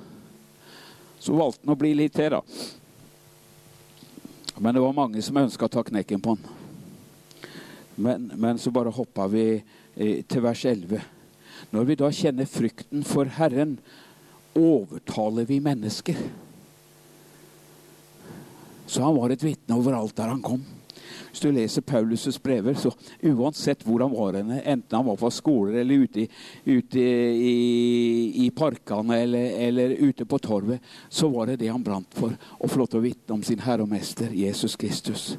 Så 1.21 1.35
valgte 1.37 1.67
han 1.67 1.75
å 1.75 1.77
bli 1.77 1.93
litt 1.93 2.15
til, 2.17 2.33
da. 2.33 2.41
Men 4.57 4.73
det 4.73 4.81
var 4.81 4.97
mange 4.97 5.21
som 5.21 5.37
ønska 5.37 5.67
å 5.67 5.73
ta 5.73 5.83
knekken 5.85 6.21
på 6.21 6.33
han. 6.33 6.43
Men, 8.01 8.31
men 8.41 8.57
så 8.61 8.73
bare 8.73 8.93
hoppa 8.93 9.27
vi 9.29 9.45
eh, 9.59 10.21
til 10.25 10.41
vers 10.41 10.63
11. 10.65 11.01
Når 11.71 11.87
vi 11.87 11.97
da 11.99 12.09
kjenner 12.09 12.49
frykten 12.49 13.05
for 13.05 13.29
Herren, 13.37 13.77
overtaler 14.57 15.45
vi 15.45 15.59
mennesker. 15.63 16.17
Så 18.89 19.05
han 19.05 19.15
var 19.15 19.31
et 19.31 19.45
vitne 19.45 19.77
overalt 19.77 20.17
der 20.17 20.33
han 20.33 20.41
kom. 20.43 20.65
Hvis 21.29 21.43
du 21.43 21.51
leser 21.53 21.85
Paulus' 21.85 22.39
brever, 22.43 22.73
så 22.73 22.91
uansett 23.21 23.85
hvor 23.85 24.03
han 24.03 24.13
var 24.15 24.39
henne, 24.39 24.61
enten 24.61 24.97
han 24.97 25.05
var 25.07 25.19
på 25.19 25.31
skoler 25.33 25.81
eller 25.81 26.05
ute, 26.05 26.27
ute 26.65 26.99
i, 26.99 28.45
i 28.45 28.49
parkene 28.55 29.21
eller, 29.21 29.55
eller, 29.67 29.95
ute 29.99 30.25
på 30.25 30.39
torvet, 30.41 30.81
så 31.09 31.29
var 31.31 31.51
det 31.51 31.59
det 31.61 31.71
han 31.71 31.83
brant 31.83 32.11
for. 32.17 32.35
Å 32.35 32.69
få 32.69 32.81
lov 32.81 32.91
til 32.91 33.01
å 33.01 33.05
vitne 33.05 33.37
om 33.37 33.45
sin 33.45 33.63
Herre 33.63 33.85
og 33.85 33.91
Mester 33.91 34.33
Jesus 34.35 34.75
Kristus. 34.79 35.35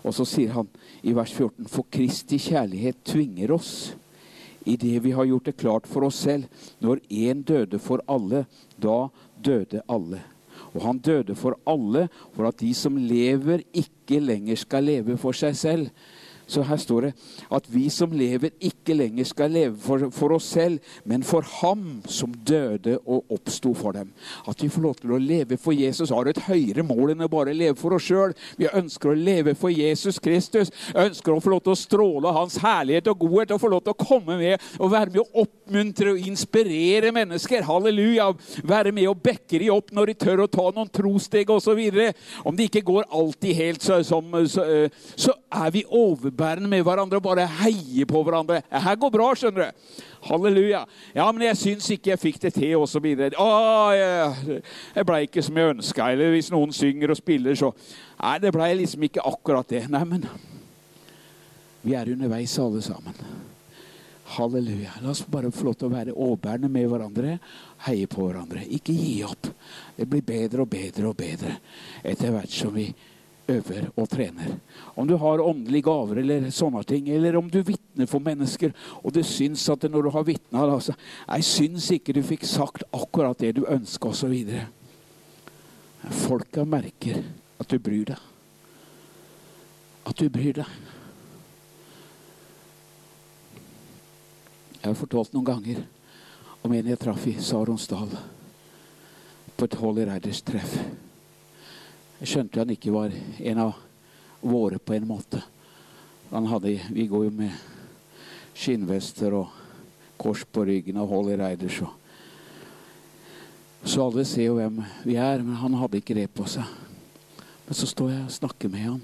Og 0.00 0.14
så 0.16 0.24
sier 0.24 0.54
han 0.56 0.68
i 1.04 1.12
vers 1.16 1.32
14.: 1.34 1.68
For 1.68 1.88
Kristi 1.92 2.40
kjærlighet 2.40 3.02
tvinger 3.04 3.52
oss 3.52 3.72
i 4.64 4.76
det 4.76 4.98
vi 5.04 5.12
har 5.12 5.24
gjort 5.24 5.44
det 5.44 5.56
klart 5.60 5.86
for 5.88 6.04
oss 6.08 6.20
selv. 6.24 6.48
Når 6.80 7.04
én 7.08 7.44
døde 7.44 7.78
for 7.78 8.02
alle, 8.08 8.46
da 8.76 9.08
døde 9.36 9.82
alle. 9.88 10.22
Og 10.74 10.82
han 10.84 11.00
døde 11.02 11.34
for 11.38 11.58
alle, 11.68 12.06
for 12.34 12.48
at 12.48 12.60
de 12.60 12.72
som 12.76 12.96
lever, 12.96 13.64
ikke 13.74 14.20
lenger 14.22 14.58
skal 14.60 14.86
leve 14.86 15.16
for 15.20 15.36
seg 15.36 15.56
selv. 15.58 15.90
Så 16.50 16.64
her 16.66 16.80
står 16.82 17.06
det 17.06 17.10
at 17.54 17.66
vi 17.70 17.84
som 17.92 18.10
lever, 18.16 18.50
ikke 18.58 18.94
lenger 18.96 19.26
skal 19.28 19.52
leve 19.54 19.76
for, 19.78 20.08
for, 20.14 20.34
oss 20.34 20.48
selv, 20.50 20.80
men 21.06 21.22
for 21.26 21.46
ham 21.60 22.00
som 22.10 22.32
døde 22.46 22.96
og 23.04 23.30
oppsto 23.30 23.70
for 23.78 23.94
dem. 23.94 24.10
At 24.50 24.62
vi 24.62 24.70
får 24.72 24.82
lov 24.82 24.96
til 24.98 25.14
å 25.14 25.20
leve 25.22 25.58
for 25.60 25.76
Jesus 25.76 26.10
har 26.10 26.26
et 26.26 26.42
høyere 26.48 26.82
mål 26.86 27.14
enn 27.14 27.22
å 27.26 27.30
bare 27.30 27.54
leve 27.54 27.78
for 27.78 27.94
oss 27.94 28.08
sjøl. 28.08 28.34
Vi 28.58 28.66
ønsker 28.66 29.12
å 29.12 29.18
leve 29.18 29.54
for 29.58 29.70
Jesus 29.70 30.18
Kristus. 30.22 30.72
Ønsker 30.90 31.36
å 31.36 31.42
få 31.42 31.54
lov 31.54 31.62
til 31.66 31.76
å 31.76 31.78
stråle 31.78 32.34
hans 32.34 32.58
herlighet 32.62 33.12
og 33.12 33.22
godhet 33.22 33.54
og 33.54 33.62
få 33.62 33.70
lov 33.70 33.84
til 33.86 33.94
å 33.94 34.00
komme 34.00 34.40
med 34.40 34.66
og 34.80 34.90
være 34.90 35.14
med 35.14 35.22
å 35.22 35.44
oppmuntre 35.44 36.16
og 36.16 36.28
inspirere 36.32 37.14
mennesker. 37.14 37.66
Halleluja. 37.68 38.32
Være 38.66 38.94
med 38.96 39.06
og 39.12 39.22
backe 39.22 39.62
de 39.62 39.70
opp 39.70 39.94
når 39.94 40.12
de 40.12 40.18
tør 40.26 40.44
å 40.44 40.50
ta 40.50 40.66
noen 40.74 40.90
trosteg 40.90 41.54
osv. 41.54 41.78
Om 42.42 42.58
det 42.58 42.70
ikke 42.70 42.86
går 42.90 43.06
alltid 43.06 43.58
helt 43.60 43.86
så, 43.86 44.02
som, 44.06 44.34
så, 44.50 44.66
så 45.14 45.38
er 45.62 45.74
vi 45.74 45.86
overbevist 45.86 46.39
overbærende 46.40 46.68
med 46.68 46.82
hverandre 46.82 47.16
og 47.16 47.22
bare 47.22 47.46
heier 47.46 48.06
på 48.08 48.22
hverandre. 48.24 48.62
Det 48.64 48.82
her 48.82 48.96
går 48.96 49.10
bra, 49.12 49.26
skjønner 49.36 49.66
du. 49.68 50.04
Halleluja. 50.24 50.84
Ja, 51.14 51.26
men 51.32 51.44
jeg 51.44 51.56
syns 51.56 51.90
ikke 51.90 52.10
jeg 52.10 52.20
fikk 52.20 52.40
det 52.42 52.54
til, 52.54 52.76
osv. 52.80 53.04
Jeg, 53.04 54.62
jeg 54.94 55.06
blei 55.06 55.20
ikke 55.26 55.44
som 55.44 55.56
jeg 55.56 55.74
ønska. 55.74 56.08
Eller 56.12 56.32
hvis 56.32 56.50
noen 56.52 56.72
synger 56.72 57.12
og 57.12 57.20
spiller, 57.20 57.54
så 57.54 57.72
Nei, 58.20 58.38
det 58.40 58.52
blei 58.52 58.74
liksom 58.76 59.04
ikke 59.06 59.24
akkurat 59.24 59.68
det. 59.68 59.86
Nei, 59.88 60.02
men 60.04 60.26
vi 61.80 61.94
er 61.96 62.10
underveis 62.12 62.58
alle 62.60 62.82
sammen. 62.84 63.16
Halleluja. 64.36 64.98
La 65.02 65.12
oss 65.12 65.24
bare 65.26 65.50
få 65.52 65.70
lov 65.70 65.78
til 65.80 65.88
å 65.88 65.94
være 65.94 66.16
overbærende 66.16 66.68
med 66.72 66.88
hverandre. 66.88 67.38
Heie 67.86 68.08
på 68.08 68.28
hverandre. 68.28 68.66
Ikke 68.76 68.96
gi 68.96 69.22
opp. 69.24 69.48
Det 69.96 70.08
blir 70.08 70.24
bedre 70.24 70.66
og 70.66 70.72
bedre 70.72 71.08
og 71.08 71.16
bedre 71.16 71.56
etter 72.04 72.32
hvert 72.32 72.52
som 72.52 72.76
vi 72.76 72.90
øver 73.50 73.88
og 73.96 74.08
trener. 74.10 74.54
Om 74.94 75.08
du 75.08 75.16
har 75.20 75.42
åndelige 75.42 75.86
gaver 75.88 76.20
eller 76.22 76.48
sånne 76.54 76.82
ting, 76.88 77.08
eller 77.10 77.36
om 77.38 77.50
du 77.50 77.60
vitner 77.66 78.08
for 78.10 78.22
mennesker, 78.24 78.74
og 79.02 79.14
du 79.14 79.22
syns 79.26 79.68
at 79.72 79.86
når 79.90 80.06
du 80.06 80.10
har 80.14 80.26
vitna 80.26 80.64
altså, 80.64 80.94
'Jeg 81.28 81.44
syns 81.44 81.90
ikke 81.90 82.12
du 82.12 82.22
fikk 82.22 82.44
sagt 82.44 82.82
akkurat 82.92 83.38
det 83.38 83.56
du 83.56 83.64
ønska', 83.64 84.08
osv. 84.08 84.34
Folka 86.10 86.64
merker 86.64 87.22
at 87.60 87.68
du 87.68 87.78
bryr 87.78 88.04
deg. 88.04 88.18
At 90.06 90.16
du 90.16 90.28
bryr 90.28 90.52
deg. 90.52 90.66
Jeg 94.80 94.88
har 94.88 94.96
fortalt 94.96 95.34
noen 95.34 95.44
ganger 95.44 95.82
om 96.64 96.72
en 96.72 96.86
jeg 96.88 96.98
traff 96.98 97.26
i 97.28 97.36
Saronsdal 97.36 98.14
på 99.56 99.64
et 99.68 99.74
Holly 99.76 100.06
Riders-treff. 100.08 100.78
Jeg 102.20 102.28
skjønte 102.28 102.60
han 102.60 102.72
ikke 102.74 102.92
var 102.92 103.14
en 103.14 103.62
av 103.62 103.78
våre 104.44 104.76
på 104.76 104.92
en 104.92 105.06
måte. 105.08 105.40
Hadde, 106.30 106.74
vi 106.92 107.06
går 107.08 107.24
jo 107.26 107.30
med 107.32 107.54
skinnvester 108.52 109.34
og 109.38 109.54
kors 110.20 110.44
på 110.44 110.66
ryggen 110.68 111.00
og 111.00 111.08
Holly 111.14 111.38
Riders. 111.40 111.80
Og. 111.80 111.94
Så 113.88 114.04
alle 114.04 114.26
ser 114.28 114.50
jo 114.50 114.58
hvem 114.58 114.82
vi 115.06 115.16
er, 115.16 115.40
men 115.40 115.56
han 115.62 115.78
hadde 115.80 116.02
ikke 116.02 116.18
det 116.18 116.28
på 116.36 116.44
seg. 116.44 116.68
Men 117.64 117.78
så 117.78 117.88
står 117.88 118.12
jeg 118.12 118.26
og 118.26 118.36
snakker 118.36 118.72
med 118.72 118.84
han 118.84 119.02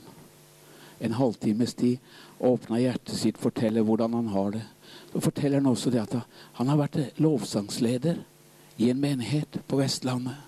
en 1.00 1.16
halvtimes 1.16 1.74
tid. 1.76 1.96
Åpner 2.36 2.82
hjertet 2.84 3.16
sitt, 3.16 3.40
forteller 3.40 3.84
hvordan 3.84 4.12
han 4.16 4.28
har 4.32 4.58
det. 4.58 4.64
Så 5.12 5.24
forteller 5.24 5.62
han 5.62 5.72
også 5.72 5.92
det 5.92 6.04
at 6.04 6.18
han 6.60 6.68
har 6.68 6.82
vært 6.84 7.16
lovsangsleder 7.16 8.20
i 8.76 8.90
en 8.92 9.00
menighet 9.00 9.56
på 9.68 9.80
Vestlandet 9.80 10.45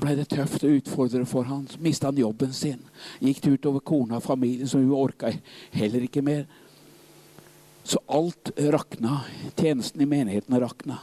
ble 0.00 0.14
det 0.18 0.28
tøft 0.32 0.64
å 0.64 0.70
utfordre 0.72 1.24
for 1.28 1.48
han. 1.48 1.66
Så 1.70 1.80
mista 1.82 2.08
han 2.08 2.20
jobben 2.20 2.54
sin. 2.56 2.80
Gikk 3.22 3.42
det 3.44 3.52
utover 3.58 3.84
kona 3.84 4.18
og 4.18 4.24
familien, 4.24 4.68
som 4.68 4.82
hun 4.82 4.96
orka 4.96 5.32
heller 5.74 6.06
ikke 6.06 6.24
mer. 6.24 6.46
Så 7.84 8.00
alt 8.06 8.52
rakna. 8.58 9.22
Tjenesten 9.56 10.02
i 10.04 10.08
menigheten 10.08 10.60
rakna. 10.60 10.98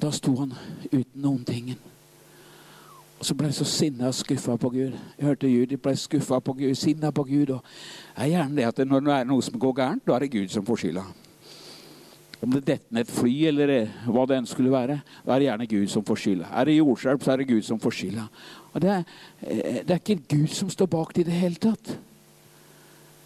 Da 0.00 0.10
sto 0.12 0.34
han 0.40 0.54
uten 0.90 1.20
noen 1.22 1.44
ting. 1.46 1.74
Og 3.18 3.28
så 3.28 3.36
ble 3.38 3.48
jeg 3.48 3.56
så 3.56 3.66
sinna 3.68 4.08
og 4.10 4.16
skuffa 4.16 4.56
på 4.60 4.68
Gud. 4.74 4.96
Jeg 5.18 5.26
hørte 5.26 5.48
de 5.48 5.76
ble 5.80 5.94
skuffa 5.96 6.40
på 6.44 6.52
Gud, 6.58 6.74
sinna 6.76 7.12
på 7.14 7.24
Gud. 7.24 7.54
Og 7.56 7.62
det 8.16 8.26
er 8.26 8.32
gjerne 8.34 8.56
det 8.58 8.66
at 8.68 8.82
når 8.84 9.06
det 9.06 9.14
er 9.14 9.28
noe 9.30 9.44
som 9.44 9.58
går 9.58 9.76
gærent, 9.78 10.06
da 10.06 10.16
er 10.16 10.26
det 10.26 10.32
Gud 10.34 10.48
som 10.52 10.66
får 10.66 10.82
skylda. 10.82 11.04
Om 12.42 12.52
det 12.56 12.64
detter 12.66 12.94
ned 12.94 13.06
et 13.06 13.12
fly 13.14 13.32
eller 13.50 13.72
hva 14.10 14.24
det 14.28 14.38
enn 14.38 14.48
skulle 14.48 14.72
være, 14.72 14.98
da 15.24 15.34
er 15.34 15.42
det 15.42 15.48
gjerne 15.48 15.68
Gud 15.70 15.92
som 15.92 16.04
får 16.06 16.20
skylda. 16.22 16.48
Er 16.50 16.68
det 16.68 16.76
jordskjelv, 16.78 17.22
så 17.22 17.32
er 17.32 17.40
det 17.40 17.48
Gud 17.48 17.62
som 17.66 17.80
får 17.80 17.96
skylda. 17.98 18.24
Det, 18.82 18.96
eh, 19.42 19.78
det, 19.84 19.90
er 19.90 20.00
ikke 20.02 20.36
Gud 20.36 20.50
som 20.54 20.72
står 20.72 20.90
bak 20.90 21.14
det 21.14 21.24
i 21.24 21.28
det 21.30 21.38
hele 21.38 21.60
tatt. 21.62 21.94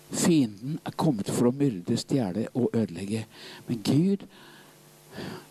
Fienden 0.09 0.79
er 0.87 0.97
kommet 0.97 1.29
for 1.33 1.51
å 1.51 1.57
myrde, 1.57 1.97
stjele 2.01 2.47
og 2.55 2.71
ødelegge. 2.73 3.25
Men 3.69 3.81
Gud, 3.85 4.25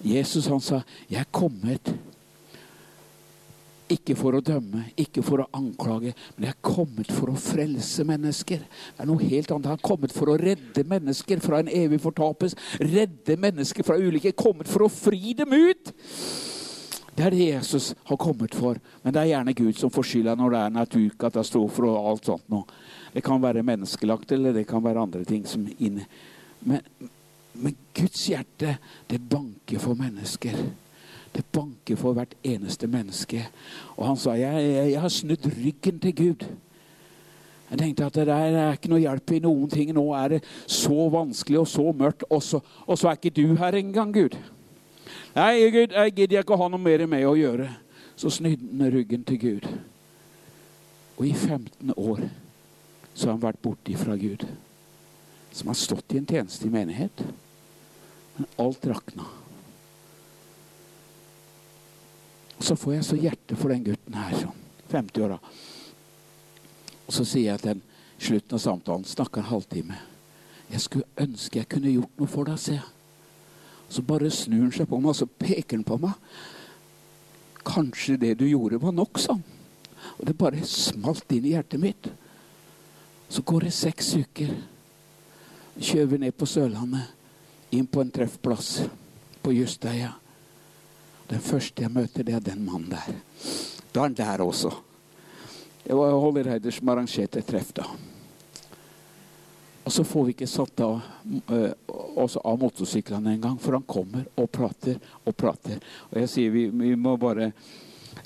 Jesus, 0.05 0.47
han 0.47 0.61
sa 0.61 0.81
'Jeg 1.09 1.19
er 1.19 1.31
kommet 1.31 1.93
Ikke 3.87 4.17
for 4.19 4.35
å 4.35 4.41
dømme, 4.43 4.89
ikke 4.99 5.21
for 5.23 5.39
å 5.39 5.47
anklage, 5.55 6.11
men 6.35 6.47
jeg 6.49 6.51
er 6.51 6.65
kommet 6.65 7.11
for 7.15 7.31
å 7.31 7.39
frelse 7.39 8.03
mennesker. 8.07 8.65
Det 8.67 9.03
er 9.03 9.07
noe 9.07 9.29
helt 9.29 9.51
annet. 9.53 9.69
Han 9.71 9.79
er 9.79 9.85
kommet 9.87 10.15
for 10.15 10.33
å 10.33 10.35
redde 10.41 10.83
mennesker 10.87 11.39
fra 11.43 11.61
en 11.63 11.71
evig 11.71 12.01
fortapelse. 12.03 12.59
Redde 12.83 13.37
mennesker 13.39 13.87
fra 13.87 13.95
ulykker. 13.95 14.35
Kommet 14.35 14.67
for 14.67 14.83
å 14.83 14.91
fri 14.91 15.31
dem 15.39 15.55
ut. 15.55 15.93
Det 17.17 17.25
er 17.25 17.33
det 17.33 17.45
Jesus 17.45 17.93
har 18.05 18.19
kommet 18.21 18.53
for. 18.53 18.77
Men 19.01 19.15
det 19.15 19.21
er 19.23 19.31
gjerne 19.31 19.55
Gud 19.57 19.79
som 19.79 19.93
får 19.93 20.05
skylda 20.05 20.35
når 20.37 20.53
det 20.53 20.59
er 20.63 20.75
naturkatastrofer 20.75 21.87
og 21.87 22.09
alt 22.11 22.27
sånt 22.29 22.51
noe. 22.53 22.67
Det 23.13 23.23
kan 23.25 23.41
være 23.41 23.63
menneskelagt, 23.65 24.35
eller 24.35 24.53
det 24.53 24.67
kan 24.69 24.83
være 24.83 25.05
andre 25.07 25.23
ting 25.25 25.47
som 25.47 25.63
inne. 25.79 26.03
Men, 26.67 26.83
men 27.57 27.79
Guds 27.95 28.27
hjerte, 28.29 28.75
det 29.09 29.23
banker 29.31 29.81
for 29.81 29.97
mennesker. 29.97 30.59
Det 31.37 31.45
banker 31.53 31.99
for 31.99 32.17
hvert 32.17 32.33
eneste 32.43 32.87
menneske. 32.89 33.43
Og 33.95 34.07
han 34.07 34.17
sa 34.17 34.33
jeg, 34.39 34.63
jeg, 34.65 34.93
jeg 34.95 35.03
har 35.03 35.13
snudd 35.13 35.49
ryggen 35.53 35.99
til 36.01 36.15
Gud. 36.17 36.47
Jeg 37.67 37.81
tenkte 37.81 38.07
at 38.07 38.15
det 38.15 38.31
er 38.31 38.77
ikke 38.77 38.89
noe 38.89 39.03
hjelp 39.03 39.33
i 39.35 39.41
noen 39.43 39.69
ting. 39.69 39.91
Nå 39.93 40.05
er 40.17 40.37
det 40.37 40.43
så 40.65 41.09
vanskelig 41.13 41.59
og 41.61 41.67
så 41.69 41.91
mørkt. 41.91 42.23
Og 42.31 42.41
så, 42.43 42.61
og 42.87 42.97
så 42.97 43.11
er 43.11 43.19
ikke 43.19 43.35
du 43.37 43.53
her 43.59 43.77
engang, 43.77 44.13
Gud. 44.15 44.37
Nei, 45.35 45.69
Gud, 45.69 45.93
jeg 45.93 46.15
gidder 46.15 46.41
ikke 46.41 46.55
å 46.55 46.61
ha 46.63 46.69
noe 46.71 46.81
mer 46.81 47.05
med 47.09 47.27
å 47.27 47.35
gjøre. 47.37 47.67
Så 48.17 48.31
snudde 48.33 48.71
han 48.71 48.93
ryggen 48.93 49.25
til 49.27 49.39
Gud. 49.41 49.67
Og 51.17 51.27
i 51.27 51.33
15 51.33 51.93
år 51.93 52.23
så 53.13 53.27
har 53.27 53.35
han 53.35 53.43
vært 53.43 53.61
borte 53.61 53.97
fra 53.99 54.15
Gud. 54.17 54.47
Som 55.51 55.69
har 55.69 55.77
stått 55.77 56.15
i 56.15 56.21
en 56.21 56.29
tjeneste 56.29 56.65
i 56.65 56.73
menighet. 56.73 57.21
Men 58.37 58.49
alt 58.63 58.87
rakna. 58.89 59.27
Og 59.27 59.43
så 62.59 62.75
får 62.75 62.93
jeg 62.93 63.05
så 63.05 63.17
hjerte 63.21 63.57
for 63.57 63.73
den 63.73 63.85
gutten 63.85 64.17
her, 64.17 64.35
sånn 64.37 64.63
50-åra. 64.91 65.37
Og 67.07 67.15
så 67.15 67.25
sier 67.27 67.51
jeg 67.51 67.61
til 67.61 67.73
den 67.75 67.83
slutten 68.17 68.57
av 68.57 68.63
samtalen, 68.63 69.05
snakker 69.05 69.43
en 69.43 69.51
halvtime 69.51 69.97
Jeg 70.67 70.81
skulle 70.83 71.23
ønske 71.23 71.59
jeg 71.59 71.69
kunne 71.71 71.93
gjort 71.93 72.17
noe 72.19 72.27
for 72.27 72.49
deg, 72.49 72.57
sier. 72.59 72.87
Så 73.87 74.01
bare 74.03 74.31
snur 74.33 74.65
han 74.65 74.73
seg 74.75 74.89
på 74.89 74.97
meg, 74.99 75.13
og 75.13 75.15
så 75.15 75.27
peker 75.29 75.77
han 75.77 75.85
på 75.87 75.95
meg. 76.03 76.17
Kanskje 77.67 78.17
det 78.19 78.33
du 78.41 78.43
gjorde, 78.49 78.81
var 78.81 78.91
nok, 78.91 79.21
han. 79.29 79.43
Og 80.19 80.27
det 80.27 80.35
bare 80.37 80.65
smalt 80.67 81.31
inn 81.31 81.47
i 81.47 81.53
hjertet 81.53 81.79
mitt. 81.79 82.09
Så 83.29 83.43
går 83.47 83.67
det 83.67 83.73
seks 83.75 84.11
uker. 84.19 84.51
Kjører 85.79 86.11
vi 86.11 86.19
ned 86.25 86.35
på 86.35 86.47
Sørlandet, 86.49 87.13
inn 87.71 87.87
på 87.87 88.03
en 88.03 88.11
treffplass 88.11 88.81
på 89.43 89.55
Justeia. 89.55 90.17
Den 91.27 91.43
første 91.43 91.83
jeg 91.83 91.91
møter, 91.91 92.23
det 92.23 92.37
er 92.37 92.43
den 92.43 92.63
mannen 92.65 92.93
der. 92.93 93.17
Da 93.91 94.03
er 94.03 94.07
han 94.07 94.15
der 94.15 94.43
også. 94.45 94.71
Det 95.83 95.95
var 95.95 96.15
Holly 96.19 96.43
Reider 96.43 96.71
som 96.71 96.89
arrangerte 96.91 97.41
treff 97.47 97.73
da. 97.75 97.87
Og 99.87 99.91
så 99.91 100.03
får 100.03 100.25
vi 100.27 100.33
ikke 100.35 100.49
satt 100.51 100.81
av, 100.83 100.97
uh, 101.47 102.33
av 102.43 102.57
motorsyklene 102.59 103.37
engang, 103.37 103.55
for 103.63 103.77
han 103.77 103.85
kommer 103.87 104.25
og 104.35 104.49
prater 104.51 104.97
og 105.23 105.35
prater. 105.39 105.79
Og 106.09 106.17
jeg 106.19 106.31
sier 106.33 106.51
vi, 106.51 106.65
vi 106.67 106.91
må 106.99 107.13
bare 107.19 107.53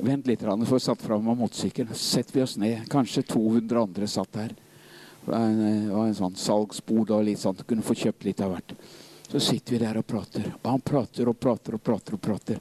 vente 0.02 0.32
litt, 0.32 0.42
for 0.66 0.82
satt 0.82 1.06
fram 1.06 1.30
av 1.30 1.38
motorsykkelen. 1.38 1.94
setter 1.94 2.40
vi 2.40 2.42
oss 2.42 2.58
ned. 2.58 2.88
Kanskje 2.90 3.28
200 3.30 3.82
andre 3.82 4.10
satt 4.10 4.34
der. 4.34 4.56
Det 5.22 5.30
var 5.30 5.46
en, 5.46 5.92
en 6.02 6.18
sånn 6.18 6.36
salgsbod 6.36 7.14
og 7.14 7.28
litt 7.30 7.42
sånn. 7.42 7.62
Kunne 7.62 7.86
få 7.86 7.94
kjøpt 7.94 8.26
litt 8.26 8.42
av 8.42 8.56
hvert. 8.56 8.74
Så 9.30 9.40
sitter 9.40 9.78
vi 9.78 9.84
der 9.86 10.02
og 10.02 10.08
prater. 10.10 10.50
Og 10.64 10.66
han 10.66 10.82
prater 10.82 11.30
og 11.30 11.38
prater 11.38 11.78
og 11.78 11.86
prater. 11.86 12.18
og 12.18 12.26
prater. 12.26 12.58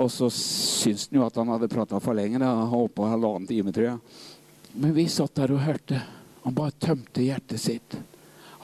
Og 0.00 0.08
så 0.12 0.30
syntes 0.32 1.10
han 1.10 1.20
jo 1.20 1.26
at 1.26 1.36
han 1.36 1.50
hadde 1.52 1.68
prata 1.68 2.00
for 2.00 2.16
lenge. 2.16 2.40
Da. 2.40 2.54
Han 2.62 2.72
holdt 2.72 2.94
på 2.96 3.08
halvannen 3.08 3.48
time, 3.48 3.72
tror 3.74 3.90
jeg. 3.90 3.98
Men 4.80 4.94
vi 4.96 5.06
satt 5.12 5.36
der 5.36 5.52
og 5.52 5.64
hørte. 5.66 6.00
Han 6.46 6.56
bare 6.56 6.76
tømte 6.80 7.24
hjertet 7.24 7.60
sitt. 7.60 7.98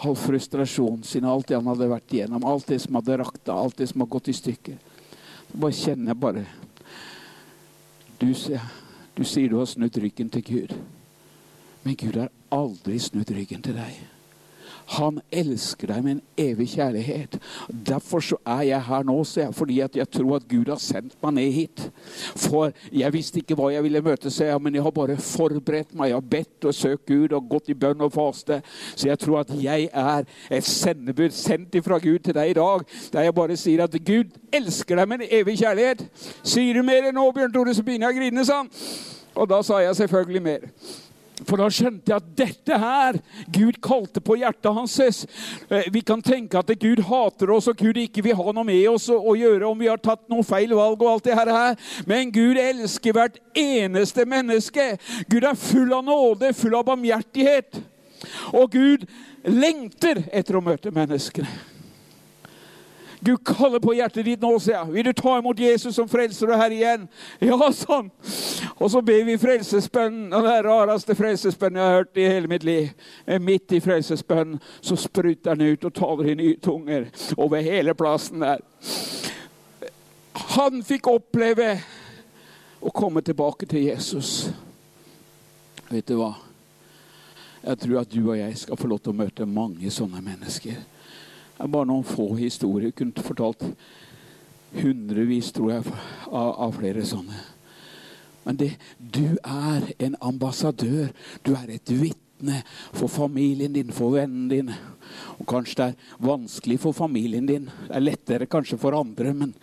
All 0.04 0.16
frustrasjonen 0.16 1.04
sin, 1.04 1.24
alt 1.28 1.48
det 1.48 1.58
han 1.58 1.68
hadde 1.68 1.88
vært 1.88 2.12
igjennom, 2.12 2.44
alt 2.44 2.68
det 2.68 2.82
som 2.82 2.98
hadde 2.98 3.20
rakta, 3.20 3.54
alt 3.56 3.78
det 3.80 3.88
som 3.90 4.02
hadde 4.02 4.12
gått 4.12 4.32
i 4.32 4.36
stykker. 4.36 4.80
Så 5.50 5.60
bare 5.60 5.76
kjenner 5.76 6.12
jeg 6.12 6.20
bare 6.20 6.44
du, 8.16 8.28
du 9.16 9.24
sier 9.24 9.48
du 9.52 9.58
har 9.58 9.68
snudd 9.68 9.96
ryggen 10.00 10.32
til 10.32 10.44
Gud. 10.44 10.76
Men 11.84 11.96
Gud 12.00 12.16
har 12.20 12.32
aldri 12.52 12.98
snudd 13.00 13.30
ryggen 13.32 13.64
til 13.64 13.76
deg. 13.76 14.15
Han 14.94 15.18
elsker 15.34 15.90
deg 15.90 16.04
med 16.04 16.12
en 16.16 16.22
evig 16.38 16.68
kjærlighet. 16.76 17.38
Derfor 17.68 18.22
så 18.22 18.38
er 18.46 18.62
jeg 18.68 18.82
her 18.86 19.06
nå, 19.06 19.16
jeg, 19.36 19.54
fordi 19.54 19.78
jeg 19.80 20.08
tror 20.12 20.36
at 20.36 20.48
Gud 20.48 20.70
har 20.70 20.80
sendt 20.82 21.16
meg 21.22 21.34
ned 21.34 21.50
hit. 21.52 21.82
For 22.36 22.70
jeg 22.92 23.12
visste 23.12 23.40
ikke 23.42 23.56
hva 23.58 23.72
jeg 23.74 23.82
ville 23.86 24.02
møte, 24.04 24.30
så 24.30 24.46
jeg, 24.50 24.62
men 24.62 24.74
jeg 24.74 24.86
har 24.86 24.94
bare 24.94 25.16
forberedt 25.18 25.94
meg. 25.94 26.12
Jeg 26.12 26.16
har 26.20 26.28
bedt 26.36 26.68
og 26.70 26.74
søkt 26.74 27.06
Gud 27.10 27.34
og 27.34 27.48
gått 27.50 27.72
i 27.72 27.78
bønn 27.78 28.04
og 28.06 28.14
faste. 28.14 28.60
Så 28.94 29.08
jeg 29.10 29.18
tror 29.22 29.42
at 29.42 29.50
jeg 29.62 29.88
er 29.92 30.26
et 30.50 30.68
sendebud 30.70 31.34
sendt 31.34 31.76
fra 31.84 31.98
Gud 32.02 32.22
til 32.24 32.36
deg 32.36 32.50
i 32.50 32.58
dag. 32.58 32.86
Der 33.12 33.26
jeg 33.26 33.34
bare 33.34 33.58
sier 33.58 33.84
at 33.84 33.98
Gud 34.06 34.38
elsker 34.54 35.00
deg 35.00 35.08
med 35.08 35.24
en 35.24 35.34
evig 35.40 35.58
kjærlighet. 35.60 36.06
Sier 36.46 36.78
du 36.78 36.86
mer 36.86 37.10
nå, 37.12 37.26
Bjørn 37.34 37.52
Tore, 37.52 37.74
så 37.74 37.82
begynner 37.82 38.10
jeg 38.10 38.16
å 38.16 38.20
grine, 38.20 38.46
sa 38.46 38.62
han. 38.62 38.70
Og 39.36 39.48
da 39.50 39.60
sa 39.66 39.82
jeg 39.84 39.98
selvfølgelig 39.98 40.42
mer. 40.42 40.70
For 41.44 41.60
da 41.60 41.66
skjønte 41.68 42.08
jeg 42.08 42.16
at 42.16 42.28
dette 42.38 42.78
her 42.80 43.18
Gud 43.52 43.76
kalte 43.84 44.22
på 44.24 44.38
hjertet 44.40 44.72
hans. 44.72 44.96
Eh, 45.68 45.90
vi 45.92 46.00
kan 46.06 46.22
tenke 46.24 46.56
at 46.58 46.72
Gud 46.80 47.02
hater 47.10 47.52
oss, 47.52 47.68
og 47.68 47.76
Gud 47.76 48.00
ikke 48.00 48.24
vil 48.24 48.38
ha 48.38 48.54
noe 48.56 48.64
med 48.64 48.86
oss 48.88 49.10
å, 49.12 49.34
gjøre 49.36 49.68
om 49.68 49.76
vi 49.78 49.90
har 49.90 50.00
tatt 50.00 50.24
noen 50.32 50.46
feil 50.46 50.72
valg. 50.72 51.02
og 51.02 51.12
alt 51.12 51.28
det 51.28 51.36
her. 51.36 51.76
Men 52.08 52.32
Gud 52.32 52.56
elsker 52.56 53.12
hvert 53.12 53.38
eneste 53.52 54.24
menneske. 54.24 54.94
Gud 55.28 55.44
er 55.44 55.60
full 55.60 55.92
av 55.92 56.04
nåde, 56.08 56.54
full 56.56 56.74
av 56.78 56.88
barmhjertighet. 56.88 57.82
Og 58.56 58.72
Gud 58.72 59.08
lengter 59.44 60.24
etter 60.32 60.56
å 60.56 60.64
møte 60.64 60.90
menneskene. 60.94 61.75
Gud 63.26 63.40
kaller 63.44 63.80
på 63.82 63.94
hjertet 63.96 64.22
ditt 64.28 64.42
nå, 64.44 64.52
sier 64.62 64.76
jeg. 64.76 64.92
Vil 64.94 65.08
du 65.08 65.16
ta 65.18 65.32
imot 65.40 65.58
Jesus 65.58 65.96
som 65.98 66.06
frelser 66.06 66.52
og 66.52 66.60
herre 66.60 66.76
igjen? 66.76 67.08
Ja, 67.48 67.56
sånn. 67.74 68.12
Og 68.78 68.90
så 68.92 69.02
ber 69.02 69.24
vi 69.26 69.34
frelsesbønnen. 69.40 70.30
Og 70.36 70.46
det 70.46 70.60
rareste 70.68 71.16
frelsesbønnen 71.18 71.80
jeg 71.80 71.90
har 71.90 71.98
hørt 71.98 72.20
i 72.22 72.28
hele 72.30 72.50
mitt 72.50 72.66
liv. 72.66 72.92
Midt 73.42 73.74
i 73.74 73.82
frelsesbønnen 73.82 74.60
så 74.78 74.98
spruter 75.00 75.56
han 75.56 75.66
ut 75.66 75.88
og 75.88 75.96
taler 75.96 76.30
i 76.30 76.38
nye 76.38 76.60
tunger 76.62 77.10
over 77.34 77.66
hele 77.66 77.96
plassen 77.98 78.46
der. 78.46 78.62
Han 80.54 80.82
fikk 80.86 81.10
oppleve 81.10 81.72
å 82.78 82.92
komme 82.94 83.26
tilbake 83.26 83.66
til 83.66 83.88
Jesus. 83.88 84.52
Vet 85.90 86.06
du 86.06 86.20
hva? 86.20 86.34
Jeg 87.66 87.82
tror 87.82 88.04
at 88.04 88.12
du 88.12 88.20
og 88.22 88.36
jeg 88.38 88.58
skal 88.60 88.78
få 88.78 88.90
lov 88.90 89.02
til 89.02 89.16
å 89.16 89.22
møte 89.24 89.50
mange 89.50 89.90
sånne 89.90 90.22
mennesker. 90.22 90.78
Det 91.56 91.64
er 91.64 91.72
bare 91.72 91.88
noen 91.88 92.04
få 92.04 92.34
historier. 92.36 92.90
Jeg 92.90 92.98
kunne 92.98 93.24
fortalt 93.24 93.62
hundrevis, 94.76 95.52
tror 95.56 95.70
jeg, 95.72 95.94
av, 96.28 96.50
av 96.66 96.74
flere 96.76 97.04
sånne. 97.08 97.38
Men 98.44 98.58
det, 98.60 98.74
du 99.00 99.38
er 99.40 99.88
en 99.98 100.18
ambassadør. 100.20 101.08
Du 101.42 101.54
er 101.56 101.72
et 101.74 101.90
vitne 101.90 102.60
for 102.92 103.08
familien 103.10 103.72
din, 103.72 103.88
for 103.94 104.14
vennene 104.18 104.52
dine. 104.52 104.76
Og 105.40 105.48
kanskje 105.48 105.78
det 105.80 105.86
er 105.88 106.28
vanskelig 106.28 106.78
for 106.84 106.94
familien 106.94 107.48
din. 107.48 107.70
Det 107.88 107.96
er 107.96 108.04
lettere 108.04 108.50
kanskje 108.52 108.78
for 108.78 108.98
andre. 108.98 109.32
men 109.34 109.56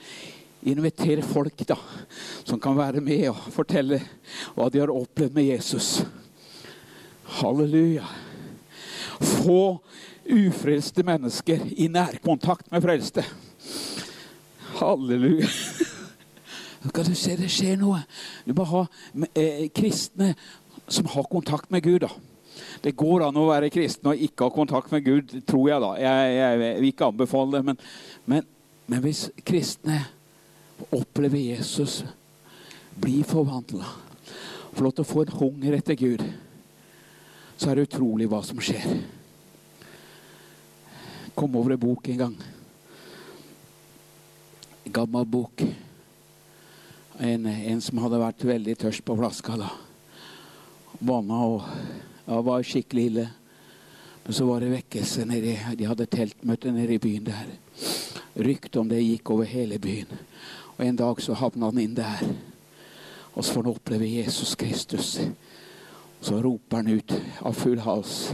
Inviter 0.64 1.22
folk 1.28 1.60
da, 1.68 1.78
som 2.48 2.60
kan 2.60 2.78
være 2.78 3.02
med 3.04 3.28
og 3.34 3.40
fortelle 3.52 4.00
hva 4.56 4.70
de 4.72 4.80
har 4.80 4.92
opplevd 4.92 5.36
med 5.36 5.50
Jesus. 5.50 5.90
Halleluja. 7.40 8.08
Få 9.20 9.84
ufrelste 10.30 11.04
mennesker 11.04 11.62
i 11.76 11.88
nærkontakt 11.92 12.72
med 12.72 12.84
frelste. 12.84 13.24
Halleluja. 14.80 15.48
Skal 16.88 17.08
du 17.08 17.16
se, 17.16 17.36
det 17.40 17.50
skjer 17.52 17.78
noe. 17.80 18.02
Du 18.44 18.54
må 18.58 18.66
ha 18.68 18.84
eh, 19.40 19.70
kristne 19.76 20.34
som 20.92 21.08
har 21.14 21.30
kontakt 21.32 21.72
med 21.72 21.84
Gud. 21.84 22.04
da. 22.04 22.12
Det 22.84 22.96
går 23.00 23.28
an 23.28 23.40
å 23.40 23.48
være 23.48 23.72
kristen 23.74 24.12
og 24.12 24.20
ikke 24.20 24.50
ha 24.50 24.54
kontakt 24.54 24.92
med 24.92 25.06
Gud, 25.06 25.32
tror 25.48 25.70
jeg. 25.70 25.80
da. 25.84 25.94
Jeg, 26.02 26.34
jeg, 26.36 26.60
jeg 26.66 26.82
vil 26.82 26.92
ikke 26.92 27.10
anbefale 27.12 27.58
det. 27.58 27.64
Men, 27.70 27.80
men, 28.26 28.52
men 28.92 29.04
hvis 29.06 29.30
kristne 29.48 30.02
opplever 30.92 31.40
Jesus, 31.40 32.02
blir 33.00 33.24
forvandla, 33.26 33.88
får 34.74 34.86
lov 34.86 34.96
til 34.98 35.06
å 35.06 35.12
få 35.14 35.24
en 35.24 35.36
hunger 35.40 35.80
etter 35.80 35.98
Gud, 35.98 36.24
så 37.56 37.70
er 37.70 37.80
det 37.80 37.88
utrolig 37.88 38.28
hva 38.30 38.42
som 38.46 38.60
skjer 38.62 38.98
kom 41.36 41.56
over 41.56 41.74
en 41.74 41.80
bok 41.80 42.10
en 42.10 42.18
gang. 42.18 42.36
En 44.84 44.94
gammel 44.94 45.26
bok. 45.26 45.64
En, 47.20 47.46
en, 47.46 47.82
som 47.82 48.02
hadde 48.04 48.22
vært 48.22 48.46
veldig 48.48 48.76
tørst 48.82 49.06
på 49.06 49.18
flaska. 49.18 49.58
da. 49.58 49.70
Vanna 51.00 51.40
og 51.46 51.64
ja, 52.26 52.42
var 52.42 52.66
skikkelig 52.66 53.06
ille. 53.12 53.28
Men 54.24 54.36
så 54.38 54.48
var 54.48 54.64
det 54.64 54.72
vekkelse 54.72 55.26
nedi 55.28 55.58
De 55.78 55.88
hadde 55.88 56.08
teltmøte 56.08 56.72
nede 56.72 56.96
i 56.96 57.02
byen 57.02 57.28
der. 57.28 57.50
Ryktet 58.34 58.80
om 58.80 58.90
det 58.90 59.04
gikk 59.04 59.34
over 59.36 59.50
hele 59.50 59.80
byen. 59.80 60.10
Og 60.78 60.86
en 60.86 60.98
dag 60.98 61.22
så 61.22 61.36
havna 61.38 61.70
han 61.70 61.82
inn 61.84 61.98
der. 61.98 62.24
Og 63.34 63.44
så 63.44 63.54
får 63.54 63.64
han 63.64 63.74
oppleve 63.74 64.10
Jesus 64.10 64.56
Kristus. 64.56 65.18
Så 66.24 66.38
roper 66.40 66.80
han 66.80 66.88
ut 66.88 67.14
av 67.44 67.54
full 67.54 67.80
hals. 67.84 68.34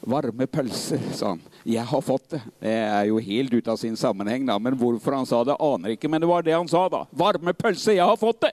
'Varme 0.00 0.46
pølser', 0.46 1.00
sa 1.16 1.28
han. 1.28 1.40
'Jeg 1.64 1.84
har 1.88 2.00
fått 2.00 2.28
det'. 2.30 2.42
Det 2.60 2.72
er 2.72 3.04
jo 3.08 3.18
helt 3.18 3.54
ute 3.54 3.70
av 3.70 3.76
sin 3.76 3.96
sammenheng, 3.96 4.44
da. 4.46 4.58
Men 4.58 4.76
hvorfor 4.76 5.16
han 5.16 5.26
sa 5.26 5.44
det, 5.44 5.56
aner 5.56 5.96
ikke. 5.96 6.08
Men 6.08 6.20
det 6.20 6.28
var 6.28 6.42
det 6.42 6.52
han 6.52 6.68
sa, 6.68 6.88
da. 6.88 7.06
'Varme 7.12 7.52
pølser, 7.52 7.96
jeg 7.96 8.04
har 8.04 8.16
fått 8.16 8.40
det'. 8.40 8.52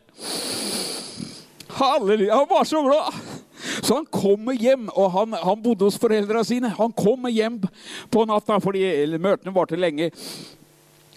Halleluja. 1.68 2.36
Han 2.36 2.48
var 2.50 2.64
så 2.64 2.82
glad. 2.82 3.14
Så 3.84 3.96
han 3.96 4.06
kommer 4.06 4.54
hjem, 4.54 4.90
og 4.96 5.12
han, 5.12 5.34
han 5.34 5.62
bodde 5.62 5.86
hos 5.86 6.00
foreldrene 6.00 6.46
sine. 6.46 6.70
Han 6.70 6.92
kommer 6.92 7.30
hjem 7.30 7.60
på 8.10 8.26
natta, 8.26 8.60
fordi 8.64 8.84
møtene 9.18 9.54
varte 9.54 9.76
lenge 9.76 10.12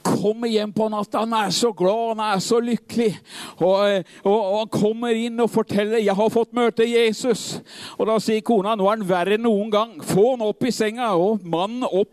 kommer 0.02 0.48
hjem 0.48 0.72
på 0.72 0.88
natta. 0.88 1.24
Han 1.24 1.32
er 1.32 1.50
så 1.54 1.72
glad, 1.76 2.16
han 2.16 2.22
er 2.34 2.42
så 2.44 2.60
lykkelig. 2.60 3.10
Og, 3.58 4.04
og, 4.24 4.36
og, 4.36 4.58
han 4.58 4.70
kommer 4.72 5.16
inn 5.16 5.40
og 5.40 5.50
forteller 5.50 5.98
'Jeg 5.98 6.14
har 6.14 6.30
fått 6.30 6.52
møte 6.52 6.84
Jesus'. 6.84 7.60
Og 7.98 8.06
Da 8.06 8.18
sier 8.18 8.40
kona 8.40 8.74
'Nå 8.74 8.86
er 8.86 8.96
han 8.96 9.08
verre 9.08 9.34
enn 9.34 9.42
noen 9.42 9.70
gang'. 9.70 10.02
Få 10.02 10.30
han 10.30 10.46
opp 10.46 10.64
i 10.64 10.70
senga. 10.70 11.14
Og 11.14 11.40
mannen 11.44 11.84
opp. 11.84 12.08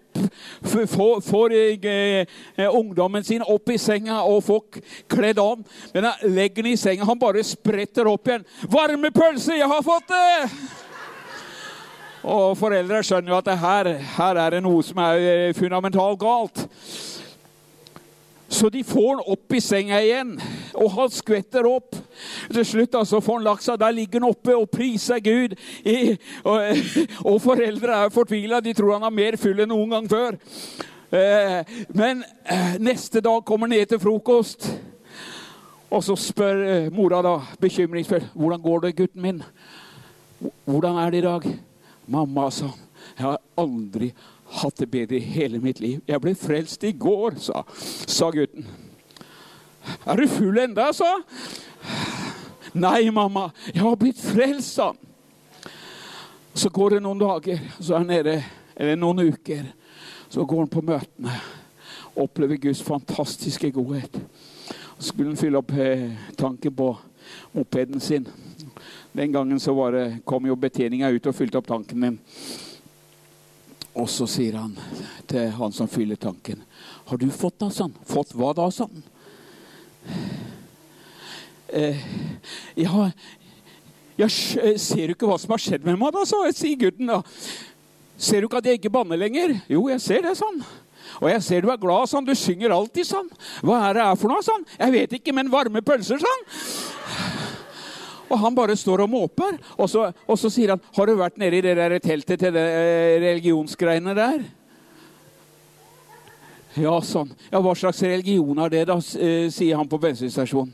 Får, 0.63 1.21
får 1.21 1.53
eh, 1.53 2.25
eh, 2.57 2.69
ungdommen 2.69 3.23
sin 3.23 3.41
opp 3.41 3.69
i 3.69 3.77
senga 3.77 4.23
og 4.23 4.43
får 4.43 4.81
kledd 5.09 5.39
an. 5.39 5.65
Men 5.93 6.03
han 6.03 6.33
legger 6.33 6.63
den 6.63 6.73
i 6.73 6.75
senga. 6.75 7.05
Han 7.05 7.19
bare 7.19 7.43
spretter 7.43 8.07
opp 8.07 8.27
igjen. 8.27 8.45
'Varme 8.67 9.11
pølse, 9.11 9.53
jeg 9.57 9.67
har 9.67 9.81
fått 9.81 10.07
det!' 10.07 10.85
Og 12.27 12.57
foreldre 12.59 13.03
skjønner 13.03 13.31
jo 13.31 13.37
at 13.37 13.59
her, 13.59 13.87
her 14.17 14.39
er 14.41 14.49
det 14.49 14.63
noe 14.65 14.83
som 14.83 14.97
er 14.99 15.21
eh, 15.21 15.53
fundamentalt 15.55 16.19
galt. 16.19 16.65
Så 18.49 18.69
de 18.69 18.83
får 18.83 19.07
han 19.09 19.23
opp 19.33 19.53
i 19.53 19.59
senga 19.61 19.99
igjen, 20.01 20.37
og 20.79 20.91
han 20.95 21.11
skvetter 21.11 21.67
opp. 21.67 21.97
Til 22.47 22.65
slutt 22.65 22.95
altså 22.95 23.19
får 23.23 23.41
han 23.43 23.63
seg. 23.63 23.79
Der 23.81 23.95
ligger 23.95 24.21
han 24.21 24.29
oppe 24.29 24.55
og 24.55 24.69
priser 24.71 25.19
Gud. 25.19 25.57
I, 25.83 26.15
og, 26.43 26.61
og, 27.29 27.41
foreldre 27.43 28.05
er 28.05 28.13
fortvila. 28.13 28.61
De 28.63 28.73
tror 28.77 28.95
han 28.95 29.07
er 29.09 29.17
mer 29.17 29.37
full 29.41 29.59
enn 29.59 29.71
noen 29.73 29.97
gang 29.97 30.07
før. 30.11 30.39
Eh, 31.11 31.75
men 31.95 32.23
eh, 32.43 32.79
neste 32.83 33.21
dag 33.23 33.43
kommer 33.47 33.67
han 33.67 33.75
ned 33.75 33.91
til 33.91 33.99
frokost. 33.99 34.69
Og 35.91 36.03
så 36.03 36.15
spør 36.19 36.63
eh, 36.67 36.89
mora 36.91 37.21
da 37.23 37.37
bekymringsfull 37.61 38.25
hvordan 38.33 38.63
går 38.63 38.87
det, 38.87 38.95
gutten 38.97 39.23
min. 39.23 39.43
Hvordan 40.65 41.03
er 41.03 41.11
det 41.11 41.23
i 41.23 41.27
dag? 41.27 41.47
Mamma, 42.07 42.49
sa 42.51 42.71
han. 42.71 42.83
Jeg 43.17 43.25
har 43.25 43.37
aldri 43.57 44.11
det 44.79 44.89
bedre 44.91 45.17
i 45.17 45.19
hele 45.19 45.59
mitt 45.59 45.79
liv. 45.79 46.01
Jeg 46.07 46.21
ble 46.21 46.35
frelst 46.35 46.83
i 46.83 46.91
går, 46.91 47.37
sa, 47.39 47.63
sa 48.07 48.29
gutten. 48.31 48.67
Er 50.05 50.15
du 50.19 50.27
full 50.27 50.57
enda, 50.59 50.91
sa 50.93 51.17
Nei, 52.77 53.09
mamma, 53.09 53.47
jeg 53.73 53.81
har 53.81 53.95
blitt 53.97 54.19
frelst, 54.21 54.75
sa 54.75 54.91
han. 54.91 54.97
Så 56.57 56.69
går 56.73 56.95
det 56.95 56.99
noen 57.05 57.21
dager, 57.21 57.61
så 57.79 57.93
er 57.95 58.01
han 58.03 58.09
nede, 58.11 58.35
eller 58.75 58.97
noen 58.99 59.31
uker. 59.31 59.63
Så 60.29 60.45
går 60.45 60.65
han 60.65 60.71
på 60.73 60.83
møtene, 60.85 61.37
opplever 62.17 62.59
Guds 62.61 62.81
fantastiske 62.83 63.71
godhet. 63.71 64.19
Så 64.97 65.11
skulle 65.11 65.31
han 65.31 65.39
fylle 65.39 65.61
opp 65.61 65.71
eh, 65.77 66.09
tanken 66.37 66.75
på 66.75 66.91
mopeden 67.53 68.01
sin. 68.03 68.27
Den 69.13 69.33
gangen 69.33 69.59
så 69.59 69.73
det, 69.91 70.19
kom 70.25 70.45
jo 70.45 70.55
betjeninga 70.55 71.09
ut 71.13 71.29
og 71.29 71.35
fylte 71.35 71.61
opp 71.61 71.69
tanken 71.69 72.01
min. 72.01 72.19
Og 73.97 74.09
så 74.11 74.27
sier 74.29 74.59
han 74.59 74.75
til 75.29 75.49
han 75.57 75.73
som 75.73 75.87
fyller 75.89 76.15
tanken, 76.15 76.63
'Har 77.05 77.17
du 77.17 77.29
fått 77.29 77.59
det?' 77.59 77.73
sånn? 77.73 77.93
'Fått 78.05 78.33
hva 78.33 78.53
da?' 78.53 78.69
sånn. 78.69 79.03
Eh, 81.69 81.97
ja, 82.75 83.11
jeg 84.17 84.31
ser 84.79 85.07
du 85.07 85.13
ikke 85.13 85.27
hva 85.27 85.37
som 85.39 85.51
har 85.51 85.61
skjedd 85.61 85.85
med 85.85 85.99
meg, 85.99 86.13
da, 86.13 86.23
så 86.25 86.41
sier 86.55 86.77
gutten. 86.79 87.07
da. 87.07 87.21
Ser 88.17 88.41
du 88.41 88.47
ikke 88.47 88.57
at 88.57 88.65
jeg 88.65 88.79
ikke 88.79 88.93
banner 88.93 89.17
lenger? 89.17 89.61
Jo, 89.69 89.87
jeg 89.89 90.01
ser 90.01 90.21
det, 90.21 90.37
sånn. 90.37 90.63
Og 91.21 91.29
jeg 91.29 91.43
ser 91.43 91.61
du 91.61 91.69
er 91.71 91.77
glad, 91.77 92.09
sånn. 92.09 92.25
Du 92.25 92.33
synger 92.35 92.73
alltid 92.73 93.05
sånn. 93.05 93.29
Hva 93.61 93.89
er 93.89 93.93
det 93.93 94.07
her 94.07 94.15
for 94.15 94.27
noe, 94.33 94.41
sånn? 94.41 94.65
Jeg 94.79 94.91
vet 94.91 95.13
ikke, 95.19 95.35
men 95.37 95.51
varme 95.53 95.83
pølser, 95.85 96.17
sånn. 96.23 96.47
Og 98.27 98.39
han 98.39 98.55
bare 98.55 98.75
står 98.75 99.05
og 99.05 99.09
måper. 99.09 99.57
Og 99.77 99.89
så, 99.89 100.11
og 100.27 100.39
så 100.39 100.49
sier 100.49 100.75
han, 100.75 100.79
'Har 100.93 101.05
du 101.05 101.15
vært 101.15 101.37
nede 101.37 101.57
i 101.57 101.61
det 101.61 101.75
der 101.77 101.99
teltet 101.99 102.39
til 102.39 102.53
det 102.53 102.67
eh, 102.67 103.21
religionsgreiene 103.21 104.15
der?' 104.15 104.45
Ja, 106.77 106.99
sånn. 107.01 107.31
Ja, 107.51 107.59
Hva 107.59 107.73
slags 107.73 108.03
religion 108.03 108.59
er 108.59 108.69
det, 108.69 108.85
da? 108.87 108.97
Eh, 109.17 109.49
sier 109.49 109.77
han 109.77 109.87
på 109.89 109.97
bensinstasjonen. 109.97 110.73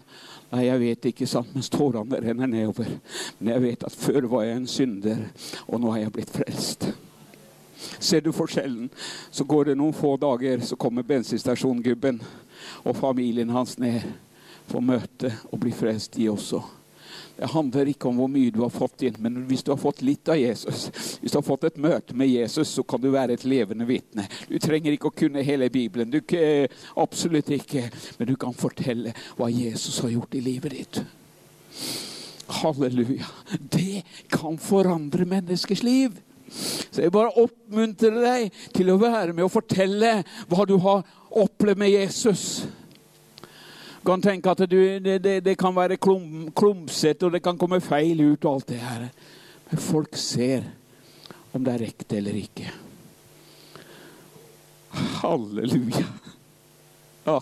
Nei, 0.52 0.66
jeg 0.68 0.80
vet 0.80 1.06
ikke, 1.10 1.26
sant, 1.26 1.54
mens 1.56 1.70
tårene 1.70 2.20
renner 2.22 2.48
nedover. 2.48 2.90
Men 3.40 3.54
jeg 3.54 3.62
vet 3.64 3.86
at 3.88 3.96
før 3.96 4.28
var 4.30 4.44
jeg 4.44 4.60
en 4.60 4.68
synder, 4.68 5.24
og 5.66 5.82
nå 5.82 5.94
er 5.94 6.04
jeg 6.04 6.14
blitt 6.14 6.34
frelst. 6.36 6.86
Ser 8.00 8.22
du 8.22 8.32
forskjellen? 8.36 8.92
Så 9.32 9.48
går 9.50 9.72
det 9.72 9.78
noen 9.80 9.96
få 9.98 10.14
dager, 10.22 10.62
så 10.62 10.76
kommer 10.76 11.08
bensinstasjongubben 11.08 12.22
og 12.84 13.00
familien 13.00 13.50
hans 13.50 13.80
ned 13.82 14.06
for 14.68 14.84
møte 14.84 15.34
og 15.50 15.60
bli 15.64 15.74
frelst, 15.74 16.14
de 16.20 16.30
også. 16.30 16.62
Det 17.36 17.50
handler 17.50 17.90
ikke 17.90 18.12
om 18.12 18.20
hvor 18.22 18.30
mye 18.30 18.52
du 18.54 18.60
har 18.62 18.70
fått 18.74 19.02
inn, 19.08 19.16
men 19.24 19.40
hvis 19.50 19.64
du 19.66 19.72
har 19.74 19.80
fått 19.82 20.04
litt 20.06 20.30
av 20.30 20.38
Jesus, 20.38 20.86
hvis 21.20 21.34
du 21.34 21.40
har 21.40 21.46
fått 21.46 21.66
et 21.66 21.80
møte 21.82 22.14
med 22.18 22.30
Jesus, 22.30 22.70
så 22.70 22.84
kan 22.86 23.02
du 23.02 23.10
være 23.14 23.34
et 23.34 23.46
levende 23.50 23.88
vitne. 23.90 24.28
Du 24.50 24.60
trenger 24.62 24.94
ikke 24.94 25.10
å 25.10 25.16
kunne 25.24 25.46
hele 25.46 25.72
Bibelen. 25.74 26.14
Du, 26.14 26.22
absolutt 27.02 27.50
ikke. 27.56 27.88
Men 28.20 28.30
du 28.30 28.36
kan 28.40 28.54
fortelle 28.54 29.16
hva 29.40 29.50
Jesus 29.50 29.98
har 30.06 30.14
gjort 30.14 30.38
i 30.38 30.44
livet 30.46 30.78
ditt. 30.78 31.02
Halleluja. 32.62 33.26
Det 33.58 34.04
kan 34.30 34.60
forandre 34.62 35.26
menneskers 35.26 35.82
liv. 35.84 36.22
Så 36.54 37.02
jeg 37.02 37.14
bare 37.16 37.34
oppmuntrer 37.42 38.20
deg 38.22 38.64
til 38.78 38.94
å 38.94 39.00
være 39.02 39.34
med 39.34 39.48
og 39.48 39.56
fortelle 39.56 40.20
hva 40.52 40.68
du 40.70 40.76
har 40.86 41.02
opplevd 41.34 41.82
med 41.82 41.96
Jesus 41.96 42.46
kan 44.06 44.22
tenke 44.22 44.52
at 44.52 44.64
du, 44.70 44.80
det, 45.00 45.18
det, 45.24 45.38
det, 45.46 45.58
kan 45.60 45.76
være 45.76 45.98
klum, 45.98 46.52
klumsete, 46.56 47.26
og 47.26 47.36
det 47.36 47.44
kan 47.44 47.58
komme 47.58 47.82
feil 47.84 48.22
ut 48.22 48.46
og 48.46 48.56
alt 48.56 48.72
det 48.74 48.80
her. 48.82 49.06
Men 49.70 49.82
folk 49.82 50.18
ser 50.20 50.68
om 51.54 51.64
det 51.64 51.74
er 51.74 51.86
riktig 51.86 52.18
eller 52.18 52.40
ikke. 52.42 52.72
Halleluja. 55.22 56.06
Ja. 57.26 57.40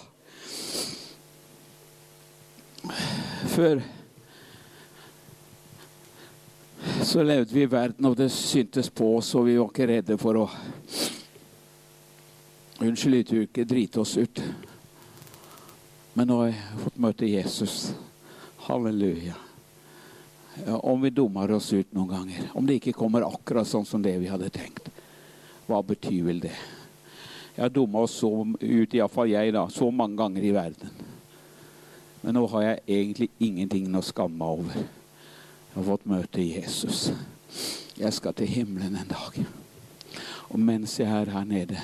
Før 3.51 3.81
så 7.03 7.23
levde 7.23 7.53
vi 7.53 7.61
i 7.61 7.71
verden, 7.71 8.05
og 8.05 8.17
det 8.17 8.31
syntes 8.31 8.89
på 8.89 9.17
oss, 9.17 9.35
og 9.35 9.45
vi 9.45 9.57
var 9.57 9.69
ikke 9.69 9.89
redde 9.89 10.17
for 10.21 10.45
å 10.45 10.49
Unnskyld 12.81 13.19
uttrykket 13.19 13.67
drite 13.69 13.99
oss 14.01 14.15
ut. 14.17 14.39
Men 16.13 16.27
nå 16.27 16.41
har 16.41 16.49
jeg 16.51 16.81
fått 16.83 16.99
møte 16.99 17.29
Jesus. 17.29 17.75
Halleluja. 18.65 19.37
Om 20.83 21.05
vi 21.05 21.13
dummer 21.15 21.51
oss 21.55 21.69
ut 21.73 21.93
noen 21.95 22.11
ganger, 22.11 22.49
om 22.53 22.67
det 22.67 22.81
ikke 22.81 22.97
kommer 22.97 23.23
akkurat 23.23 23.67
sånn 23.67 23.87
som 23.87 24.03
det 24.03 24.17
vi 24.19 24.27
hadde 24.27 24.51
tenkt, 24.51 24.89
hva 25.69 25.79
betyr 25.85 26.25
vel 26.27 26.41
det? 26.43 26.55
Jeg 27.55 27.63
har 27.63 27.71
dumma 27.71 28.03
oss 28.03 28.17
så 28.19 28.31
ut, 28.43 28.93
iallfall 28.93 29.31
jeg, 29.31 29.53
da, 29.55 29.63
så 29.71 29.87
mange 29.91 30.19
ganger 30.19 30.43
i 30.43 30.53
verden. 30.55 30.91
Men 32.21 32.37
nå 32.37 32.43
har 32.53 32.67
jeg 32.67 32.83
egentlig 32.99 33.29
ingenting 33.39 33.87
å 33.95 34.03
skamme 34.05 34.37
meg 34.37 34.59
over. 34.59 34.83
Jeg 35.71 35.77
har 35.77 35.87
fått 35.87 36.07
møte 36.11 36.43
Jesus. 36.43 37.07
Jeg 37.97 38.13
skal 38.15 38.35
til 38.35 38.51
himmelen 38.51 38.99
en 38.99 39.11
dag. 39.11 39.41
Og 40.51 40.59
mens 40.59 40.97
jeg 40.99 41.07
er 41.07 41.31
her 41.31 41.47
nede, 41.47 41.79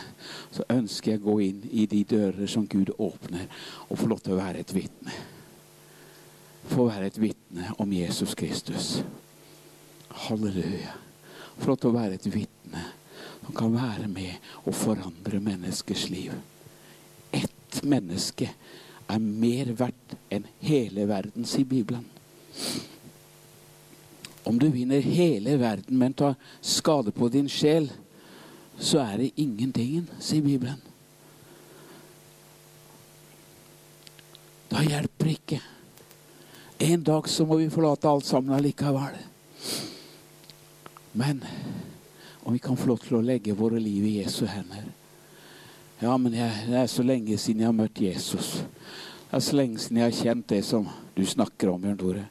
så 0.52 0.66
ønsker 0.70 1.14
jeg 1.14 1.22
å 1.22 1.30
gå 1.30 1.38
inn 1.46 1.64
i 1.72 1.86
de 1.88 2.02
dører 2.04 2.50
som 2.52 2.68
Gud 2.68 2.92
åpner, 3.00 3.48
og 3.88 4.00
få 4.02 4.10
lov 4.12 4.20
til 4.26 4.36
å 4.36 4.42
være 4.42 4.64
et 4.64 4.74
vitne. 4.76 5.16
Få 6.68 6.90
være 6.90 7.08
et 7.08 7.20
vitne 7.22 7.72
om 7.80 7.94
Jesus 7.96 8.36
Kristus. 8.36 8.98
Halleluja. 10.28 10.98
Få 11.58 11.72
lov 11.72 11.80
til 11.80 11.94
å 11.94 11.96
være 11.96 12.20
et 12.20 12.28
vitne 12.28 12.84
som 13.48 13.56
kan 13.56 13.72
være 13.72 14.10
med 14.12 14.36
og 14.66 14.76
forandre 14.76 15.40
menneskers 15.40 16.10
liv. 16.12 16.34
Ett 17.32 17.80
menneske 17.88 18.50
er 19.08 19.24
mer 19.24 19.72
verdt 19.80 20.18
enn 20.34 20.48
hele 20.60 21.08
verden, 21.08 21.48
sier 21.48 21.68
Bibelen. 21.70 22.04
Om 24.48 24.60
du 24.60 24.68
vinner 24.72 25.04
hele 25.04 25.56
verden, 25.60 25.96
men 26.00 26.16
tar 26.16 26.36
skade 26.62 27.12
på 27.16 27.30
din 27.32 27.48
sjel, 27.52 27.88
så 28.80 29.02
er 29.02 29.18
det 29.18 29.32
ingenting, 29.42 30.06
sier 30.20 30.46
Bibelen. 30.46 30.82
Da 34.70 34.84
hjelper 34.84 35.26
det 35.26 35.34
ikke. 35.40 35.62
En 36.78 37.04
dag 37.04 37.30
så 37.30 37.46
må 37.46 37.58
vi 37.58 37.72
forlate 37.74 38.10
alt 38.10 38.28
sammen 38.28 38.54
allikevel. 38.54 39.18
Men 41.18 41.42
om 42.44 42.54
vi 42.54 42.60
kan 42.60 42.78
få 42.78 42.92
lov 42.92 43.02
til 43.02 43.18
å 43.18 43.26
legge 43.26 43.58
våre 43.58 43.80
liv 43.82 44.06
i 44.06 44.20
Jesu 44.22 44.46
hender, 44.46 44.94
Ja, 45.98 46.14
men 46.22 46.36
jeg, 46.38 46.54
det 46.70 46.76
er 46.78 46.90
så 46.94 47.02
lenge 47.02 47.40
siden 47.42 47.64
jeg 47.64 47.72
har 47.72 47.74
møtt 47.74 47.98
Jesus. 47.98 48.60
Det 48.62 49.40
er 49.40 49.42
så 49.42 49.58
lenge 49.58 49.82
siden 49.82 49.98
jeg 49.98 50.06
har 50.06 50.20
kjent 50.20 50.52
det 50.54 50.60
som 50.68 50.86
du 51.18 51.24
snakker 51.26 51.72
om, 51.72 51.82
Bjørn 51.82 51.98
Tore. 51.98 52.28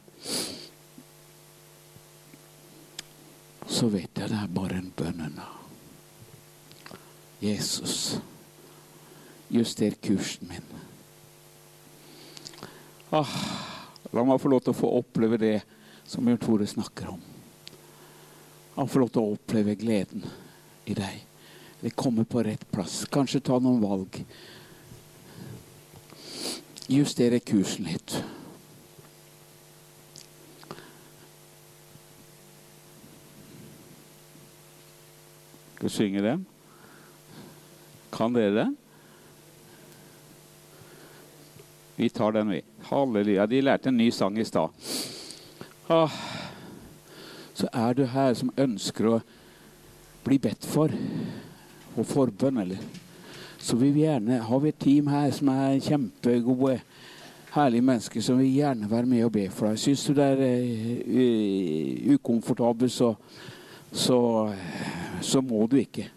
Så 3.67 3.91
vet 3.91 4.07
jeg 4.07 4.31
det 4.31 4.39
er 4.39 4.55
bare 4.55 4.79
en 4.79 4.91
bønn 4.95 5.19
unna. 5.27 5.56
Jesus, 7.39 8.19
juster 9.47 9.91
kursen 9.91 10.47
min. 10.49 10.65
Ah, 13.09 13.29
la 14.11 14.23
meg 14.25 14.41
få 14.41 14.49
lov 14.51 14.63
til 14.65 14.73
å 14.73 14.77
få 14.77 14.89
oppleve 14.97 15.37
det 15.39 15.57
som 16.07 16.25
Bjørn 16.25 16.41
Tore 16.41 16.67
snakker 16.67 17.11
om. 17.13 17.21
Han 18.77 18.89
får 18.89 19.03
lov 19.03 19.13
til 19.13 19.21
å 19.21 19.35
oppleve 19.37 19.77
gleden 19.77 20.25
i 20.89 20.97
deg. 20.97 21.21
Det 21.79 21.93
kommer 21.93 22.25
på 22.25 22.41
rett 22.45 22.65
plass. 22.73 23.03
Kanskje 23.13 23.43
ta 23.45 23.59
noen 23.61 23.83
valg. 23.85 24.17
Justere 26.89 27.39
kursen 27.43 27.85
litt. 27.91 28.17
Skal 35.77 35.89
vi 35.89 35.93
synge 35.93 36.25
den? 36.25 36.47
Kan 38.17 38.33
dere 38.33 38.51
det? 38.51 38.75
Vi 41.95 42.09
tar 42.09 42.31
den, 42.31 42.49
vi. 42.49 42.61
Halleluja. 42.81 43.45
De 43.45 43.61
lærte 43.61 43.89
en 43.89 43.97
ny 43.97 44.09
sang 44.11 44.39
i 44.39 44.45
stad. 44.45 44.69
Ah, 45.87 46.11
så 47.53 47.67
er 47.73 47.93
du 47.93 48.05
her 48.05 48.33
som 48.33 48.49
ønsker 48.57 49.09
å 49.09 49.19
bli 50.25 50.39
bedt 50.41 50.65
for, 50.65 50.93
og 51.95 52.05
forbønn, 52.05 52.57
eller 52.57 52.81
Så 53.57 53.75
vi 53.75 53.89
gjerne 53.99 54.37
har 54.41 54.59
vi 54.59 54.69
et 54.69 54.79
team 54.79 55.07
her 55.07 55.31
som 55.31 55.49
er 55.49 55.79
kjempegode, 55.81 56.79
herlige 57.51 57.81
mennesker 57.81 58.21
som 58.21 58.37
vil 58.39 58.53
gjerne 58.53 58.89
være 58.89 59.05
med 59.05 59.25
og 59.25 59.31
be 59.31 59.47
for 59.49 59.67
deg. 59.67 59.79
Syns 59.81 60.05
du 60.05 60.13
det 60.13 60.25
er 60.25 60.41
uh, 61.05 62.13
ukomfortabelt, 62.13 62.91
så, 62.91 63.13
så, 63.91 64.19
så 65.21 65.41
må 65.41 65.65
du 65.67 65.77
ikke. 65.81 66.09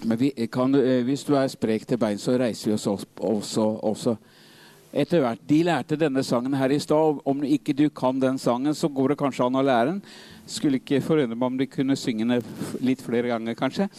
Vi 0.00 0.30
kan, 0.52 0.72
hvis 1.04 1.24
du 1.28 1.34
er 1.36 1.48
sprek 1.52 1.86
til 1.86 1.98
bein, 2.00 2.18
så 2.18 2.38
reiser 2.40 2.70
vi 2.70 2.76
oss 2.76 2.86
også, 2.88 3.66
også 3.84 4.16
etter 4.92 5.22
hvert. 5.22 5.42
De 5.48 5.60
lærte 5.66 5.98
denne 5.98 6.22
sangen 6.26 6.54
her 6.58 6.72
i 6.72 6.80
stad. 6.82 7.20
Om 7.24 7.44
ikke 7.46 7.74
du 7.76 7.88
kan 7.94 8.20
den 8.20 8.38
sangen, 8.38 8.74
så 8.74 8.88
går 8.88 9.12
det 9.12 9.18
kanskje 9.20 9.46
an 9.46 9.60
å 9.60 9.64
lære 9.64 9.92
den. 9.92 10.00
Skulle 10.50 10.80
ikke 10.80 11.02
forundre 11.04 11.36
meg 11.36 11.46
om 11.46 11.60
de 11.60 11.68
kunne 11.70 11.98
synge 11.98 12.26
den 12.26 12.80
litt 12.84 13.02
flere 13.04 13.30
ganger, 13.30 13.58
kanskje. 13.58 13.90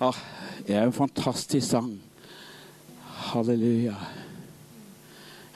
Ah, 0.00 0.16
det 0.66 0.76
er 0.76 0.86
en 0.86 0.96
fantastisk 0.96 1.66
sang. 1.66 1.92
Halleluja. 3.30 3.98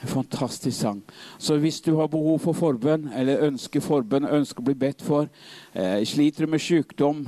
En 0.03 0.11
fantastisk 0.11 0.77
sang. 0.77 1.01
Så 1.41 1.57
hvis 1.57 1.79
du 1.81 1.95
har 1.97 2.11
behov 2.11 2.43
for 2.43 2.57
forbønn, 2.57 3.09
eller 3.15 3.47
ønsker 3.47 3.81
forbønn, 3.81 4.27
ønsker 4.27 4.61
å 4.61 4.69
bli 4.69 4.77
bedt 4.85 5.01
for, 5.01 5.29
eh, 5.73 6.03
sliter 6.05 6.45
du 6.45 6.51
med 6.51 6.61
sykdom, 6.61 7.25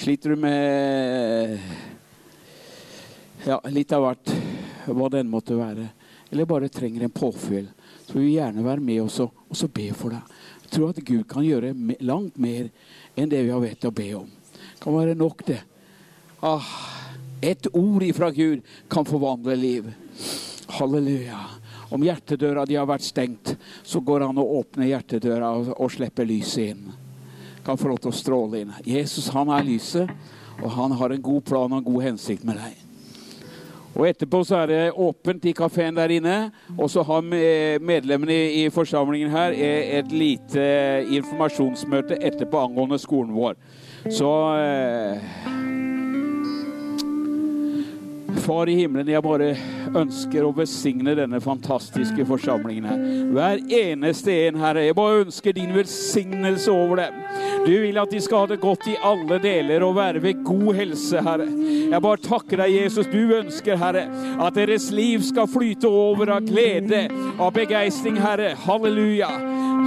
sliter 0.00 0.30
du 0.30 0.36
med 0.36 1.58
ja, 3.44 3.60
litt 3.68 3.92
av 3.92 4.06
hvert, 4.06 4.30
hva 4.88 5.08
det 5.12 5.20
enn 5.20 5.28
måtte 5.28 5.58
være, 5.58 5.90
eller 6.30 6.48
bare 6.48 6.70
trenger 6.72 7.04
en 7.04 7.12
påfyll, 7.12 7.66
så 8.06 8.16
vil 8.16 8.30
vi 8.30 8.38
gjerne 8.38 8.64
være 8.64 8.84
med 8.84 9.02
også, 9.02 9.26
og 9.28 9.58
så 9.60 9.68
be 9.68 9.90
for 9.96 10.14
deg. 10.14 10.38
Jeg 10.62 10.72
tror 10.72 10.94
at 10.94 11.02
Gud 11.04 11.26
kan 11.28 11.44
gjøre 11.44 11.74
langt 12.06 12.38
mer 12.40 12.70
enn 13.12 13.28
det 13.28 13.42
vi 13.44 13.52
har 13.52 13.60
vett 13.60 13.84
å 13.84 13.92
be 13.92 14.06
om. 14.22 14.30
Det 14.54 14.80
kan 14.80 14.96
være 14.96 15.18
nok, 15.20 15.44
det. 15.50 15.58
Ah, 16.48 16.72
et 17.44 17.68
ord 17.74 18.06
ifra 18.06 18.30
Gud 18.32 18.64
kan 18.88 19.04
forvandle 19.04 19.58
liv. 19.58 19.92
Halleluja. 20.78 21.42
Om 21.92 22.08
hjertedøra 22.08 22.64
di 22.64 22.80
har 22.80 22.88
vært 22.88 23.04
stengt, 23.04 23.52
så 23.82 24.00
går 24.00 24.30
han 24.30 24.40
og 24.40 24.56
åpner 24.62 24.94
hjertedøra 24.94 25.52
og, 25.74 25.86
slipper 25.92 26.24
lyset 26.24 26.72
inn. 26.72 26.90
Kan 27.64 27.78
få 27.80 27.90
lov 27.90 27.98
til 28.00 28.12
å 28.12 28.16
stråle 28.16 28.62
inn. 28.64 28.76
Jesus 28.86 29.28
han 29.34 29.50
er 29.52 29.66
lyset, 29.66 30.10
og 30.60 30.70
han 30.76 30.94
har 30.96 31.12
en 31.12 31.22
god 31.22 31.42
plan 31.48 31.72
og 31.72 31.80
en 31.80 31.90
god 31.92 32.06
hensikt 32.10 32.46
med 32.48 32.60
deg. 32.60 32.78
Og 33.90 34.06
Etterpå 34.06 34.42
så 34.46 34.60
er 34.62 34.70
det 34.70 34.82
åpent 35.02 35.44
i 35.50 35.54
kafeen 35.56 35.96
der 35.98 36.12
inne. 36.14 36.36
Og 36.78 36.90
så 36.92 37.02
har 37.02 37.26
medlemmene 37.82 38.36
i 38.62 38.68
forsamlingen 38.72 39.32
her 39.34 39.54
et 39.56 40.12
lite 40.14 40.66
informasjonsmøte 41.18 42.20
etterpå 42.22 42.62
angående 42.68 43.00
skolen 43.02 43.34
vår. 43.34 43.58
Så 44.08 44.30
eh, 44.56 45.59
Far 48.40 48.68
i 48.68 48.74
himmelen, 48.78 49.08
jeg 49.10 49.22
bare 49.24 49.50
ønsker 50.00 50.44
å 50.46 50.52
besigne 50.54 51.14
denne 51.18 51.40
fantastiske 51.42 52.24
forsamlingen 52.28 52.86
her. 52.88 53.02
Hver 53.34 53.62
eneste 53.80 54.34
en, 54.46 54.58
Herre. 54.62 54.86
Jeg 54.86 54.96
bare 54.98 55.24
ønsker 55.26 55.56
din 55.56 55.74
velsignelse 55.74 56.72
over 56.72 57.02
dem. 57.02 57.20
Du 57.66 57.72
vil 57.82 58.00
at 58.00 58.12
de 58.12 58.20
skal 58.24 58.44
ha 58.44 58.50
det 58.52 58.60
godt 58.62 58.88
i 58.90 58.96
alle 59.04 59.40
deler 59.42 59.84
og 59.86 59.96
være 59.98 60.22
ved 60.24 60.44
god 60.46 60.72
helse, 60.80 61.22
Herre. 61.26 61.48
Jeg 61.90 62.02
bare 62.06 62.24
takker 62.24 62.62
deg, 62.62 62.76
Jesus. 62.82 63.10
Du 63.12 63.34
ønsker, 63.36 63.80
Herre, 63.80 64.06
at 64.40 64.56
deres 64.56 64.90
liv 64.94 65.24
skal 65.26 65.50
flyte 65.50 65.90
over 65.90 66.36
av 66.36 66.46
glede, 66.48 67.06
av 67.38 67.52
begeistring, 67.56 68.20
Herre. 68.20 68.54
Halleluja. 68.66 69.30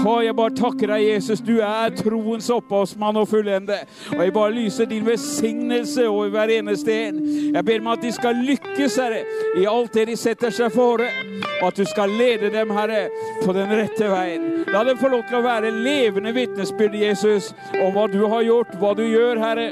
Og 0.02 0.26
jeg 0.26 0.36
bare 0.36 0.56
takker 0.58 0.90
deg, 0.90 1.04
Jesus. 1.14 1.42
Du 1.44 1.58
er 1.64 1.94
troens 1.96 2.50
opphavsmann 2.52 3.18
og 3.20 3.28
fullende. 3.30 3.78
Og 4.18 4.24
jeg 4.24 4.34
bare 4.34 4.54
lyser 4.56 4.90
din 4.90 5.06
velsignelse 5.06 6.08
over 6.10 6.30
hver 6.34 6.52
eneste 6.58 6.96
en. 7.08 7.20
Jeg 7.54 7.66
ber 7.66 7.84
meg 7.84 7.98
at 7.98 8.04
de 8.04 8.12
skal 8.16 8.42
lykkes, 8.50 8.98
Herre, 9.00 9.22
i 9.62 9.68
alt 9.70 9.94
det 9.94 10.08
de 10.10 10.18
setter 10.20 10.54
seg 10.54 10.74
fore. 10.74 11.08
Og 11.62 11.68
at 11.70 11.78
du 11.78 11.86
skal 11.88 12.12
lede 12.20 12.52
dem, 12.54 12.74
Herre, 12.76 13.06
på 13.44 13.54
den 13.56 13.72
rette 13.72 14.10
veien. 14.12 14.50
La 14.74 14.84
dem 14.88 15.00
få 15.00 15.12
lov 15.14 15.24
til 15.30 15.40
å 15.40 15.46
være 15.46 15.72
levende 15.76 16.34
vitnesbyrd, 16.36 16.98
Jesus, 16.98 17.54
om 17.80 17.94
hva 17.96 18.08
du 18.12 18.24
har 18.26 18.44
gjort, 18.48 18.74
hva 18.82 18.96
du 18.98 19.06
gjør, 19.06 19.40
Herre, 19.44 19.70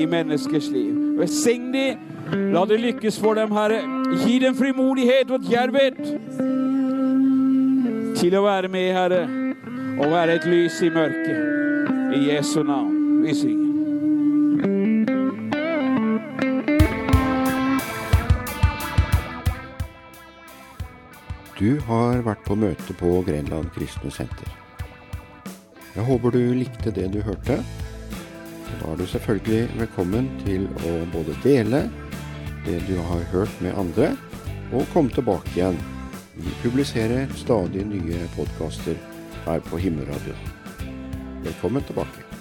i 0.00 0.08
menneskers 0.08 0.70
liv. 0.72 0.96
Velsign 1.20 1.70
dem. 1.74 2.08
La 2.54 2.64
det 2.64 2.80
lykkes 2.80 3.18
for 3.20 3.36
dem, 3.36 3.52
Herre. 3.52 3.82
Gi 4.24 4.38
dem 4.40 4.56
frimodighet 4.56 5.30
og 5.34 5.44
djervhet 5.44 6.00
til 8.16 8.36
å 8.38 8.44
være 8.46 8.70
med, 8.72 8.90
Herre 8.96 9.41
og 9.98 10.10
være 10.10 10.34
et 10.34 10.46
lys 10.48 10.80
i 10.82 10.88
mørket. 10.92 11.38
I 12.16 12.20
Jesu 12.30 12.62
navn 12.62 13.22
vi 13.24 13.34
synger. 13.34 13.68
Du 21.58 21.78
har 21.86 22.24
vært 22.26 22.42
på 22.46 22.56
møte 22.58 22.96
på 22.98 23.20
Grenland 23.26 23.70
kristne 23.76 24.10
senter. 24.10 24.48
Jeg 25.92 26.04
håper 26.08 26.34
du 26.34 26.40
likte 26.56 26.90
det 26.90 27.10
du 27.12 27.20
hørte. 27.22 27.60
Da 28.72 28.90
er 28.90 28.96
du 28.98 29.06
selvfølgelig 29.06 29.68
velkommen 29.76 30.30
til 30.42 30.66
å 30.88 30.96
både 31.12 31.36
dele 31.44 31.84
det 32.64 32.80
du 32.88 32.96
har 32.96 33.22
hørt 33.32 33.60
med 33.60 33.76
andre, 33.78 34.14
og 34.72 34.88
komme 34.94 35.12
tilbake 35.12 35.52
igjen. 35.54 35.78
Vi 36.34 36.50
publiserer 36.62 37.28
stadig 37.36 37.84
nye 37.86 38.24
podkaster 38.36 38.96
her 39.44 39.60
på 39.60 39.78
Himmelradioen. 39.78 40.36
Velkommen 41.44 41.82
tilbake. 41.82 42.31